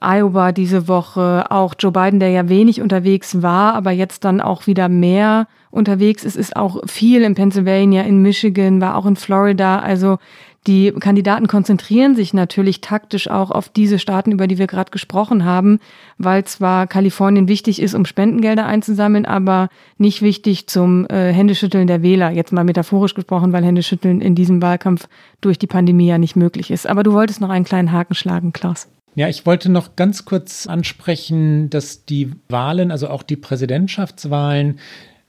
Iowa 0.00 0.52
diese 0.52 0.86
Woche. 0.86 1.46
Auch 1.50 1.74
Joe 1.78 1.92
Biden, 1.92 2.20
der 2.20 2.30
ja 2.30 2.48
wenig 2.48 2.80
unterwegs 2.80 3.42
war, 3.42 3.74
aber 3.74 3.90
jetzt 3.90 4.24
dann 4.24 4.40
auch 4.40 4.66
wieder 4.66 4.88
mehr 4.88 5.48
unterwegs 5.70 6.24
ist, 6.24 6.36
ist 6.36 6.56
auch 6.56 6.80
viel 6.86 7.22
in 7.22 7.34
Pennsylvania, 7.34 8.02
in 8.02 8.22
Michigan, 8.22 8.80
war 8.80 8.96
auch 8.96 9.06
in 9.06 9.16
Florida. 9.16 9.78
Also 9.78 10.18
die 10.66 10.92
Kandidaten 10.92 11.46
konzentrieren 11.46 12.14
sich 12.14 12.34
natürlich 12.34 12.82
taktisch 12.82 13.30
auch 13.30 13.50
auf 13.50 13.70
diese 13.70 13.98
Staaten, 13.98 14.30
über 14.30 14.46
die 14.46 14.58
wir 14.58 14.66
gerade 14.66 14.90
gesprochen 14.90 15.44
haben, 15.44 15.80
weil 16.18 16.44
zwar 16.44 16.86
Kalifornien 16.86 17.48
wichtig 17.48 17.80
ist, 17.80 17.94
um 17.94 18.04
Spendengelder 18.04 18.66
einzusammeln, 18.66 19.24
aber 19.24 19.70
nicht 19.96 20.20
wichtig 20.20 20.66
zum 20.66 21.06
äh, 21.06 21.32
Händeschütteln 21.32 21.86
der 21.86 22.02
Wähler. 22.02 22.30
Jetzt 22.30 22.52
mal 22.52 22.64
metaphorisch 22.64 23.14
gesprochen, 23.14 23.54
weil 23.54 23.64
Händeschütteln 23.64 24.20
in 24.20 24.34
diesem 24.34 24.60
Wahlkampf 24.60 25.08
durch 25.40 25.58
die 25.58 25.66
Pandemie 25.66 26.08
ja 26.08 26.18
nicht 26.18 26.36
möglich 26.36 26.70
ist. 26.70 26.86
Aber 26.86 27.04
du 27.04 27.14
wolltest 27.14 27.40
noch 27.40 27.50
einen 27.50 27.64
kleinen 27.64 27.90
Haken 27.90 28.14
schlagen, 28.14 28.52
Klaus. 28.52 28.86
Ja, 29.16 29.28
ich 29.28 29.44
wollte 29.44 29.68
noch 29.70 29.96
ganz 29.96 30.24
kurz 30.24 30.66
ansprechen, 30.66 31.68
dass 31.68 32.04
die 32.04 32.32
Wahlen, 32.48 32.90
also 32.90 33.08
auch 33.08 33.22
die 33.22 33.36
Präsidentschaftswahlen, 33.36 34.78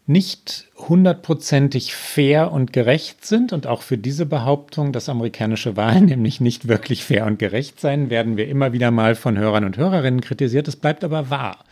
nicht 0.07 0.65
hundertprozentig 0.75 1.95
fair 1.95 2.51
und 2.51 2.73
gerecht 2.73 3.25
sind. 3.25 3.53
Und 3.53 3.65
auch 3.67 3.81
für 3.81 3.97
diese 3.97 4.25
Behauptung, 4.25 4.91
dass 4.91 5.09
amerikanische 5.09 5.77
Wahlen 5.77 6.05
nämlich 6.07 6.41
nicht 6.41 6.67
wirklich 6.67 7.03
fair 7.03 7.25
und 7.25 7.39
gerecht 7.39 7.79
sein, 7.79 8.09
werden 8.09 8.37
wir 8.37 8.47
immer 8.47 8.73
wieder 8.73 8.91
mal 8.91 9.15
von 9.15 9.37
Hörern 9.37 9.65
und 9.65 9.77
Hörerinnen 9.77 10.21
kritisiert. 10.21 10.67
Es 10.67 10.75
bleibt 10.75 11.03
aber 11.03 11.29
wahr. 11.29 11.63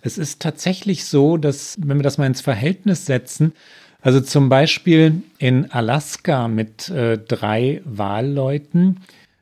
Es 0.00 0.16
ist 0.16 0.40
tatsächlich 0.40 1.06
so, 1.06 1.36
dass, 1.36 1.76
wenn 1.80 1.98
wir 1.98 2.04
das 2.04 2.18
mal 2.18 2.26
ins 2.26 2.40
Verhältnis 2.40 3.04
setzen, 3.04 3.52
also 4.00 4.20
zum 4.20 4.48
Beispiel 4.48 5.22
in 5.38 5.72
Alaska 5.72 6.46
mit 6.46 6.88
äh, 6.88 7.18
drei 7.18 7.82
Wahlleuten, 7.84 9.00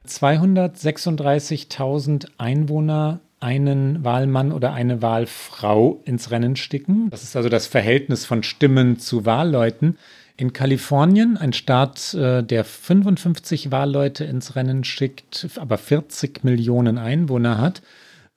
236.000 0.09 2.29
Einwohner 2.39 3.21
einen 3.41 4.05
Wahlmann 4.05 4.53
oder 4.53 4.73
eine 4.73 5.03
Wahlfrau 5.03 6.01
ins 6.05 6.31
Rennen 6.31 6.57
sticken. 6.57 7.11
Das 7.11 7.23
ist 7.23 7.37
also 7.37 7.49
das 7.49 7.67
Verhältnis 7.67 8.25
von 8.25 8.43
Stimmen 8.43 8.99
zu 8.99 9.27
Wahlleuten. 9.27 9.99
In 10.39 10.53
Kalifornien, 10.53 11.37
ein 11.37 11.53
Staat, 11.53 12.15
äh, 12.15 12.43
der 12.43 12.65
55 12.65 13.71
Wahlleute 13.71 14.25
ins 14.25 14.57
Rennen 14.57 14.85
schickt, 14.85 15.47
aber 15.57 15.79
40 15.79 16.45
Millionen 16.45 16.99
Einwohner 16.99 17.59
hat, 17.59 17.83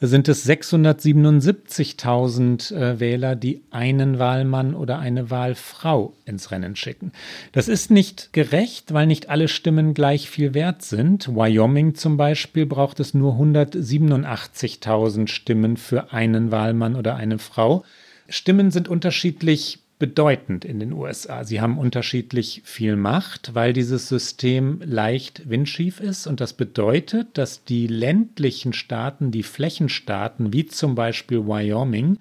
sind 0.08 0.30
es 0.30 0.48
677.000 0.48 2.74
äh, 2.74 3.02
Wähler, 3.02 3.36
die 3.36 3.64
einen 3.70 4.18
Wahlmann 4.18 4.74
oder 4.74 5.00
eine 5.00 5.30
Wahlfrau 5.30 6.14
ins 6.26 6.52
Rennen 6.52 6.78
schicken. 6.78 7.12
Das 7.52 7.68
ist 7.68 7.92
nicht 7.92 8.32
gerecht, 8.32 8.94
weil 8.94 9.08
nicht 9.08 9.28
alle 9.30 9.50
Stimmen 9.50 9.94
gleich 9.94 10.30
viel 10.30 10.54
wert 10.54 10.84
sind. 10.84 11.28
Wyoming 11.28 11.96
zum 11.96 12.16
Beispiel 12.16 12.66
braucht 12.66 13.02
es 13.02 13.14
nur 13.14 13.34
187.000 13.34 15.28
Stimmen 15.28 15.76
für 15.76 16.14
einen 16.14 16.50
Wahlmann 16.52 16.96
oder 16.96 17.18
eine 17.18 17.40
Frau. 17.40 17.84
Stimmen 18.30 18.72
sind 18.72 18.88
unterschiedlich 18.88 19.80
bedeutend 20.00 20.64
in 20.64 20.80
den 20.80 20.94
USA. 20.94 21.44
Sie 21.44 21.60
haben 21.60 21.78
unterschiedlich 21.78 22.62
viel 22.64 22.96
Macht, 22.96 23.54
weil 23.54 23.74
dieses 23.74 24.08
System 24.08 24.82
leicht 24.84 25.50
windschief 25.50 26.00
ist. 26.00 26.26
Und 26.26 26.40
das 26.40 26.54
bedeutet, 26.54 27.38
dass 27.38 27.66
die 27.66 27.86
ländlichen 27.86 28.72
Staaten, 28.72 29.30
die 29.32 29.44
Flächenstaaten, 29.44 30.54
wie 30.54 30.66
zum 30.66 30.96
Beispiel 30.96 31.46
Wyoming, 31.46 32.18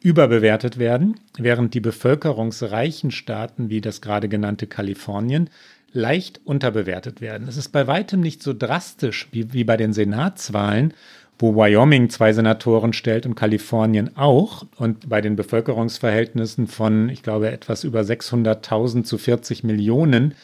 überbewertet 0.00 0.78
werden, 0.78 1.20
während 1.36 1.74
die 1.74 1.80
bevölkerungsreichen 1.80 3.10
Staaten, 3.10 3.68
wie 3.68 3.80
das 3.80 4.00
gerade 4.00 4.28
genannte 4.28 4.66
Kalifornien, 4.66 5.50
leicht 5.92 6.40
unterbewertet 6.44 7.20
werden. 7.20 7.48
Es 7.48 7.56
ist 7.56 7.70
bei 7.70 7.86
weitem 7.86 8.20
nicht 8.20 8.42
so 8.42 8.54
drastisch 8.54 9.28
wie, 9.32 9.52
wie 9.52 9.64
bei 9.64 9.76
den 9.76 9.92
Senatswahlen, 9.92 10.94
wo 11.38 11.54
Wyoming 11.54 12.10
zwei 12.10 12.32
Senatoren 12.32 12.92
stellt 12.92 13.26
und 13.26 13.34
Kalifornien 13.34 14.16
auch. 14.16 14.66
Und 14.76 15.08
bei 15.08 15.20
den 15.20 15.36
Bevölkerungsverhältnissen 15.36 16.66
von, 16.66 17.08
ich 17.08 17.22
glaube, 17.22 17.50
etwas 17.50 17.84
über 17.84 18.00
600.000 18.00 19.04
zu 19.04 19.18
40 19.18 19.64
Millionen 19.64 20.34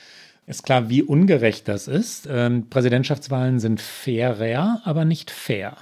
ist 0.46 0.62
klar, 0.62 0.88
wie 0.90 1.02
ungerecht 1.02 1.68
das 1.68 1.88
ist. 1.88 2.28
Ähm, 2.30 2.68
Präsidentschaftswahlen 2.68 3.61
sind 3.61 3.80
fairer, 3.80 4.80
aber 4.85 5.04
nicht 5.04 5.30
fair. 5.30 5.76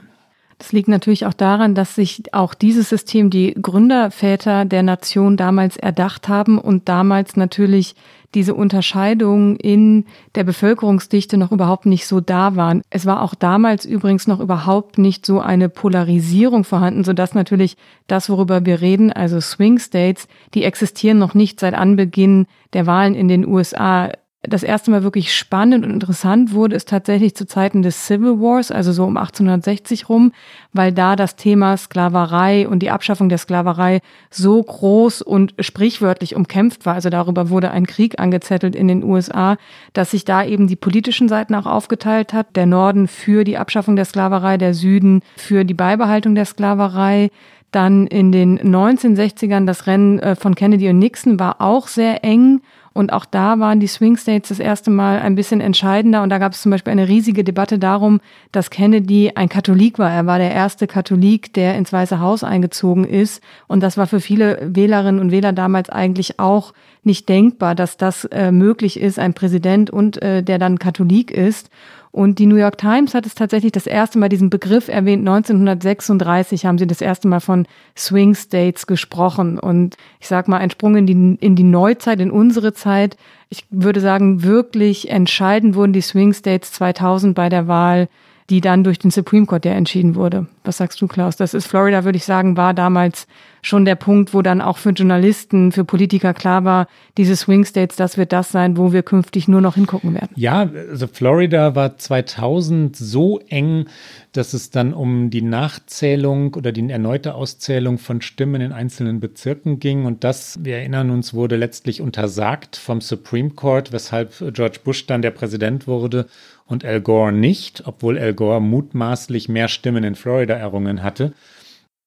Das 0.58 0.70
liegt 0.70 0.86
natürlich 0.86 1.26
auch 1.26 1.34
daran, 1.34 1.74
dass 1.74 1.96
sich 1.96 2.22
auch 2.32 2.54
dieses 2.54 2.88
System 2.88 3.30
die 3.30 3.54
Gründerväter 3.60 4.64
der 4.64 4.84
Nation 4.84 5.36
damals 5.36 5.76
erdacht 5.76 6.28
haben 6.28 6.58
und 6.58 6.88
damals 6.88 7.36
natürlich 7.36 7.96
diese 8.34 8.54
Unterscheidungen 8.54 9.56
in 9.56 10.06
der 10.34 10.44
Bevölkerungsdichte 10.44 11.36
noch 11.36 11.52
überhaupt 11.52 11.86
nicht 11.86 12.06
so 12.06 12.20
da 12.20 12.56
waren. 12.56 12.82
Es 12.90 13.06
war 13.06 13.22
auch 13.22 13.34
damals 13.34 13.84
übrigens 13.84 14.26
noch 14.26 14.40
überhaupt 14.40 14.98
nicht 14.98 15.26
so 15.26 15.40
eine 15.40 15.68
Polarisierung 15.68 16.64
vorhanden, 16.64 17.04
sodass 17.04 17.34
natürlich 17.34 17.76
das, 18.06 18.30
worüber 18.30 18.64
wir 18.64 18.80
reden, 18.80 19.12
also 19.12 19.40
Swing 19.40 19.78
States, 19.78 20.28
die 20.54 20.64
existieren 20.64 21.18
noch 21.18 21.34
nicht 21.34 21.60
seit 21.60 21.74
Anbeginn 21.74 22.46
der 22.72 22.86
Wahlen 22.86 23.14
in 23.14 23.28
den 23.28 23.46
USA 23.46 24.10
das 24.44 24.64
erste 24.64 24.90
Mal 24.90 25.04
wirklich 25.04 25.36
spannend 25.36 25.84
und 25.84 25.92
interessant 25.92 26.52
wurde, 26.52 26.74
ist 26.74 26.88
tatsächlich 26.88 27.36
zu 27.36 27.46
Zeiten 27.46 27.82
des 27.82 28.06
Civil 28.06 28.40
Wars, 28.40 28.72
also 28.72 28.90
so 28.90 29.04
um 29.04 29.16
1860 29.16 30.08
rum, 30.08 30.32
weil 30.72 30.90
da 30.90 31.14
das 31.14 31.36
Thema 31.36 31.76
Sklaverei 31.76 32.66
und 32.66 32.80
die 32.80 32.90
Abschaffung 32.90 33.28
der 33.28 33.38
Sklaverei 33.38 34.00
so 34.30 34.60
groß 34.60 35.22
und 35.22 35.54
sprichwörtlich 35.60 36.34
umkämpft 36.34 36.86
war. 36.86 36.94
Also 36.94 37.08
darüber 37.08 37.50
wurde 37.50 37.70
ein 37.70 37.86
Krieg 37.86 38.18
angezettelt 38.18 38.74
in 38.74 38.88
den 38.88 39.04
USA, 39.04 39.58
dass 39.92 40.10
sich 40.10 40.24
da 40.24 40.44
eben 40.44 40.66
die 40.66 40.76
politischen 40.76 41.28
Seiten 41.28 41.54
auch 41.54 41.66
aufgeteilt 41.66 42.32
hat. 42.32 42.56
Der 42.56 42.66
Norden 42.66 43.06
für 43.06 43.44
die 43.44 43.58
Abschaffung 43.58 43.94
der 43.94 44.06
Sklaverei, 44.06 44.58
der 44.58 44.74
Süden 44.74 45.22
für 45.36 45.64
die 45.64 45.74
Beibehaltung 45.74 46.34
der 46.34 46.46
Sklaverei. 46.46 47.30
Dann 47.70 48.08
in 48.08 48.32
den 48.32 48.58
1960ern 48.60 49.66
das 49.66 49.86
Rennen 49.86 50.18
äh, 50.18 50.34
von 50.34 50.56
Kennedy 50.56 50.90
und 50.90 50.98
Nixon 50.98 51.38
war 51.38 51.60
auch 51.60 51.86
sehr 51.86 52.24
eng 52.24 52.60
und 52.94 53.12
auch 53.12 53.24
da 53.24 53.58
waren 53.58 53.80
die 53.80 53.86
Swing 53.86 54.16
States 54.16 54.50
das 54.50 54.58
erste 54.58 54.90
Mal 54.90 55.20
ein 55.20 55.34
bisschen 55.34 55.60
entscheidender. 55.60 56.22
Und 56.22 56.30
da 56.30 56.38
gab 56.38 56.52
es 56.52 56.62
zum 56.62 56.70
Beispiel 56.70 56.90
eine 56.90 57.08
riesige 57.08 57.44
Debatte 57.44 57.78
darum, 57.78 58.20
dass 58.52 58.70
Kennedy 58.70 59.32
ein 59.34 59.48
Katholik 59.48 59.98
war. 59.98 60.10
Er 60.10 60.26
war 60.26 60.38
der 60.38 60.52
erste 60.52 60.86
Katholik, 60.86 61.54
der 61.54 61.76
ins 61.76 61.92
Weiße 61.92 62.20
Haus 62.20 62.44
eingezogen 62.44 63.04
ist. 63.04 63.42
Und 63.66 63.82
das 63.82 63.96
war 63.96 64.06
für 64.06 64.20
viele 64.20 64.58
Wählerinnen 64.62 65.20
und 65.20 65.30
Wähler 65.30 65.52
damals 65.52 65.88
eigentlich 65.88 66.38
auch 66.38 66.74
nicht 67.04 67.28
denkbar, 67.28 67.74
dass 67.74 67.96
das 67.96 68.26
äh, 68.26 68.52
möglich 68.52 69.00
ist, 69.00 69.18
ein 69.18 69.34
Präsident 69.34 69.90
und 69.90 70.22
äh, 70.22 70.42
der 70.42 70.58
dann 70.58 70.78
Katholik 70.78 71.30
ist. 71.30 71.70
Und 72.12 72.38
die 72.38 72.44
New 72.44 72.56
York 72.56 72.76
Times 72.76 73.14
hat 73.14 73.24
es 73.24 73.34
tatsächlich 73.34 73.72
das 73.72 73.86
erste 73.86 74.18
Mal 74.18 74.28
diesen 74.28 74.50
Begriff 74.50 74.88
erwähnt. 74.88 75.26
1936 75.26 76.66
haben 76.66 76.76
sie 76.76 76.86
das 76.86 77.00
erste 77.00 77.26
Mal 77.26 77.40
von 77.40 77.66
Swing 77.96 78.34
States 78.34 78.86
gesprochen. 78.86 79.58
Und 79.58 79.96
ich 80.20 80.28
sag 80.28 80.46
mal, 80.46 80.58
ein 80.58 80.68
Sprung 80.68 80.96
in 80.96 81.06
die, 81.06 81.38
in 81.40 81.56
die 81.56 81.62
Neuzeit, 81.62 82.20
in 82.20 82.30
unsere 82.30 82.74
Zeit. 82.74 83.16
Ich 83.48 83.64
würde 83.70 84.00
sagen, 84.00 84.42
wirklich 84.42 85.08
entscheidend 85.08 85.74
wurden 85.74 85.94
die 85.94 86.02
Swing 86.02 86.34
States 86.34 86.72
2000 86.72 87.34
bei 87.34 87.48
der 87.48 87.66
Wahl 87.66 88.08
die 88.50 88.60
dann 88.60 88.84
durch 88.84 88.98
den 88.98 89.10
Supreme 89.10 89.46
Court 89.46 89.64
ja 89.64 89.72
entschieden 89.72 90.14
wurde. 90.14 90.46
Was 90.64 90.76
sagst 90.76 91.00
du, 91.00 91.08
Klaus? 91.08 91.36
Das 91.36 91.54
ist 91.54 91.66
Florida, 91.66 92.04
würde 92.04 92.18
ich 92.18 92.24
sagen, 92.24 92.56
war 92.56 92.74
damals 92.74 93.26
schon 93.62 93.84
der 93.84 93.94
Punkt, 93.94 94.34
wo 94.34 94.42
dann 94.42 94.60
auch 94.60 94.76
für 94.76 94.90
Journalisten, 94.90 95.70
für 95.70 95.84
Politiker 95.84 96.34
klar 96.34 96.64
war, 96.64 96.88
diese 97.16 97.36
Swing 97.36 97.64
States, 97.64 97.94
das 97.94 98.18
wird 98.18 98.32
das 98.32 98.50
sein, 98.50 98.76
wo 98.76 98.92
wir 98.92 99.04
künftig 99.04 99.46
nur 99.46 99.60
noch 99.60 99.76
hingucken 99.76 100.14
werden. 100.14 100.30
Ja, 100.34 100.68
also 100.90 101.06
Florida 101.06 101.76
war 101.76 101.96
2000 101.96 102.96
so 102.96 103.38
eng, 103.48 103.86
dass 104.32 104.52
es 104.52 104.70
dann 104.70 104.92
um 104.92 105.30
die 105.30 105.42
Nachzählung 105.42 106.54
oder 106.54 106.72
die 106.72 106.88
erneute 106.90 107.34
Auszählung 107.34 107.98
von 107.98 108.20
Stimmen 108.20 108.60
in 108.60 108.72
einzelnen 108.72 109.20
Bezirken 109.20 109.78
ging. 109.78 110.06
Und 110.06 110.24
das, 110.24 110.58
wir 110.64 110.78
erinnern 110.78 111.10
uns, 111.10 111.32
wurde 111.32 111.56
letztlich 111.56 112.00
untersagt 112.00 112.76
vom 112.76 113.00
Supreme 113.00 113.50
Court, 113.50 113.92
weshalb 113.92 114.32
George 114.54 114.80
Bush 114.82 115.06
dann 115.06 115.22
der 115.22 115.30
Präsident 115.30 115.86
wurde 115.86 116.26
und 116.66 116.84
Al 116.84 117.00
Gore 117.00 117.32
nicht, 117.32 117.86
obwohl 117.86 118.18
Al 118.18 118.34
Gore 118.34 118.60
mutmaßlich 118.60 119.48
mehr 119.48 119.68
Stimmen 119.68 120.04
in 120.04 120.14
Florida 120.14 120.54
errungen 120.54 121.02
hatte. 121.02 121.32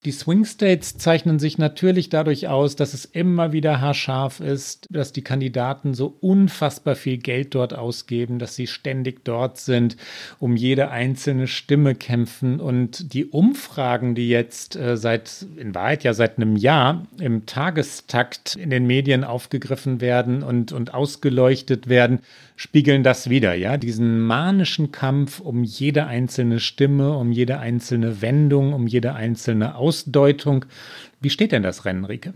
Die 0.03 0.11
Swing 0.11 0.45
States 0.45 0.99
zeichnen 0.99 1.39
sich 1.39 1.57
natürlich 1.57 2.09
dadurch 2.09 2.47
aus, 2.47 2.75
dass 2.75 2.93
es 2.93 3.05
immer 3.05 3.53
wieder 3.53 3.81
haarscharf 3.81 4.39
ist, 4.39 4.85
dass 4.91 5.13
die 5.13 5.23
Kandidaten 5.23 5.95
so 5.95 6.15
unfassbar 6.21 6.95
viel 6.95 7.17
Geld 7.17 7.55
dort 7.55 7.73
ausgeben, 7.73 8.37
dass 8.37 8.55
sie 8.55 8.67
ständig 8.67 9.25
dort 9.25 9.57
sind, 9.57 9.97
um 10.39 10.55
jede 10.55 10.91
einzelne 10.91 11.47
Stimme 11.47 11.95
kämpfen. 11.95 12.59
Und 12.59 13.13
die 13.13 13.25
Umfragen, 13.25 14.13
die 14.13 14.29
jetzt 14.29 14.75
äh, 14.75 14.95
seit, 14.95 15.47
in 15.57 15.73
Wahrheit 15.73 16.03
ja 16.03 16.13
seit 16.13 16.37
einem 16.37 16.55
Jahr 16.55 17.07
im 17.19 17.47
Tagestakt 17.47 18.55
in 18.57 18.69
den 18.69 18.85
Medien 18.85 19.23
aufgegriffen 19.23 20.01
werden 20.01 20.43
und, 20.43 20.71
und 20.71 20.93
ausgeleuchtet 20.93 21.89
werden, 21.89 22.19
spiegeln 22.55 23.03
das 23.03 23.29
wieder, 23.29 23.53
ja, 23.53 23.77
diesen 23.77 24.19
manischen 24.19 24.91
Kampf 24.91 25.39
um 25.39 25.63
jede 25.63 26.05
einzelne 26.05 26.59
Stimme, 26.59 27.17
um 27.17 27.31
jede 27.31 27.59
einzelne 27.59 28.21
Wendung, 28.21 28.73
um 28.73 28.87
jede 28.87 29.13
einzelne 29.13 29.75
Ausdeutung. 29.85 30.65
Wie 31.21 31.29
steht 31.29 31.51
denn 31.51 31.63
das 31.63 31.85
Rennen, 31.85 32.05
Rike? 32.05 32.33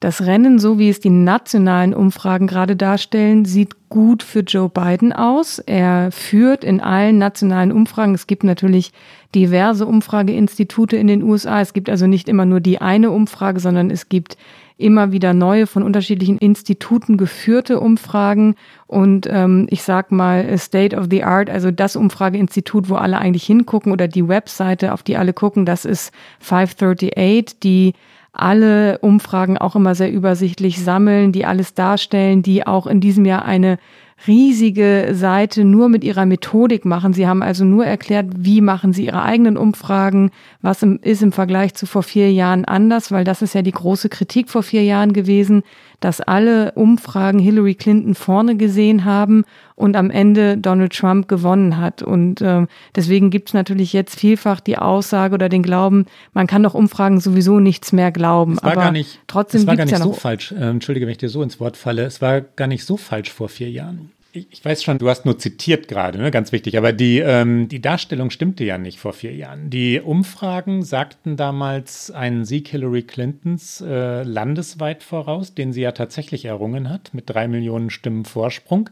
Das 0.00 0.22
Rennen, 0.22 0.58
so 0.58 0.78
wie 0.78 0.88
es 0.88 0.98
die 0.98 1.10
nationalen 1.10 1.92
Umfragen 1.92 2.46
gerade 2.46 2.74
darstellen, 2.74 3.44
sieht 3.44 3.90
gut 3.90 4.22
für 4.22 4.40
Joe 4.40 4.70
Biden 4.70 5.12
aus. 5.12 5.58
Er 5.58 6.10
führt 6.10 6.64
in 6.64 6.80
allen 6.80 7.18
nationalen 7.18 7.70
Umfragen. 7.70 8.14
Es 8.14 8.26
gibt 8.26 8.42
natürlich 8.42 8.92
diverse 9.34 9.84
Umfrageinstitute 9.84 10.96
in 10.96 11.06
den 11.06 11.22
USA. 11.22 11.60
Es 11.60 11.74
gibt 11.74 11.90
also 11.90 12.06
nicht 12.06 12.30
immer 12.30 12.46
nur 12.46 12.60
die 12.60 12.80
eine 12.80 13.10
Umfrage, 13.10 13.60
sondern 13.60 13.90
es 13.90 14.08
gibt 14.08 14.38
immer 14.80 15.12
wieder 15.12 15.34
neue 15.34 15.66
von 15.66 15.82
unterschiedlichen 15.82 16.38
Instituten 16.38 17.16
geführte 17.16 17.80
Umfragen. 17.80 18.54
Und 18.86 19.28
ähm, 19.30 19.66
ich 19.70 19.82
sag 19.82 20.10
mal 20.10 20.56
State 20.58 20.96
of 20.96 21.06
the 21.10 21.24
Art, 21.24 21.50
also 21.50 21.70
das 21.70 21.96
Umfrageinstitut, 21.96 22.88
wo 22.88 22.96
alle 22.96 23.18
eigentlich 23.18 23.44
hingucken 23.44 23.92
oder 23.92 24.08
die 24.08 24.26
Webseite, 24.26 24.92
auf 24.92 25.02
die 25.02 25.16
alle 25.16 25.32
gucken, 25.32 25.66
das 25.66 25.84
ist 25.84 26.12
538, 26.40 27.60
die 27.60 27.92
alle 28.32 28.98
Umfragen 28.98 29.58
auch 29.58 29.74
immer 29.74 29.94
sehr 29.94 30.12
übersichtlich 30.12 30.82
sammeln, 30.82 31.32
die 31.32 31.44
alles 31.44 31.74
darstellen, 31.74 32.42
die 32.42 32.66
auch 32.66 32.86
in 32.86 33.00
diesem 33.00 33.24
Jahr 33.24 33.44
eine 33.44 33.78
riesige 34.26 35.10
Seite 35.12 35.64
nur 35.64 35.88
mit 35.88 36.04
ihrer 36.04 36.26
Methodik 36.26 36.84
machen. 36.84 37.12
Sie 37.12 37.26
haben 37.26 37.42
also 37.42 37.64
nur 37.64 37.86
erklärt, 37.86 38.26
wie 38.36 38.60
machen 38.60 38.92
sie 38.92 39.06
ihre 39.06 39.22
eigenen 39.22 39.56
Umfragen, 39.56 40.30
was 40.62 40.82
ist 40.82 41.22
im 41.22 41.32
Vergleich 41.32 41.74
zu 41.74 41.86
vor 41.86 42.02
vier 42.02 42.32
Jahren 42.32 42.64
anders, 42.64 43.10
weil 43.12 43.24
das 43.24 43.42
ist 43.42 43.54
ja 43.54 43.62
die 43.62 43.72
große 43.72 44.08
Kritik 44.08 44.50
vor 44.50 44.62
vier 44.62 44.84
Jahren 44.84 45.12
gewesen, 45.12 45.62
dass 46.00 46.20
alle 46.20 46.72
Umfragen 46.72 47.38
Hillary 47.38 47.74
Clinton 47.74 48.14
vorne 48.14 48.56
gesehen 48.56 49.04
haben 49.04 49.44
und 49.76 49.96
am 49.96 50.10
Ende 50.10 50.58
Donald 50.58 50.92
Trump 50.94 51.28
gewonnen 51.28 51.76
hat. 51.76 52.02
Und 52.02 52.40
äh, 52.40 52.66
deswegen 52.96 53.30
gibt 53.30 53.50
es 53.50 53.54
natürlich 53.54 53.92
jetzt 53.92 54.18
vielfach 54.18 54.60
die 54.60 54.78
Aussage 54.78 55.34
oder 55.34 55.48
den 55.48 55.62
Glauben, 55.62 56.06
man 56.32 56.46
kann 56.46 56.62
doch 56.62 56.74
Umfragen 56.74 57.20
sowieso 57.20 57.60
nichts 57.60 57.92
mehr 57.92 58.12
glauben. 58.12 58.54
Es 58.54 58.62
war 58.62 58.72
Aber 58.72 58.80
gar 58.82 58.92
nicht, 58.92 59.20
trotzdem 59.26 59.60
es 59.60 59.66
war 59.66 59.76
gar 59.76 59.84
nicht 59.84 59.92
ja 59.92 60.02
so 60.02 60.12
falsch. 60.12 60.52
Äh, 60.52 60.70
Entschuldige, 60.70 61.06
wenn 61.06 61.12
ich 61.12 61.18
dir 61.18 61.28
so 61.28 61.42
ins 61.42 61.60
Wort 61.60 61.76
falle. 61.76 62.04
Es 62.04 62.20
war 62.20 62.40
gar 62.40 62.66
nicht 62.66 62.84
so 62.84 62.96
falsch 62.96 63.30
vor 63.30 63.48
vier 63.48 63.70
Jahren. 63.70 64.12
Ich 64.32 64.64
weiß 64.64 64.84
schon, 64.84 64.98
du 64.98 65.08
hast 65.08 65.24
nur 65.24 65.38
zitiert 65.38 65.88
gerade, 65.88 66.18
ne? 66.18 66.30
ganz 66.30 66.52
wichtig, 66.52 66.78
aber 66.78 66.92
die, 66.92 67.18
ähm, 67.18 67.66
die 67.68 67.80
Darstellung 67.80 68.30
stimmte 68.30 68.62
ja 68.62 68.78
nicht 68.78 69.00
vor 69.00 69.12
vier 69.12 69.34
Jahren. 69.34 69.70
Die 69.70 70.00
Umfragen 70.00 70.84
sagten 70.84 71.36
damals 71.36 72.12
einen 72.12 72.44
Sieg 72.44 72.68
Hillary 72.68 73.02
Clintons 73.02 73.80
äh, 73.80 74.22
landesweit 74.22 75.02
voraus, 75.02 75.54
den 75.54 75.72
sie 75.72 75.80
ja 75.80 75.90
tatsächlich 75.92 76.44
errungen 76.44 76.88
hat, 76.88 77.12
mit 77.12 77.28
drei 77.28 77.48
Millionen 77.48 77.90
Stimmen 77.90 78.24
Vorsprung. 78.24 78.90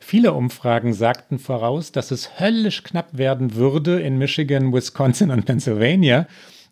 Viele 0.00 0.32
Umfragen 0.32 0.94
sagten 0.94 1.38
voraus, 1.38 1.92
dass 1.92 2.10
es 2.10 2.40
höllisch 2.40 2.82
knapp 2.82 3.16
werden 3.16 3.54
würde 3.54 4.00
in 4.00 4.18
Michigan, 4.18 4.72
Wisconsin 4.72 5.30
und 5.30 5.46
Pennsylvania. 5.46 6.26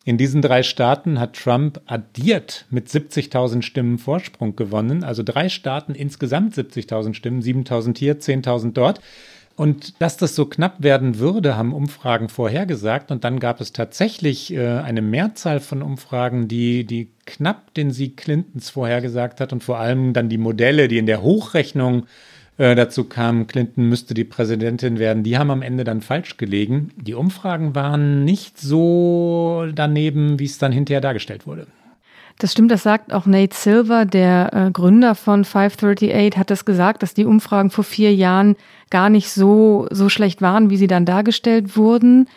In 0.04 0.16
diesen 0.16 0.40
drei 0.40 0.62
Staaten 0.62 1.20
hat 1.20 1.34
Trump 1.34 1.82
addiert 1.84 2.64
mit 2.70 2.88
70.000 2.88 3.62
Stimmen 3.62 3.98
Vorsprung 3.98 4.56
gewonnen. 4.56 5.04
Also 5.04 5.22
drei 5.22 5.50
Staaten 5.50 5.94
insgesamt 5.94 6.54
70.000 6.54 7.12
Stimmen, 7.14 7.42
7.000 7.42 7.98
hier, 7.98 8.18
10.000 8.18 8.72
dort. 8.72 9.00
Und 9.56 10.00
dass 10.00 10.16
das 10.16 10.34
so 10.34 10.46
knapp 10.46 10.82
werden 10.82 11.18
würde, 11.18 11.54
haben 11.54 11.74
Umfragen 11.74 12.30
vorhergesagt. 12.30 13.10
Und 13.10 13.24
dann 13.24 13.38
gab 13.38 13.60
es 13.60 13.72
tatsächlich 13.72 14.54
äh, 14.54 14.78
eine 14.78 15.02
Mehrzahl 15.02 15.60
von 15.60 15.82
Umfragen, 15.82 16.48
die, 16.48 16.84
die 16.84 17.10
knapp 17.26 17.74
den 17.74 17.90
Sieg 17.90 18.16
Clintons 18.16 18.70
vorhergesagt 18.70 19.38
hat. 19.38 19.52
Und 19.52 19.62
vor 19.62 19.78
allem 19.78 20.14
dann 20.14 20.30
die 20.30 20.38
Modelle, 20.38 20.88
die 20.88 20.96
in 20.96 21.04
der 21.04 21.20
Hochrechnung 21.20 22.06
äh, 22.60 22.74
dazu 22.74 23.04
kam, 23.04 23.46
Clinton 23.46 23.88
müsste 23.88 24.12
die 24.12 24.24
Präsidentin 24.24 24.98
werden. 24.98 25.22
Die 25.22 25.38
haben 25.38 25.50
am 25.50 25.62
Ende 25.62 25.82
dann 25.82 26.02
falsch 26.02 26.36
gelegen. 26.36 26.90
Die 26.96 27.14
Umfragen 27.14 27.74
waren 27.74 28.22
nicht 28.26 28.60
so 28.60 29.66
daneben, 29.74 30.38
wie 30.38 30.44
es 30.44 30.58
dann 30.58 30.70
hinterher 30.70 31.00
dargestellt 31.00 31.46
wurde. 31.46 31.66
Das 32.38 32.52
stimmt, 32.52 32.70
das 32.70 32.82
sagt 32.82 33.14
auch 33.14 33.24
Nate 33.24 33.56
Silver, 33.56 34.04
der 34.04 34.52
äh, 34.52 34.70
Gründer 34.72 35.14
von 35.14 35.46
538, 35.46 36.36
hat 36.36 36.50
das 36.50 36.66
gesagt, 36.66 37.02
dass 37.02 37.14
die 37.14 37.24
Umfragen 37.24 37.70
vor 37.70 37.84
vier 37.84 38.14
Jahren 38.14 38.56
gar 38.90 39.08
nicht 39.08 39.30
so, 39.30 39.88
so 39.90 40.10
schlecht 40.10 40.42
waren, 40.42 40.68
wie 40.68 40.76
sie 40.76 40.86
dann 40.86 41.06
dargestellt 41.06 41.78
wurden. 41.78 42.28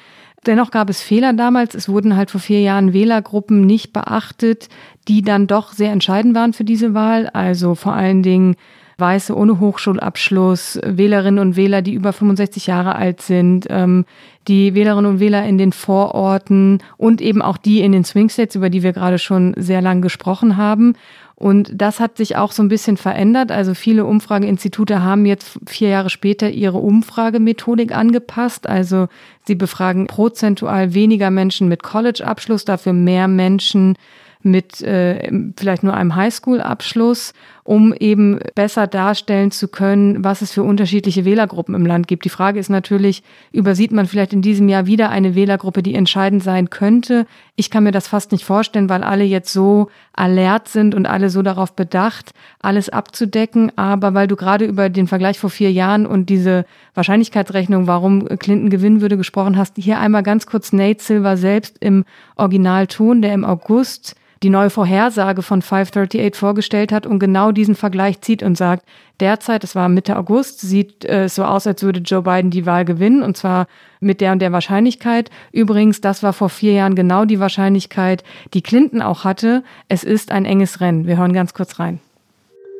Dennoch 0.46 0.72
gab 0.72 0.90
es 0.90 1.02
Fehler 1.02 1.34
damals. 1.34 1.76
Es 1.76 1.90
wurden 1.90 2.16
halt 2.16 2.32
vor 2.32 2.40
vier 2.40 2.62
Jahren 2.62 2.94
Wählergruppen 2.94 3.66
nicht 3.66 3.92
beachtet, 3.92 4.70
die 5.10 5.22
dann 5.22 5.48
doch 5.48 5.74
sehr 5.74 5.92
entscheidend 5.92 6.34
waren 6.34 6.54
für 6.54 6.64
diese 6.64 6.94
Wahl. 6.94 7.28
Also 7.28 7.76
vor 7.76 7.94
allen 7.94 8.24
Dingen 8.24 8.56
Weiße 8.98 9.36
ohne 9.36 9.60
Hochschulabschluss, 9.60 10.80
Wählerinnen 10.84 11.40
und 11.40 11.56
Wähler, 11.56 11.82
die 11.82 11.94
über 11.94 12.14
65 12.14 12.68
Jahre 12.68 12.96
alt 12.96 13.22
sind, 13.22 13.68
ähm, 13.70 14.06
die 14.48 14.76
Wählerinnen 14.76 15.12
und 15.12 15.20
Wähler 15.20 15.46
in 15.46 15.58
den 15.58 15.72
Vororten 15.72 16.84
und 16.98 17.22
eben 17.22 17.42
auch 17.42 17.58
die 17.58 17.82
in 17.82 17.92
den 17.92 18.04
Swing 18.04 18.30
States, 18.30 18.56
über 18.56 18.70
die 18.70 18.84
wir 18.84 18.94
gerade 18.94 19.20
schon 19.20 19.54
sehr 19.58 19.82
lang 19.82 20.02
gesprochen 20.02 20.58
haben. 20.58 20.96
Und 21.36 21.72
das 21.74 22.00
hat 22.00 22.18
sich 22.18 22.38
auch 22.38 22.52
so 22.52 22.62
ein 22.62 22.70
bisschen 22.70 22.96
verändert. 22.96 23.52
Also 23.52 23.74
viele 23.74 24.06
Umfrageinstitute 24.06 25.02
haben 25.02 25.26
jetzt 25.26 25.60
vier 25.66 25.90
Jahre 25.90 26.10
später 26.10 26.50
ihre 26.50 26.78
Umfragemethodik 26.78 27.94
angepasst. 27.94 28.68
Also 28.68 29.08
sie 29.46 29.56
befragen 29.56 30.08
prozentual 30.08 30.94
weniger 30.94 31.32
Menschen 31.32 31.68
mit 31.68 31.84
College-Abschluss, 31.84 32.66
dafür 32.66 32.94
mehr 32.94 33.28
Menschen 33.28 33.98
mit 34.44 34.82
äh, 34.82 35.32
vielleicht 35.58 35.84
nur 35.84 35.94
einem 35.94 36.16
Highschool-Abschluss, 36.16 37.34
um 37.64 37.94
eben 37.94 38.40
besser 38.56 38.88
darstellen 38.88 39.52
zu 39.52 39.68
können, 39.70 40.24
was 40.24 40.42
es 40.42 40.52
für 40.52 40.64
unterschiedliche 40.64 41.24
Wählergruppen 41.24 41.76
im 41.76 41.86
Land 41.86 42.08
gibt. 42.08 42.26
Die 42.26 42.30
Frage 42.30 42.60
ist 42.60 42.70
natürlich, 42.70 43.24
übersieht 43.52 43.94
man 43.94 44.06
vielleicht 44.06 44.34
in 44.34 44.42
diesem 44.42 44.68
Jahr 44.68 44.86
wieder 44.86 45.10
eine 45.10 45.34
Wählergruppe, 45.34 45.82
die 45.82 45.96
entscheidend 45.96 46.44
sein 46.44 46.70
könnte? 46.70 47.26
Ich 47.56 47.70
kann 47.70 47.84
mir 47.84 47.92
das 47.92 48.08
fast 48.08 48.34
nicht 48.34 48.44
vorstellen, 48.44 48.90
weil 48.90 49.04
alle 49.04 49.24
jetzt 49.24 49.54
so 49.54 49.88
alert 50.12 50.68
sind 50.68 50.94
und 50.94 51.06
alle 51.06 51.30
so 51.30 51.42
darauf 51.42 51.74
bedacht, 51.74 52.34
alles 52.60 52.90
abzudecken. 52.90 53.72
Aber 53.78 54.14
weil 54.14 54.28
du 54.28 54.36
gerade 54.36 54.66
über 54.66 54.90
den 54.90 55.08
Vergleich 55.08 55.40
vor 55.40 55.50
vier 55.50 55.72
Jahren 55.72 56.06
und 56.06 56.30
diese 56.30 56.66
Wahrscheinlichkeitsrechnung, 56.96 57.88
warum 57.88 58.28
Clinton 58.40 58.70
gewinnen 58.70 59.02
würde, 59.02 59.16
gesprochen 59.16 59.58
hast, 59.58 59.78
hier 59.78 60.00
einmal 60.00 60.24
ganz 60.24 60.46
kurz 60.48 60.74
Nate 60.74 61.02
Silver 61.02 61.38
selbst 61.38 61.78
im 61.80 62.04
Originalton, 62.36 63.22
der 63.22 63.34
im 63.34 63.46
August 63.46 64.16
die 64.44 64.50
neue 64.50 64.70
Vorhersage 64.70 65.42
von 65.42 65.62
538 65.62 66.36
vorgestellt 66.36 66.92
hat 66.92 67.08
und 67.08 67.20
genau 67.20 67.52
diesen 67.52 67.76
Vergleich 67.76 68.20
zieht 68.22 68.44
und 68.44 68.58
sagt, 68.58 68.86
derzeit, 69.20 69.64
es 69.64 69.74
war 69.74 69.88
Mitte 69.88 70.18
August, 70.18 70.60
sieht 70.60 71.06
es 71.06 71.12
äh, 71.12 71.30
so 71.30 71.46
aus, 71.46 71.66
als 71.66 71.82
würde 71.82 72.02
Joe 72.02 72.22
Biden 72.22 72.52
die 72.52 72.66
Wahl 72.66 72.84
gewinnen 72.84 73.24
und 73.24 73.38
zwar 73.38 73.68
mit 74.02 74.20
der 74.20 74.34
und 74.34 74.42
der 74.42 74.52
Wahrscheinlichkeit. 74.52 75.30
Übrigens, 75.54 76.02
das 76.02 76.24
war 76.24 76.34
vor 76.34 76.50
vier 76.50 76.74
Jahren 76.74 76.96
genau 76.96 77.24
die 77.24 77.40
Wahrscheinlichkeit, 77.40 78.24
die 78.54 78.62
Clinton 78.62 79.02
auch 79.02 79.24
hatte. 79.24 79.64
Es 79.88 80.04
ist 80.04 80.32
ein 80.32 80.44
enges 80.44 80.82
Rennen. 80.82 81.08
Wir 81.08 81.18
hören 81.18 81.34
ganz 81.34 81.54
kurz 81.54 81.80
rein. 81.80 82.00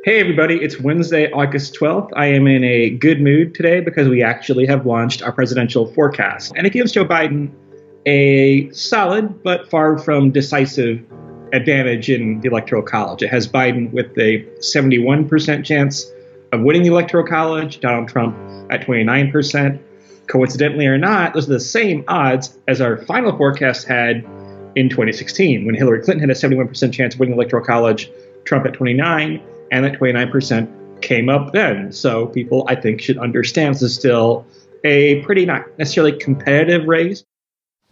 Hey 0.06 0.20
everybody, 0.20 0.56
it's 0.56 0.84
Wednesday, 0.84 1.32
August 1.32 1.78
12th. 1.78 2.12
I 2.14 2.36
am 2.36 2.46
in 2.46 2.62
a 2.66 2.90
good 2.90 3.22
mood 3.22 3.56
today 3.56 3.80
because 3.80 4.10
we 4.10 4.22
actually 4.22 4.68
have 4.68 4.86
launched 4.86 5.24
our 5.24 5.32
presidential 5.32 5.86
forecast. 5.86 6.52
And 6.58 6.68
it 6.68 6.74
gives 6.74 6.92
Joe 6.92 7.06
Biden 7.06 7.50
a 8.06 8.70
solid 8.74 9.42
but 9.44 9.70
far 9.70 9.98
from 9.98 10.32
decisive 10.32 11.00
advantage 11.54 12.10
in 12.10 12.42
the 12.42 12.50
Electoral 12.50 12.82
College. 12.82 13.24
It 13.24 13.30
has 13.30 13.48
Biden 13.48 13.92
with 13.94 14.18
a 14.18 14.44
71% 14.60 15.64
chance 15.64 16.12
of 16.52 16.62
winning 16.62 16.82
the 16.82 16.90
Electoral 16.90 17.26
College, 17.26 17.80
Donald 17.80 18.10
Trump 18.10 18.36
at 18.72 18.82
29%. 18.82 19.80
Coincidentally 20.28 20.88
or 20.88 20.98
not, 20.98 21.34
those 21.34 21.48
are 21.50 21.54
the 21.54 21.60
same 21.60 22.04
odds 22.08 22.58
as 22.68 22.82
our 22.82 22.98
final 23.06 23.36
forecast 23.38 23.88
had 23.88 24.26
in 24.76 24.90
2016 24.90 25.66
when 25.66 25.76
Hillary 25.76 26.02
Clinton 26.02 26.28
had 26.28 26.30
a 26.30 26.40
71% 26.40 26.94
chance 26.94 27.14
of 27.14 27.20
winning 27.20 27.36
the 27.36 27.42
Electoral 27.42 27.64
College, 27.64 28.10
Trump 28.46 28.66
at 28.66 28.74
29, 28.74 29.42
and 29.72 29.86
that 29.86 29.94
29% 30.00 31.02
came 31.02 31.30
up 31.30 31.54
then. 31.54 31.92
So 31.92 32.28
people, 32.28 32.66
I 32.68 32.76
think, 32.76 33.02
should 33.02 33.18
understand 33.18 33.76
this 33.76 33.82
is 33.84 33.96
still 33.96 34.46
a 34.84 35.22
pretty 35.22 35.46
not 35.46 35.66
necessarily 35.78 36.18
competitive 36.18 36.88
race, 36.88 37.24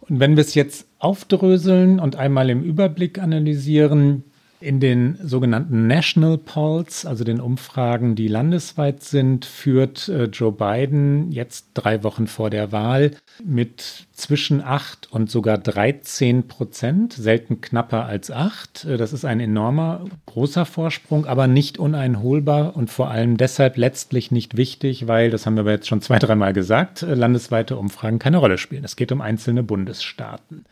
wenn 0.08 0.34
wir 0.36 0.42
es 0.42 0.54
jetzt 0.54 0.86
aufdröseln 1.02 1.98
und 1.98 2.16
einmal 2.16 2.48
im 2.48 2.62
Überblick 2.62 3.18
analysieren, 3.18 4.24
in 4.62 4.80
den 4.80 5.18
sogenannten 5.22 5.86
National 5.86 6.38
Polls, 6.38 7.04
also 7.04 7.24
den 7.24 7.40
Umfragen, 7.40 8.14
die 8.14 8.28
landesweit 8.28 9.02
sind, 9.02 9.44
führt 9.44 10.08
äh, 10.08 10.24
Joe 10.24 10.52
Biden 10.52 11.32
jetzt 11.32 11.70
drei 11.74 12.04
Wochen 12.04 12.26
vor 12.26 12.48
der 12.48 12.70
Wahl 12.72 13.10
mit 13.44 14.06
zwischen 14.12 14.62
8 14.62 15.12
und 15.12 15.30
sogar 15.30 15.58
13 15.58 16.46
Prozent, 16.46 17.12
selten 17.12 17.60
knapper 17.60 18.06
als 18.06 18.30
8. 18.30 18.84
Äh, 18.84 18.96
das 18.96 19.12
ist 19.12 19.24
ein 19.24 19.40
enormer, 19.40 20.04
großer 20.26 20.64
Vorsprung, 20.64 21.26
aber 21.26 21.48
nicht 21.48 21.78
uneinholbar 21.78 22.76
und 22.76 22.88
vor 22.88 23.10
allem 23.10 23.36
deshalb 23.36 23.76
letztlich 23.76 24.30
nicht 24.30 24.56
wichtig, 24.56 25.08
weil, 25.08 25.30
das 25.30 25.44
haben 25.44 25.56
wir 25.56 25.70
jetzt 25.72 25.88
schon 25.88 26.02
zwei, 26.02 26.18
dreimal 26.18 26.52
gesagt, 26.52 27.02
äh, 27.02 27.14
landesweite 27.14 27.76
Umfragen 27.76 28.20
keine 28.20 28.38
Rolle 28.38 28.58
spielen. 28.58 28.84
Es 28.84 28.96
geht 28.96 29.10
um 29.10 29.20
einzelne 29.20 29.64
Bundesstaaten. 29.64 30.64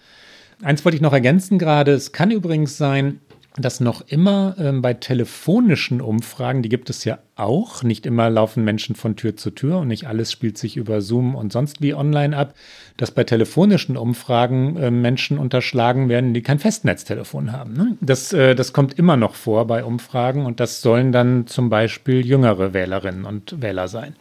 Eins 0.62 0.84
wollte 0.84 0.96
ich 0.96 1.02
noch 1.02 1.12
ergänzen 1.12 1.58
gerade. 1.58 1.92
Es 1.92 2.12
kann 2.12 2.30
übrigens 2.30 2.76
sein, 2.76 3.20
dass 3.56 3.80
noch 3.80 4.02
immer 4.06 4.54
ähm, 4.58 4.80
bei 4.80 4.94
telefonischen 4.94 6.00
Umfragen, 6.00 6.62
die 6.62 6.68
gibt 6.68 6.88
es 6.88 7.04
ja 7.04 7.18
auch, 7.34 7.82
nicht 7.82 8.06
immer 8.06 8.30
laufen 8.30 8.64
Menschen 8.64 8.94
von 8.94 9.16
Tür 9.16 9.36
zu 9.36 9.50
Tür 9.50 9.78
und 9.78 9.88
nicht 9.88 10.06
alles 10.06 10.30
spielt 10.30 10.56
sich 10.56 10.76
über 10.76 11.00
Zoom 11.00 11.34
und 11.34 11.52
sonst 11.52 11.82
wie 11.82 11.94
online 11.94 12.36
ab, 12.36 12.54
dass 12.96 13.10
bei 13.10 13.24
telefonischen 13.24 13.96
Umfragen 13.96 14.76
äh, 14.76 14.90
Menschen 14.90 15.38
unterschlagen 15.38 16.08
werden, 16.08 16.32
die 16.32 16.42
kein 16.42 16.58
Festnetztelefon 16.58 17.52
haben. 17.52 17.72
Ne? 17.72 17.96
Das, 18.00 18.32
äh, 18.32 18.54
das 18.54 18.72
kommt 18.72 18.98
immer 18.98 19.16
noch 19.16 19.34
vor 19.34 19.66
bei 19.66 19.84
Umfragen 19.84 20.46
und 20.46 20.60
das 20.60 20.80
sollen 20.80 21.10
dann 21.10 21.46
zum 21.46 21.70
Beispiel 21.70 22.24
jüngere 22.24 22.72
Wählerinnen 22.72 23.24
und 23.24 23.60
Wähler 23.60 23.88
sein. 23.88 24.14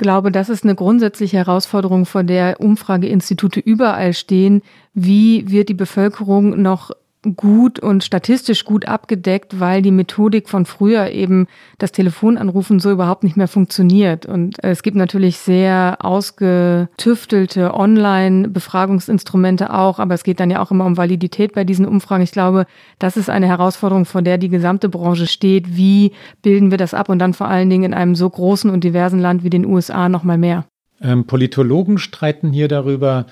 Glaube, 0.00 0.32
das 0.32 0.48
ist 0.48 0.64
eine 0.64 0.74
grundsätzliche 0.74 1.36
Herausforderung, 1.36 2.06
vor 2.06 2.24
der 2.24 2.58
Umfrageinstitute 2.58 3.60
überall 3.60 4.14
stehen. 4.14 4.62
Wie 4.94 5.50
wird 5.50 5.68
die 5.68 5.74
Bevölkerung 5.74 6.62
noch 6.62 6.90
gut 7.36 7.78
und 7.78 8.02
statistisch 8.02 8.64
gut 8.64 8.88
abgedeckt, 8.88 9.60
weil 9.60 9.82
die 9.82 9.90
Methodik 9.90 10.48
von 10.48 10.64
früher 10.64 11.10
eben 11.10 11.46
das 11.78 11.92
Telefonanrufen 11.92 12.80
so 12.80 12.90
überhaupt 12.90 13.24
nicht 13.24 13.36
mehr 13.36 13.48
funktioniert. 13.48 14.24
Und 14.24 14.62
es 14.64 14.82
gibt 14.82 14.96
natürlich 14.96 15.36
sehr 15.36 15.98
ausgetüftelte 16.00 17.74
Online-Befragungsinstrumente 17.74 19.72
auch, 19.72 19.98
aber 19.98 20.14
es 20.14 20.24
geht 20.24 20.40
dann 20.40 20.50
ja 20.50 20.62
auch 20.62 20.70
immer 20.70 20.86
um 20.86 20.96
Validität 20.96 21.52
bei 21.52 21.64
diesen 21.64 21.86
Umfragen. 21.86 22.22
Ich 22.22 22.32
glaube, 22.32 22.66
das 22.98 23.18
ist 23.18 23.28
eine 23.28 23.48
Herausforderung, 23.48 24.06
vor 24.06 24.22
der 24.22 24.38
die 24.38 24.48
gesamte 24.48 24.88
Branche 24.88 25.26
steht. 25.26 25.76
Wie 25.76 26.12
bilden 26.40 26.70
wir 26.70 26.78
das 26.78 26.94
ab 26.94 27.10
und 27.10 27.18
dann 27.18 27.34
vor 27.34 27.48
allen 27.48 27.68
Dingen 27.68 27.84
in 27.84 27.94
einem 27.94 28.14
so 28.14 28.28
großen 28.30 28.70
und 28.70 28.82
diversen 28.82 29.20
Land 29.20 29.44
wie 29.44 29.50
den 29.50 29.66
USA 29.66 30.08
noch 30.08 30.24
mal 30.24 30.38
mehr? 30.38 30.64
Ähm, 31.02 31.26
Politologen 31.26 31.98
streiten 31.98 32.52
hier 32.52 32.68
darüber, 32.68 33.26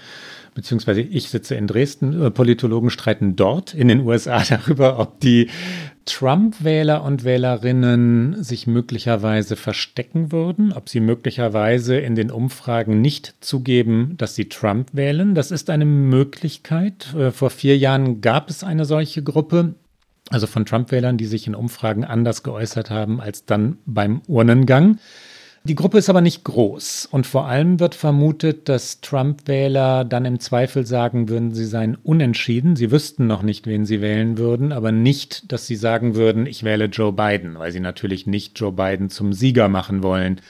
beziehungsweise 0.58 1.02
ich 1.02 1.28
sitze 1.28 1.54
in 1.54 1.68
Dresden, 1.68 2.20
äh, 2.20 2.32
Politologen 2.32 2.90
streiten 2.90 3.36
dort 3.36 3.74
in 3.74 3.86
den 3.86 4.00
USA 4.00 4.42
darüber, 4.48 4.98
ob 4.98 5.20
die 5.20 5.50
Trump-Wähler 6.04 7.04
und 7.04 7.22
Wählerinnen 7.22 8.42
sich 8.42 8.66
möglicherweise 8.66 9.54
verstecken 9.54 10.32
würden, 10.32 10.72
ob 10.72 10.88
sie 10.88 10.98
möglicherweise 10.98 11.96
in 11.96 12.16
den 12.16 12.32
Umfragen 12.32 13.00
nicht 13.00 13.36
zugeben, 13.38 14.14
dass 14.18 14.34
sie 14.34 14.48
Trump 14.48 14.88
wählen. 14.94 15.36
Das 15.36 15.52
ist 15.52 15.70
eine 15.70 15.84
Möglichkeit. 15.84 17.14
Äh, 17.14 17.30
vor 17.30 17.50
vier 17.50 17.78
Jahren 17.78 18.20
gab 18.20 18.50
es 18.50 18.64
eine 18.64 18.84
solche 18.84 19.22
Gruppe, 19.22 19.76
also 20.28 20.48
von 20.48 20.66
Trump-Wählern, 20.66 21.18
die 21.18 21.26
sich 21.26 21.46
in 21.46 21.54
Umfragen 21.54 22.04
anders 22.04 22.42
geäußert 22.42 22.90
haben 22.90 23.20
als 23.20 23.44
dann 23.44 23.78
beim 23.86 24.22
Urnengang. 24.26 24.98
Die 25.64 25.74
Gruppe 25.74 25.98
ist 25.98 26.08
aber 26.08 26.20
nicht 26.20 26.44
groß 26.44 27.08
und 27.10 27.26
vor 27.26 27.46
allem 27.46 27.80
wird 27.80 27.94
vermutet, 27.94 28.68
dass 28.68 29.00
Trump-Wähler 29.00 30.04
dann 30.04 30.24
im 30.24 30.40
Zweifel 30.40 30.86
sagen 30.86 31.28
würden, 31.28 31.52
sie 31.52 31.66
seien 31.66 31.96
unentschieden. 32.02 32.76
Sie 32.76 32.90
wüssten 32.90 33.26
noch 33.26 33.42
nicht, 33.42 33.66
wen 33.66 33.84
sie 33.84 34.00
wählen 34.00 34.38
würden, 34.38 34.72
aber 34.72 34.92
nicht, 34.92 35.52
dass 35.52 35.66
sie 35.66 35.76
sagen 35.76 36.14
würden, 36.14 36.46
ich 36.46 36.62
wähle 36.62 36.86
Joe 36.86 37.12
Biden, 37.12 37.58
weil 37.58 37.72
sie 37.72 37.80
natürlich 37.80 38.26
nicht 38.26 38.58
Joe 38.58 38.72
Biden 38.72 39.10
zum 39.10 39.32
Sieger 39.32 39.68
machen 39.68 40.02
wollen 40.02 40.40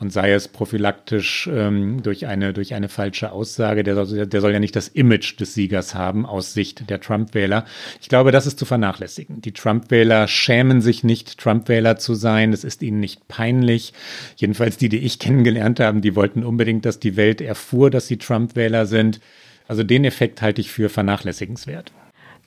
und 0.00 0.10
sei 0.12 0.32
es 0.32 0.48
prophylaktisch 0.48 1.48
ähm, 1.52 2.02
durch, 2.02 2.26
eine, 2.26 2.54
durch 2.54 2.72
eine 2.72 2.88
falsche 2.88 3.32
Aussage, 3.32 3.82
der 3.82 3.94
soll, 3.94 4.26
der 4.26 4.40
soll 4.40 4.52
ja 4.52 4.58
nicht 4.58 4.74
das 4.74 4.88
Image 4.88 5.38
des 5.38 5.52
Siegers 5.52 5.94
haben 5.94 6.24
aus 6.24 6.54
Sicht 6.54 6.88
der 6.88 7.00
Trump-Wähler. 7.00 7.66
Ich 8.00 8.08
glaube, 8.08 8.32
das 8.32 8.46
ist 8.46 8.58
zu 8.58 8.64
vernachlässigen. 8.64 9.42
Die 9.42 9.52
Trump-Wähler 9.52 10.26
schämen 10.26 10.80
sich 10.80 11.04
nicht, 11.04 11.38
Trump-Wähler 11.38 11.98
zu 11.98 12.14
sein. 12.14 12.54
Es 12.54 12.64
ist 12.64 12.82
ihnen 12.82 12.98
nicht 12.98 13.28
peinlich. 13.28 13.92
Jedenfalls 14.36 14.78
die, 14.78 14.88
die 14.88 14.98
ich 14.98 15.18
kennengelernt 15.20 15.80
habe, 15.80 16.00
die 16.00 16.16
wollten 16.16 16.44
unbedingt, 16.44 16.86
dass 16.86 16.98
die 16.98 17.16
Welt 17.16 17.42
erfuhr, 17.42 17.90
dass 17.90 18.06
sie 18.06 18.16
Trump-Wähler 18.16 18.86
sind. 18.86 19.20
Also 19.68 19.84
den 19.84 20.06
Effekt 20.06 20.40
halte 20.40 20.62
ich 20.62 20.72
für 20.72 20.88
vernachlässigenswert. 20.88 21.92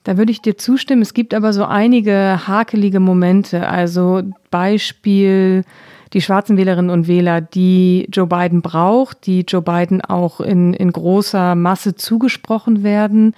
Da 0.03 0.17
würde 0.17 0.31
ich 0.31 0.41
dir 0.41 0.57
zustimmen. 0.57 1.03
Es 1.03 1.13
gibt 1.13 1.33
aber 1.33 1.53
so 1.53 1.65
einige 1.65 2.47
hakelige 2.47 2.99
Momente. 2.99 3.67
Also 3.67 4.23
Beispiel 4.49 5.63
die 6.13 6.21
schwarzen 6.21 6.57
Wählerinnen 6.57 6.91
und 6.91 7.07
Wähler, 7.07 7.41
die 7.41 8.07
Joe 8.11 8.27
Biden 8.27 8.61
braucht, 8.61 9.25
die 9.25 9.41
Joe 9.41 9.61
Biden 9.61 10.01
auch 10.01 10.39
in, 10.39 10.73
in 10.73 10.91
großer 10.91 11.55
Masse 11.55 11.95
zugesprochen 11.95 12.83
werden. 12.83 13.33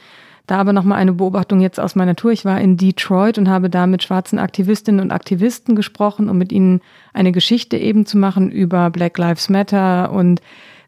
Da 0.47 0.57
aber 0.57 0.73
nochmal 0.73 0.99
eine 0.99 1.13
Beobachtung 1.13 1.59
jetzt 1.59 1.79
aus 1.79 1.95
meiner 1.95 2.15
Tour. 2.15 2.31
Ich 2.31 2.45
war 2.45 2.61
in 2.61 2.77
Detroit 2.77 3.37
und 3.37 3.49
habe 3.49 3.69
da 3.69 3.87
mit 3.87 4.03
schwarzen 4.03 4.37
Aktivistinnen 4.37 5.01
und 5.01 5.11
Aktivisten 5.11 5.75
gesprochen, 5.75 6.29
um 6.29 6.37
mit 6.37 6.51
ihnen 6.51 6.81
eine 7.13 7.31
Geschichte 7.31 7.77
eben 7.77 8.05
zu 8.05 8.17
machen 8.17 8.51
über 8.51 8.91
Black 8.91 9.17
Lives 9.17 9.49
Matter. 9.49 10.11
Und 10.11 10.41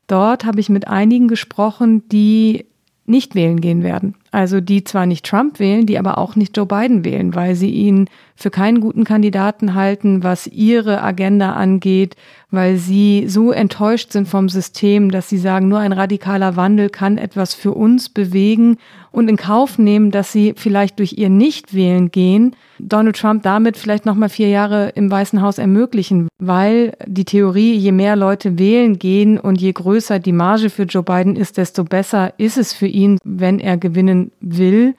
dort 0.05 0.45
habe 0.45 0.59
ich 0.59 0.69
mit 0.69 0.87
einigen 0.87 1.27
gesprochen, 1.27 2.07
die 2.09 2.65
nicht 3.07 3.33
wählen 3.33 3.59
gehen 3.61 3.81
werden. 3.81 4.15
Also 4.31 4.61
die 4.61 4.83
zwar 4.83 5.05
nicht 5.05 5.25
Trump 5.25 5.59
wählen, 5.59 5.85
die 5.85 5.97
aber 5.97 6.17
auch 6.17 6.35
nicht 6.35 6.55
Joe 6.55 6.65
Biden 6.65 7.03
wählen, 7.05 7.33
weil 7.33 7.55
sie 7.55 7.71
ihn 7.71 8.09
für 8.37 8.51
keinen 8.51 8.81
guten 8.81 9.03
Kandidaten 9.03 9.73
halten, 9.73 10.23
was 10.23 10.45
ihre 10.45 11.01
Agenda 11.01 11.53
angeht, 11.53 12.15
weil 12.51 12.77
sie 12.77 13.25
so 13.27 13.51
enttäuscht 13.51 14.11
sind 14.11 14.27
vom 14.27 14.47
System, 14.47 15.09
dass 15.09 15.27
sie 15.27 15.39
sagen, 15.39 15.67
nur 15.67 15.79
ein 15.79 15.91
radikaler 15.91 16.55
Wandel 16.55 16.89
kann 16.89 17.17
etwas 17.17 17.55
für 17.55 17.71
uns 17.71 18.09
bewegen 18.09 18.77
und 19.11 19.27
in 19.27 19.37
Kauf 19.37 19.79
nehmen, 19.79 20.11
dass 20.11 20.31
sie 20.31 20.53
vielleicht 20.55 20.99
durch 20.99 21.13
ihr 21.17 21.29
Nichtwählen 21.29 22.11
gehen, 22.11 22.55
Donald 22.77 23.17
Trump 23.17 23.41
damit 23.41 23.75
vielleicht 23.75 24.05
noch 24.05 24.13
mal 24.13 24.29
vier 24.29 24.49
Jahre 24.49 24.89
im 24.89 25.09
Weißen 25.09 25.41
Haus 25.41 25.57
ermöglichen, 25.57 26.27
weil 26.37 26.93
die 27.07 27.25
Theorie, 27.25 27.73
je 27.73 27.91
mehr 27.91 28.15
Leute 28.15 28.59
wählen 28.59 28.99
gehen 28.99 29.39
und 29.39 29.59
je 29.59 29.73
größer 29.73 30.19
die 30.19 30.31
Marge 30.31 30.69
für 30.69 30.83
Joe 30.83 31.01
Biden 31.01 31.35
ist, 31.35 31.57
desto 31.57 31.83
besser 31.83 32.33
ist 32.37 32.57
es 32.57 32.71
für 32.71 32.87
ihn, 32.87 33.17
wenn 33.23 33.59
er 33.59 33.77
gewinnen 33.77 34.31
will. 34.39 34.93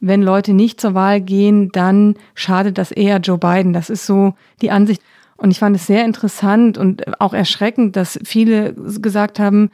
Wenn 0.00 0.22
Leute 0.22 0.54
nicht 0.54 0.80
zur 0.80 0.94
Wahl 0.94 1.20
gehen, 1.20 1.70
dann 1.72 2.14
schadet 2.34 2.78
das 2.78 2.90
eher 2.90 3.18
Joe 3.18 3.38
Biden. 3.38 3.72
Das 3.72 3.90
ist 3.90 4.06
so 4.06 4.34
die 4.62 4.70
Ansicht. 4.70 5.02
Und 5.36 5.50
ich 5.50 5.58
fand 5.58 5.76
es 5.76 5.86
sehr 5.86 6.04
interessant 6.04 6.76
und 6.76 7.20
auch 7.20 7.32
erschreckend, 7.32 7.96
dass 7.96 8.18
viele 8.24 8.74
gesagt 8.74 9.38
haben, 9.38 9.70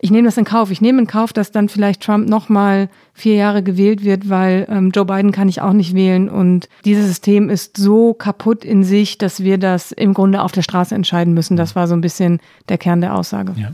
ich 0.00 0.12
nehme 0.12 0.28
das 0.28 0.36
in 0.36 0.44
Kauf. 0.44 0.70
Ich 0.70 0.80
nehme 0.80 1.00
in 1.00 1.06
Kauf, 1.08 1.32
dass 1.32 1.50
dann 1.50 1.68
vielleicht 1.68 2.02
Trump 2.02 2.28
nochmal 2.28 2.88
vier 3.14 3.34
Jahre 3.34 3.64
gewählt 3.64 4.04
wird, 4.04 4.28
weil 4.28 4.66
ähm, 4.70 4.92
Joe 4.94 5.04
Biden 5.04 5.32
kann 5.32 5.48
ich 5.48 5.60
auch 5.60 5.72
nicht 5.72 5.94
wählen. 5.94 6.28
Und 6.28 6.68
dieses 6.84 7.06
System 7.06 7.50
ist 7.50 7.76
so 7.76 8.14
kaputt 8.14 8.64
in 8.64 8.84
sich, 8.84 9.18
dass 9.18 9.42
wir 9.42 9.58
das 9.58 9.90
im 9.90 10.14
Grunde 10.14 10.42
auf 10.42 10.52
der 10.52 10.62
Straße 10.62 10.94
entscheiden 10.94 11.34
müssen. 11.34 11.56
Das 11.56 11.74
war 11.74 11.88
so 11.88 11.94
ein 11.94 12.00
bisschen 12.00 12.38
der 12.68 12.78
Kern 12.78 13.00
der 13.00 13.16
Aussage. 13.16 13.54
Ja. 13.56 13.72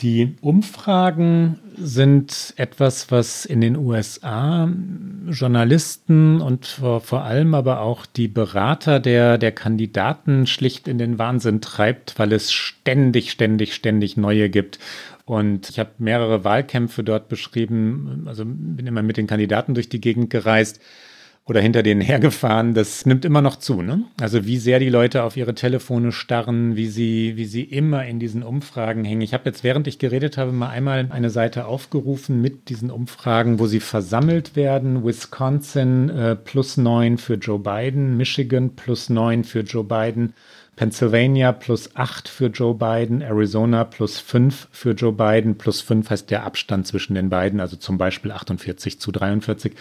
Die 0.00 0.36
Umfragen 0.42 1.58
sind 1.76 2.54
etwas, 2.56 3.10
was 3.10 3.44
in 3.44 3.60
den 3.60 3.76
USA 3.76 4.72
Journalisten 5.28 6.40
und 6.40 6.66
vor, 6.66 7.00
vor, 7.00 7.24
allem 7.24 7.52
aber 7.54 7.80
auch 7.80 8.06
die 8.06 8.28
Berater 8.28 9.00
der, 9.00 9.38
der 9.38 9.50
Kandidaten 9.50 10.46
schlicht 10.46 10.86
in 10.86 10.98
den 10.98 11.18
Wahnsinn 11.18 11.60
treibt, 11.60 12.16
weil 12.16 12.32
es 12.32 12.52
ständig, 12.52 13.32
ständig, 13.32 13.74
ständig 13.74 14.16
neue 14.16 14.48
gibt. 14.48 14.78
Und 15.24 15.68
ich 15.68 15.80
habe 15.80 15.90
mehrere 15.98 16.44
Wahlkämpfe 16.44 17.02
dort 17.02 17.28
beschrieben, 17.28 18.22
also 18.26 18.44
bin 18.46 18.86
immer 18.86 19.02
mit 19.02 19.16
den 19.16 19.26
Kandidaten 19.26 19.74
durch 19.74 19.88
die 19.88 20.00
Gegend 20.00 20.30
gereist 20.30 20.80
oder 21.48 21.60
hinter 21.60 21.82
denen 21.82 22.02
hergefahren, 22.02 22.74
das 22.74 23.06
nimmt 23.06 23.24
immer 23.24 23.40
noch 23.40 23.56
zu. 23.56 23.80
Ne? 23.80 24.04
Also 24.20 24.44
wie 24.44 24.58
sehr 24.58 24.78
die 24.78 24.90
Leute 24.90 25.22
auf 25.22 25.36
ihre 25.36 25.54
Telefone 25.54 26.12
starren, 26.12 26.76
wie 26.76 26.88
sie, 26.88 27.36
wie 27.36 27.46
sie 27.46 27.62
immer 27.62 28.04
in 28.04 28.20
diesen 28.20 28.42
Umfragen 28.42 29.04
hängen. 29.04 29.22
Ich 29.22 29.32
habe 29.32 29.44
jetzt, 29.46 29.64
während 29.64 29.86
ich 29.86 29.98
geredet 29.98 30.36
habe, 30.36 30.52
mal 30.52 30.68
einmal 30.68 31.06
eine 31.10 31.30
Seite 31.30 31.64
aufgerufen 31.64 32.42
mit 32.42 32.68
diesen 32.68 32.90
Umfragen, 32.90 33.58
wo 33.58 33.66
sie 33.66 33.80
versammelt 33.80 34.56
werden. 34.56 35.04
Wisconsin 35.04 36.10
äh, 36.10 36.36
plus 36.36 36.76
neun 36.76 37.16
für 37.16 37.34
Joe 37.34 37.58
Biden, 37.58 38.18
Michigan 38.18 38.76
plus 38.76 39.08
neun 39.08 39.42
für 39.42 39.60
Joe 39.60 39.84
Biden. 39.84 40.34
Pennsylvania 40.76 41.50
plus 41.50 41.96
acht 41.96 42.28
für 42.28 42.46
Joe 42.46 42.72
Biden, 42.72 43.20
Arizona 43.20 43.82
plus 43.82 44.20
fünf 44.20 44.68
für 44.70 44.92
Joe 44.92 45.12
Biden, 45.12 45.58
plus 45.58 45.80
fünf 45.80 46.08
heißt 46.08 46.30
der 46.30 46.44
Abstand 46.44 46.86
zwischen 46.86 47.16
den 47.16 47.30
beiden, 47.30 47.58
also 47.58 47.76
zum 47.76 47.98
Beispiel 47.98 48.30
48 48.30 49.00
zu 49.00 49.10
43. 49.10 49.72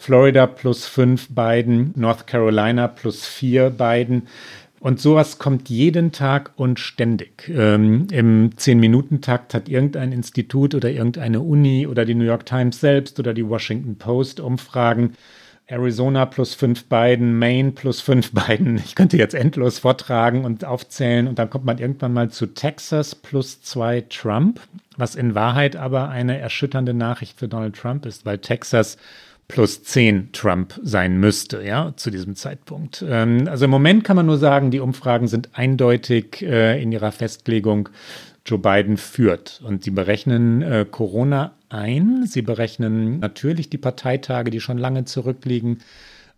Florida 0.00 0.46
plus 0.46 0.86
fünf 0.86 1.28
Biden, 1.28 1.92
North 1.94 2.26
Carolina 2.26 2.88
plus 2.88 3.26
vier 3.26 3.68
Biden. 3.68 4.28
Und 4.80 4.98
sowas 4.98 5.38
kommt 5.38 5.68
jeden 5.68 6.10
Tag 6.10 6.52
und 6.56 6.80
ständig. 6.80 7.50
Ähm, 7.54 8.06
Im 8.10 8.56
Zehn-Minuten-Takt 8.56 9.52
hat 9.52 9.68
irgendein 9.68 10.12
Institut 10.12 10.74
oder 10.74 10.90
irgendeine 10.90 11.42
Uni 11.42 11.86
oder 11.86 12.06
die 12.06 12.14
New 12.14 12.24
York 12.24 12.46
Times 12.46 12.80
selbst 12.80 13.20
oder 13.20 13.34
die 13.34 13.46
Washington 13.46 13.96
Post 13.96 14.40
Umfragen. 14.40 15.12
Arizona 15.66 16.24
plus 16.24 16.54
fünf 16.54 16.86
Biden, 16.86 17.38
Maine 17.38 17.72
plus 17.72 18.00
fünf 18.00 18.32
Biden. 18.46 18.78
Ich 18.78 18.94
könnte 18.94 19.18
jetzt 19.18 19.34
endlos 19.34 19.80
vortragen 19.80 20.46
und 20.46 20.64
aufzählen 20.64 21.28
und 21.28 21.38
dann 21.38 21.50
kommt 21.50 21.66
man 21.66 21.76
irgendwann 21.76 22.14
mal 22.14 22.30
zu 22.30 22.46
Texas 22.46 23.14
plus 23.14 23.60
zwei 23.60 24.00
Trump, 24.08 24.60
was 24.96 25.14
in 25.14 25.34
Wahrheit 25.34 25.76
aber 25.76 26.08
eine 26.08 26.38
erschütternde 26.38 26.94
Nachricht 26.94 27.38
für 27.38 27.48
Donald 27.48 27.76
Trump 27.76 28.06
ist, 28.06 28.24
weil 28.24 28.38
Texas 28.38 28.96
plus 29.50 29.82
10 29.82 30.32
Trump 30.32 30.78
sein 30.82 31.18
müsste, 31.18 31.62
ja, 31.62 31.92
zu 31.96 32.10
diesem 32.10 32.36
Zeitpunkt. 32.36 33.04
Ähm, 33.06 33.48
also 33.48 33.64
im 33.64 33.70
Moment 33.70 34.04
kann 34.04 34.16
man 34.16 34.26
nur 34.26 34.38
sagen, 34.38 34.70
die 34.70 34.80
Umfragen 34.80 35.28
sind 35.28 35.50
eindeutig 35.52 36.42
äh, 36.42 36.80
in 36.80 36.92
ihrer 36.92 37.12
Festlegung, 37.12 37.88
Joe 38.46 38.58
Biden 38.58 38.96
führt. 38.96 39.60
Und 39.64 39.84
sie 39.84 39.90
berechnen 39.90 40.62
äh, 40.62 40.86
Corona 40.90 41.52
ein. 41.68 42.26
Sie 42.26 42.42
berechnen 42.42 43.18
natürlich 43.20 43.68
die 43.68 43.78
Parteitage, 43.78 44.50
die 44.50 44.60
schon 44.60 44.78
lange 44.78 45.04
zurückliegen, 45.04 45.78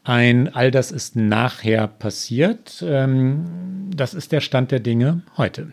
ein. 0.04 0.52
All 0.52 0.70
das 0.70 0.90
ist 0.90 1.14
nachher 1.14 1.86
passiert. 1.86 2.82
Ähm, 2.86 3.90
das 3.94 4.14
ist 4.14 4.32
der 4.32 4.40
Stand 4.40 4.70
der 4.72 4.80
Dinge 4.80 5.22
heute. 5.36 5.68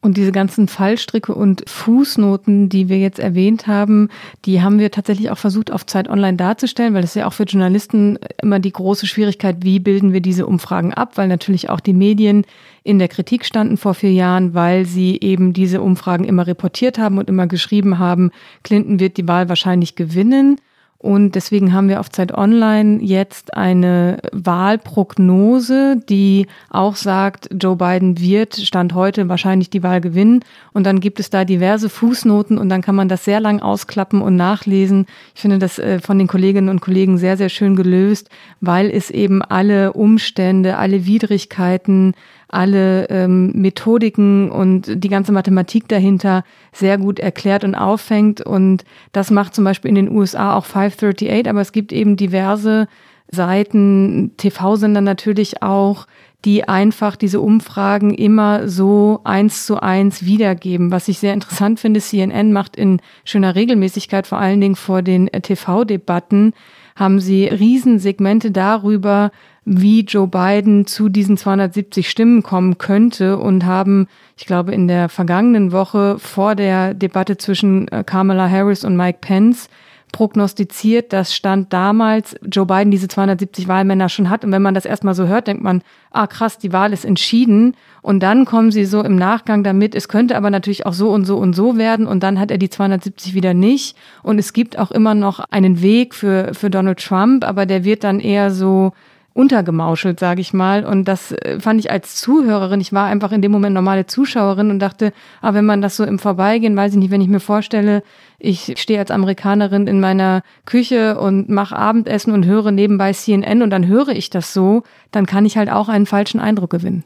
Und 0.00 0.16
diese 0.16 0.30
ganzen 0.30 0.68
Fallstricke 0.68 1.34
und 1.34 1.68
Fußnoten, 1.68 2.68
die 2.68 2.88
wir 2.88 2.98
jetzt 2.98 3.18
erwähnt 3.18 3.66
haben, 3.66 4.10
die 4.44 4.62
haben 4.62 4.78
wir 4.78 4.92
tatsächlich 4.92 5.30
auch 5.30 5.38
versucht, 5.38 5.72
auf 5.72 5.86
Zeit 5.86 6.08
Online 6.08 6.36
darzustellen, 6.36 6.94
weil 6.94 7.02
es 7.02 7.14
ja 7.14 7.26
auch 7.26 7.32
für 7.32 7.42
Journalisten 7.42 8.16
immer 8.40 8.60
die 8.60 8.72
große 8.72 9.08
Schwierigkeit, 9.08 9.56
wie 9.62 9.80
bilden 9.80 10.12
wir 10.12 10.20
diese 10.20 10.46
Umfragen 10.46 10.94
ab, 10.94 11.16
weil 11.16 11.26
natürlich 11.26 11.68
auch 11.68 11.80
die 11.80 11.94
Medien 11.94 12.44
in 12.84 13.00
der 13.00 13.08
Kritik 13.08 13.44
standen 13.44 13.76
vor 13.76 13.94
vier 13.94 14.12
Jahren, 14.12 14.54
weil 14.54 14.86
sie 14.86 15.18
eben 15.20 15.52
diese 15.52 15.82
Umfragen 15.82 16.24
immer 16.24 16.46
reportiert 16.46 16.96
haben 16.98 17.18
und 17.18 17.28
immer 17.28 17.48
geschrieben 17.48 17.98
haben, 17.98 18.30
Clinton 18.62 19.00
wird 19.00 19.16
die 19.16 19.26
Wahl 19.26 19.48
wahrscheinlich 19.48 19.96
gewinnen. 19.96 20.60
Und 21.00 21.36
deswegen 21.36 21.72
haben 21.72 21.88
wir 21.88 22.00
auf 22.00 22.10
Zeit 22.10 22.36
Online 22.36 23.00
jetzt 23.00 23.56
eine 23.56 24.18
Wahlprognose, 24.32 26.02
die 26.08 26.48
auch 26.70 26.96
sagt, 26.96 27.48
Joe 27.52 27.76
Biden 27.76 28.18
wird 28.18 28.56
Stand 28.56 28.94
heute 28.94 29.28
wahrscheinlich 29.28 29.70
die 29.70 29.84
Wahl 29.84 30.00
gewinnen. 30.00 30.44
Und 30.72 30.84
dann 30.84 30.98
gibt 30.98 31.20
es 31.20 31.30
da 31.30 31.44
diverse 31.44 31.88
Fußnoten 31.88 32.58
und 32.58 32.68
dann 32.68 32.82
kann 32.82 32.96
man 32.96 33.08
das 33.08 33.24
sehr 33.24 33.38
lang 33.38 33.60
ausklappen 33.60 34.20
und 34.20 34.34
nachlesen. 34.34 35.06
Ich 35.36 35.42
finde 35.42 35.60
das 35.60 35.78
äh, 35.78 36.00
von 36.00 36.18
den 36.18 36.26
Kolleginnen 36.26 36.68
und 36.68 36.80
Kollegen 36.80 37.16
sehr, 37.16 37.36
sehr 37.36 37.48
schön 37.48 37.76
gelöst, 37.76 38.28
weil 38.60 38.90
es 38.90 39.10
eben 39.10 39.40
alle 39.40 39.92
Umstände, 39.92 40.78
alle 40.78 41.06
Widrigkeiten, 41.06 42.14
alle 42.48 43.08
ähm, 43.10 43.52
Methodiken 43.52 44.50
und 44.50 45.04
die 45.04 45.08
ganze 45.08 45.32
Mathematik 45.32 45.88
dahinter 45.88 46.44
sehr 46.72 46.98
gut 46.98 47.18
erklärt 47.18 47.62
und 47.62 47.74
auffängt. 47.74 48.40
Und 48.40 48.84
das 49.12 49.30
macht 49.30 49.54
zum 49.54 49.64
Beispiel 49.64 49.90
in 49.90 49.94
den 49.94 50.10
USA 50.10 50.56
auch 50.56 50.64
538, 50.64 51.48
aber 51.48 51.60
es 51.60 51.72
gibt 51.72 51.92
eben 51.92 52.16
diverse 52.16 52.88
Seiten, 53.30 54.32
TV-Sender 54.38 55.02
natürlich 55.02 55.62
auch, 55.62 56.06
die 56.44 56.68
einfach 56.68 57.16
diese 57.16 57.40
Umfragen 57.40 58.14
immer 58.14 58.68
so 58.68 59.20
eins 59.24 59.66
zu 59.66 59.80
eins 59.80 60.24
wiedergeben. 60.24 60.90
Was 60.90 61.08
ich 61.08 61.18
sehr 61.18 61.34
interessant 61.34 61.80
finde, 61.80 62.00
CNN 62.00 62.52
macht 62.52 62.76
in 62.76 63.00
schöner 63.24 63.54
Regelmäßigkeit, 63.54 64.26
vor 64.26 64.38
allen 64.38 64.60
Dingen 64.60 64.76
vor 64.76 65.02
den 65.02 65.26
TV-Debatten, 65.26 66.54
haben 66.94 67.20
sie 67.20 67.46
Riesensegmente 67.46 68.50
darüber, 68.50 69.30
wie 69.68 70.00
Joe 70.00 70.26
Biden 70.26 70.86
zu 70.86 71.08
diesen 71.08 71.36
270 71.36 72.08
Stimmen 72.08 72.42
kommen 72.42 72.78
könnte 72.78 73.38
und 73.38 73.66
haben, 73.66 74.08
ich 74.36 74.46
glaube, 74.46 74.72
in 74.72 74.88
der 74.88 75.08
vergangenen 75.08 75.72
Woche 75.72 76.18
vor 76.18 76.54
der 76.54 76.94
Debatte 76.94 77.36
zwischen 77.36 77.88
äh, 77.88 78.02
Kamala 78.04 78.48
Harris 78.48 78.84
und 78.84 78.96
Mike 78.96 79.18
Pence 79.20 79.68
prognostiziert, 80.12 81.12
dass 81.12 81.34
Stand 81.34 81.72
damals 81.72 82.34
Joe 82.42 82.66
Biden 82.66 82.90
diese 82.90 83.08
270 83.08 83.68
Wahlmänner 83.68 84.08
schon 84.08 84.30
hat. 84.30 84.44
Und 84.44 84.52
wenn 84.52 84.62
man 84.62 84.74
das 84.74 84.84
erstmal 84.86 85.14
so 85.14 85.26
hört, 85.26 85.46
denkt 85.46 85.62
man, 85.62 85.82
ah 86.10 86.26
krass, 86.26 86.58
die 86.58 86.72
Wahl 86.72 86.92
ist 86.92 87.04
entschieden. 87.04 87.76
Und 88.00 88.22
dann 88.22 88.44
kommen 88.44 88.70
sie 88.70 88.84
so 88.84 89.02
im 89.02 89.16
Nachgang 89.16 89.64
damit, 89.64 89.94
es 89.94 90.08
könnte 90.08 90.36
aber 90.36 90.50
natürlich 90.50 90.86
auch 90.86 90.92
so 90.92 91.10
und 91.10 91.24
so 91.24 91.36
und 91.36 91.54
so 91.54 91.76
werden. 91.76 92.06
Und 92.06 92.22
dann 92.22 92.38
hat 92.38 92.50
er 92.50 92.58
die 92.58 92.70
270 92.70 93.34
wieder 93.34 93.54
nicht. 93.54 93.96
Und 94.22 94.38
es 94.38 94.52
gibt 94.52 94.78
auch 94.78 94.90
immer 94.90 95.14
noch 95.14 95.40
einen 95.50 95.82
Weg 95.82 96.14
für, 96.14 96.54
für 96.54 96.70
Donald 96.70 96.98
Trump, 97.04 97.44
aber 97.44 97.66
der 97.66 97.84
wird 97.84 98.04
dann 98.04 98.20
eher 98.20 98.50
so 98.50 98.92
untergemauschelt, 99.38 100.18
sage 100.18 100.40
ich 100.40 100.52
mal. 100.52 100.84
Und 100.84 101.06
das 101.06 101.30
äh, 101.30 101.60
fand 101.60 101.78
ich 101.78 101.92
als 101.92 102.16
Zuhörerin, 102.16 102.80
ich 102.80 102.92
war 102.92 103.06
einfach 103.06 103.30
in 103.30 103.40
dem 103.40 103.52
Moment 103.52 103.72
normale 103.72 104.04
Zuschauerin 104.04 104.70
und 104.70 104.80
dachte, 104.80 105.12
ah, 105.40 105.54
wenn 105.54 105.64
man 105.64 105.80
das 105.80 105.96
so 105.96 106.02
im 106.02 106.18
Vorbeigehen, 106.18 106.76
weiß 106.76 106.92
ich 106.92 106.98
nicht, 106.98 107.12
wenn 107.12 107.20
ich 107.20 107.28
mir 107.28 107.38
vorstelle, 107.38 108.02
ich 108.40 108.74
stehe 108.76 108.98
als 108.98 109.12
Amerikanerin 109.12 109.86
in 109.86 110.00
meiner 110.00 110.42
Küche 110.66 111.20
und 111.20 111.48
mache 111.48 111.76
Abendessen 111.76 112.32
und 112.32 112.46
höre 112.46 112.72
nebenbei 112.72 113.12
CNN 113.12 113.62
und 113.62 113.70
dann 113.70 113.86
höre 113.86 114.08
ich 114.08 114.28
das 114.28 114.52
so, 114.52 114.82
dann 115.12 115.24
kann 115.24 115.46
ich 115.46 115.56
halt 115.56 115.70
auch 115.70 115.88
einen 115.88 116.06
falschen 116.06 116.40
Eindruck 116.40 116.70
gewinnen. 116.70 117.04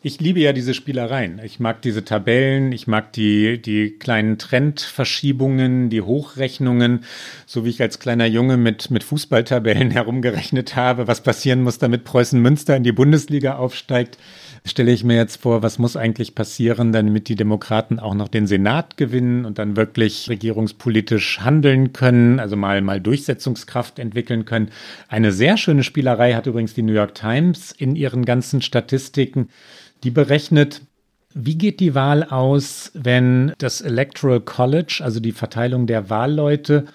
Ich 0.00 0.20
liebe 0.20 0.38
ja 0.38 0.52
diese 0.52 0.74
Spielereien. 0.74 1.40
Ich 1.42 1.58
mag 1.58 1.82
diese 1.82 2.04
Tabellen, 2.04 2.70
ich 2.70 2.86
mag 2.86 3.12
die, 3.14 3.60
die 3.60 3.98
kleinen 3.98 4.38
Trendverschiebungen, 4.38 5.90
die 5.90 6.02
Hochrechnungen, 6.02 7.04
so 7.46 7.64
wie 7.64 7.70
ich 7.70 7.82
als 7.82 7.98
kleiner 7.98 8.26
Junge 8.26 8.58
mit, 8.58 8.92
mit 8.92 9.02
Fußballtabellen 9.02 9.90
herumgerechnet 9.92 10.76
habe, 10.76 11.08
was 11.08 11.24
passieren 11.24 11.64
muss, 11.64 11.78
damit 11.78 12.04
Preußen 12.04 12.40
Münster 12.40 12.76
in 12.76 12.84
die 12.84 12.92
Bundesliga 12.92 13.56
aufsteigt 13.56 14.18
stelle 14.64 14.92
ich 14.92 15.04
mir 15.04 15.16
jetzt 15.16 15.40
vor, 15.40 15.62
was 15.62 15.78
muss 15.78 15.96
eigentlich 15.96 16.34
passieren, 16.34 16.92
damit 16.92 17.28
die 17.28 17.36
Demokraten 17.36 17.98
auch 17.98 18.14
noch 18.14 18.28
den 18.28 18.46
Senat 18.46 18.96
gewinnen 18.96 19.44
und 19.44 19.58
dann 19.58 19.76
wirklich 19.76 20.28
regierungspolitisch 20.28 21.40
handeln 21.40 21.92
können, 21.92 22.40
also 22.40 22.56
mal, 22.56 22.80
mal 22.80 23.00
Durchsetzungskraft 23.00 23.98
entwickeln 23.98 24.44
können. 24.44 24.70
Eine 25.08 25.32
sehr 25.32 25.56
schöne 25.56 25.82
Spielerei 25.82 26.34
hat 26.34 26.46
übrigens 26.46 26.74
die 26.74 26.82
New 26.82 26.92
York 26.92 27.14
Times 27.14 27.72
in 27.72 27.96
ihren 27.96 28.24
ganzen 28.24 28.62
Statistiken. 28.62 29.48
Die 30.04 30.10
berechnet, 30.10 30.82
wie 31.34 31.56
geht 31.56 31.80
die 31.80 31.94
Wahl 31.94 32.24
aus, 32.24 32.90
wenn 32.94 33.52
das 33.58 33.80
Electoral 33.80 34.40
College, 34.40 35.00
also 35.02 35.20
die 35.20 35.32
Verteilung 35.32 35.86
der 35.86 36.10
Wahlleute, 36.10 36.86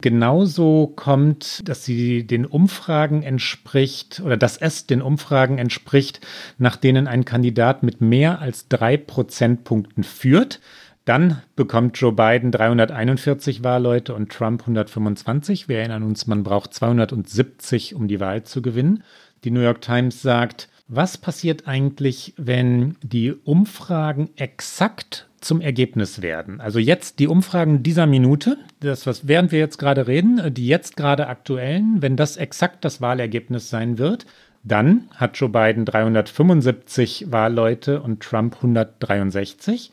genauso 0.00 0.92
kommt, 0.94 1.66
dass 1.66 1.84
sie 1.84 2.26
den 2.26 2.44
Umfragen 2.44 3.22
entspricht 3.22 4.20
oder 4.24 4.36
dass 4.36 4.58
es 4.58 4.86
den 4.86 5.00
Umfragen 5.00 5.58
entspricht, 5.58 6.20
nach 6.58 6.76
denen 6.76 7.06
ein 7.06 7.24
Kandidat 7.24 7.82
mit 7.82 8.00
mehr 8.00 8.40
als 8.40 8.68
drei 8.68 8.96
Prozentpunkten 8.96 10.04
führt. 10.04 10.60
Dann 11.04 11.42
bekommt 11.56 11.98
Joe 11.98 12.12
Biden 12.12 12.52
341 12.52 13.64
Wahlleute 13.64 14.14
und 14.14 14.30
Trump 14.30 14.60
125. 14.62 15.68
Wir 15.68 15.78
erinnern 15.78 16.04
uns, 16.04 16.26
man 16.26 16.44
braucht 16.44 16.74
270, 16.74 17.94
um 17.94 18.06
die 18.06 18.20
Wahl 18.20 18.44
zu 18.44 18.62
gewinnen. 18.62 19.02
Die 19.42 19.50
New 19.50 19.60
York 19.60 19.80
Times 19.80 20.22
sagt, 20.22 20.68
was 20.94 21.16
passiert 21.16 21.66
eigentlich, 21.66 22.34
wenn 22.36 22.96
die 23.02 23.32
Umfragen 23.32 24.28
exakt 24.36 25.26
zum 25.40 25.62
Ergebnis 25.62 26.20
werden. 26.20 26.60
Also 26.60 26.78
jetzt 26.78 27.18
die 27.18 27.28
Umfragen 27.28 27.82
dieser 27.82 28.06
Minute, 28.06 28.58
das, 28.80 29.06
was 29.06 29.26
während 29.26 29.52
wir 29.52 29.58
jetzt 29.58 29.78
gerade 29.78 30.06
reden, 30.06 30.52
die 30.52 30.66
jetzt 30.66 30.96
gerade 30.96 31.28
aktuellen, 31.28 32.02
wenn 32.02 32.16
das 32.16 32.36
exakt 32.36 32.84
das 32.84 33.00
Wahlergebnis 33.00 33.70
sein 33.70 33.96
wird, 33.96 34.26
dann 34.64 35.08
hat 35.14 35.38
Joe 35.38 35.48
Biden 35.48 35.86
375 35.86 37.32
Wahlleute 37.32 38.02
und 38.02 38.22
Trump 38.22 38.56
163. 38.56 39.92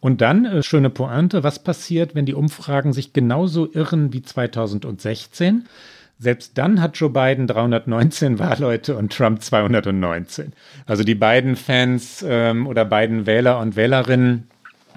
Und 0.00 0.20
dann, 0.20 0.44
äh, 0.44 0.62
schöne 0.62 0.88
Pointe, 0.88 1.42
was 1.42 1.58
passiert, 1.58 2.14
wenn 2.14 2.26
die 2.26 2.34
Umfragen 2.34 2.92
sich 2.92 3.12
genauso 3.12 3.70
irren 3.70 4.12
wie 4.12 4.22
2016? 4.22 5.66
Selbst 6.18 6.58
dann 6.58 6.80
hat 6.80 6.96
Joe 6.96 7.10
Biden 7.10 7.46
319 7.46 8.38
Wahlleute 8.38 8.96
und 8.96 9.12
Trump 9.12 9.42
219. 9.42 10.52
Also 10.86 11.04
die 11.04 11.14
beiden 11.14 11.56
Fans 11.56 12.24
ähm, 12.26 12.66
oder 12.66 12.84
beiden 12.84 13.26
Wähler 13.26 13.58
und 13.60 13.76
Wählerinnen 13.76 14.48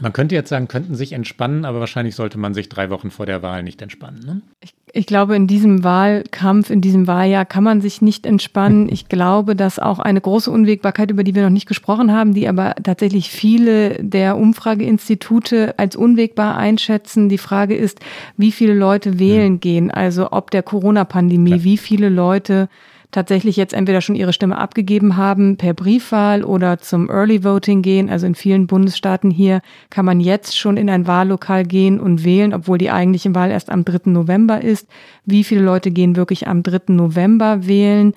man 0.02 0.14
könnte 0.14 0.34
jetzt 0.34 0.50
sagen, 0.50 0.68
könnten 0.68 0.96
sich 0.96 1.14
entspannen, 1.14 1.64
aber 1.64 1.80
wahrscheinlich 1.80 2.16
sollte 2.16 2.40
man 2.40 2.56
sich 2.56 2.70
drei 2.70 2.90
Wochen 2.90 3.12
vor 3.12 3.28
der 3.28 3.44
Wahl 3.44 3.62
nicht 3.62 3.82
entspannen. 3.82 4.26
Ne? 4.26 4.42
Ich, 4.60 4.74
ich, 4.94 5.06
glaube, 5.06 5.36
in 5.36 5.48
diesem 5.48 5.84
Wahlkampf, 5.84 6.70
in 6.70 6.82
diesem 6.82 7.08
Wahljahr 7.08 7.46
kann 7.46 7.64
man 7.64 7.82
sich 7.82 8.02
nicht 8.02 8.26
entspannen. 8.26 8.90
Ich 8.92 9.08
glaube, 9.08 9.56
dass 9.56 9.80
auch 9.80 10.00
eine 10.00 10.20
große 10.20 10.52
Unwägbarkeit, 10.52 11.12
über 11.12 11.24
die 11.24 11.34
wir 11.34 11.44
noch 11.44 11.50
nicht 11.50 11.68
gesprochen 11.68 12.12
haben, 12.12 12.34
die 12.34 12.48
aber 12.48 12.76
tatsächlich 12.84 13.30
viele 13.30 14.04
der 14.04 14.38
Umfrageinstitute 14.38 15.78
als 15.78 15.96
unwägbar 15.96 16.58
einschätzen. 16.58 17.30
Die 17.30 17.38
Frage 17.38 17.76
ist, 17.76 18.00
wie 18.36 18.52
viele 18.52 18.74
Leute 18.74 19.18
wählen 19.18 19.60
gehen, 19.60 19.92
also 19.92 20.32
ob 20.32 20.52
der 20.52 20.64
Corona-Pandemie, 20.64 21.64
wie 21.64 21.78
viele 21.78 22.10
Leute 22.10 22.68
tatsächlich 23.12 23.58
jetzt 23.58 23.74
entweder 23.74 24.02
schon 24.02 24.16
ihre 24.16 24.34
Stimme 24.34 24.58
abgegeben 24.58 25.18
haben 25.18 25.58
per 25.58 25.74
Briefwahl 25.74 26.44
oder 26.44 26.80
zum 26.80 27.10
Early 27.10 27.44
Voting 27.44 27.82
gehen. 27.82 28.10
Also 28.10 28.26
in 28.26 28.36
vielen 28.36 28.68
Bundesstaaten 28.68 29.30
hier 29.30 29.62
kann 29.90 30.06
man 30.06 30.20
jetzt 30.20 30.58
schon 30.58 30.78
in 30.78 30.90
ein 30.90 31.08
Wahllokal 31.08 31.66
gehen 31.66 32.00
und 32.00 32.24
wählen, 32.24 32.54
obwohl 32.54 32.78
die 32.78 32.92
eigentliche 32.92 33.36
Wahl 33.36 33.52
erst 33.52 33.70
am 33.70 33.86
3. 33.86 34.12
November 34.12 34.62
ist. 34.62 34.88
Wie 35.26 35.44
viele 35.44 35.62
Leute 35.62 35.92
gehen 35.92 36.16
wirklich 36.16 36.48
am 36.48 36.64
3. 36.64 36.94
November 36.94 37.68
wählen? 37.68 38.14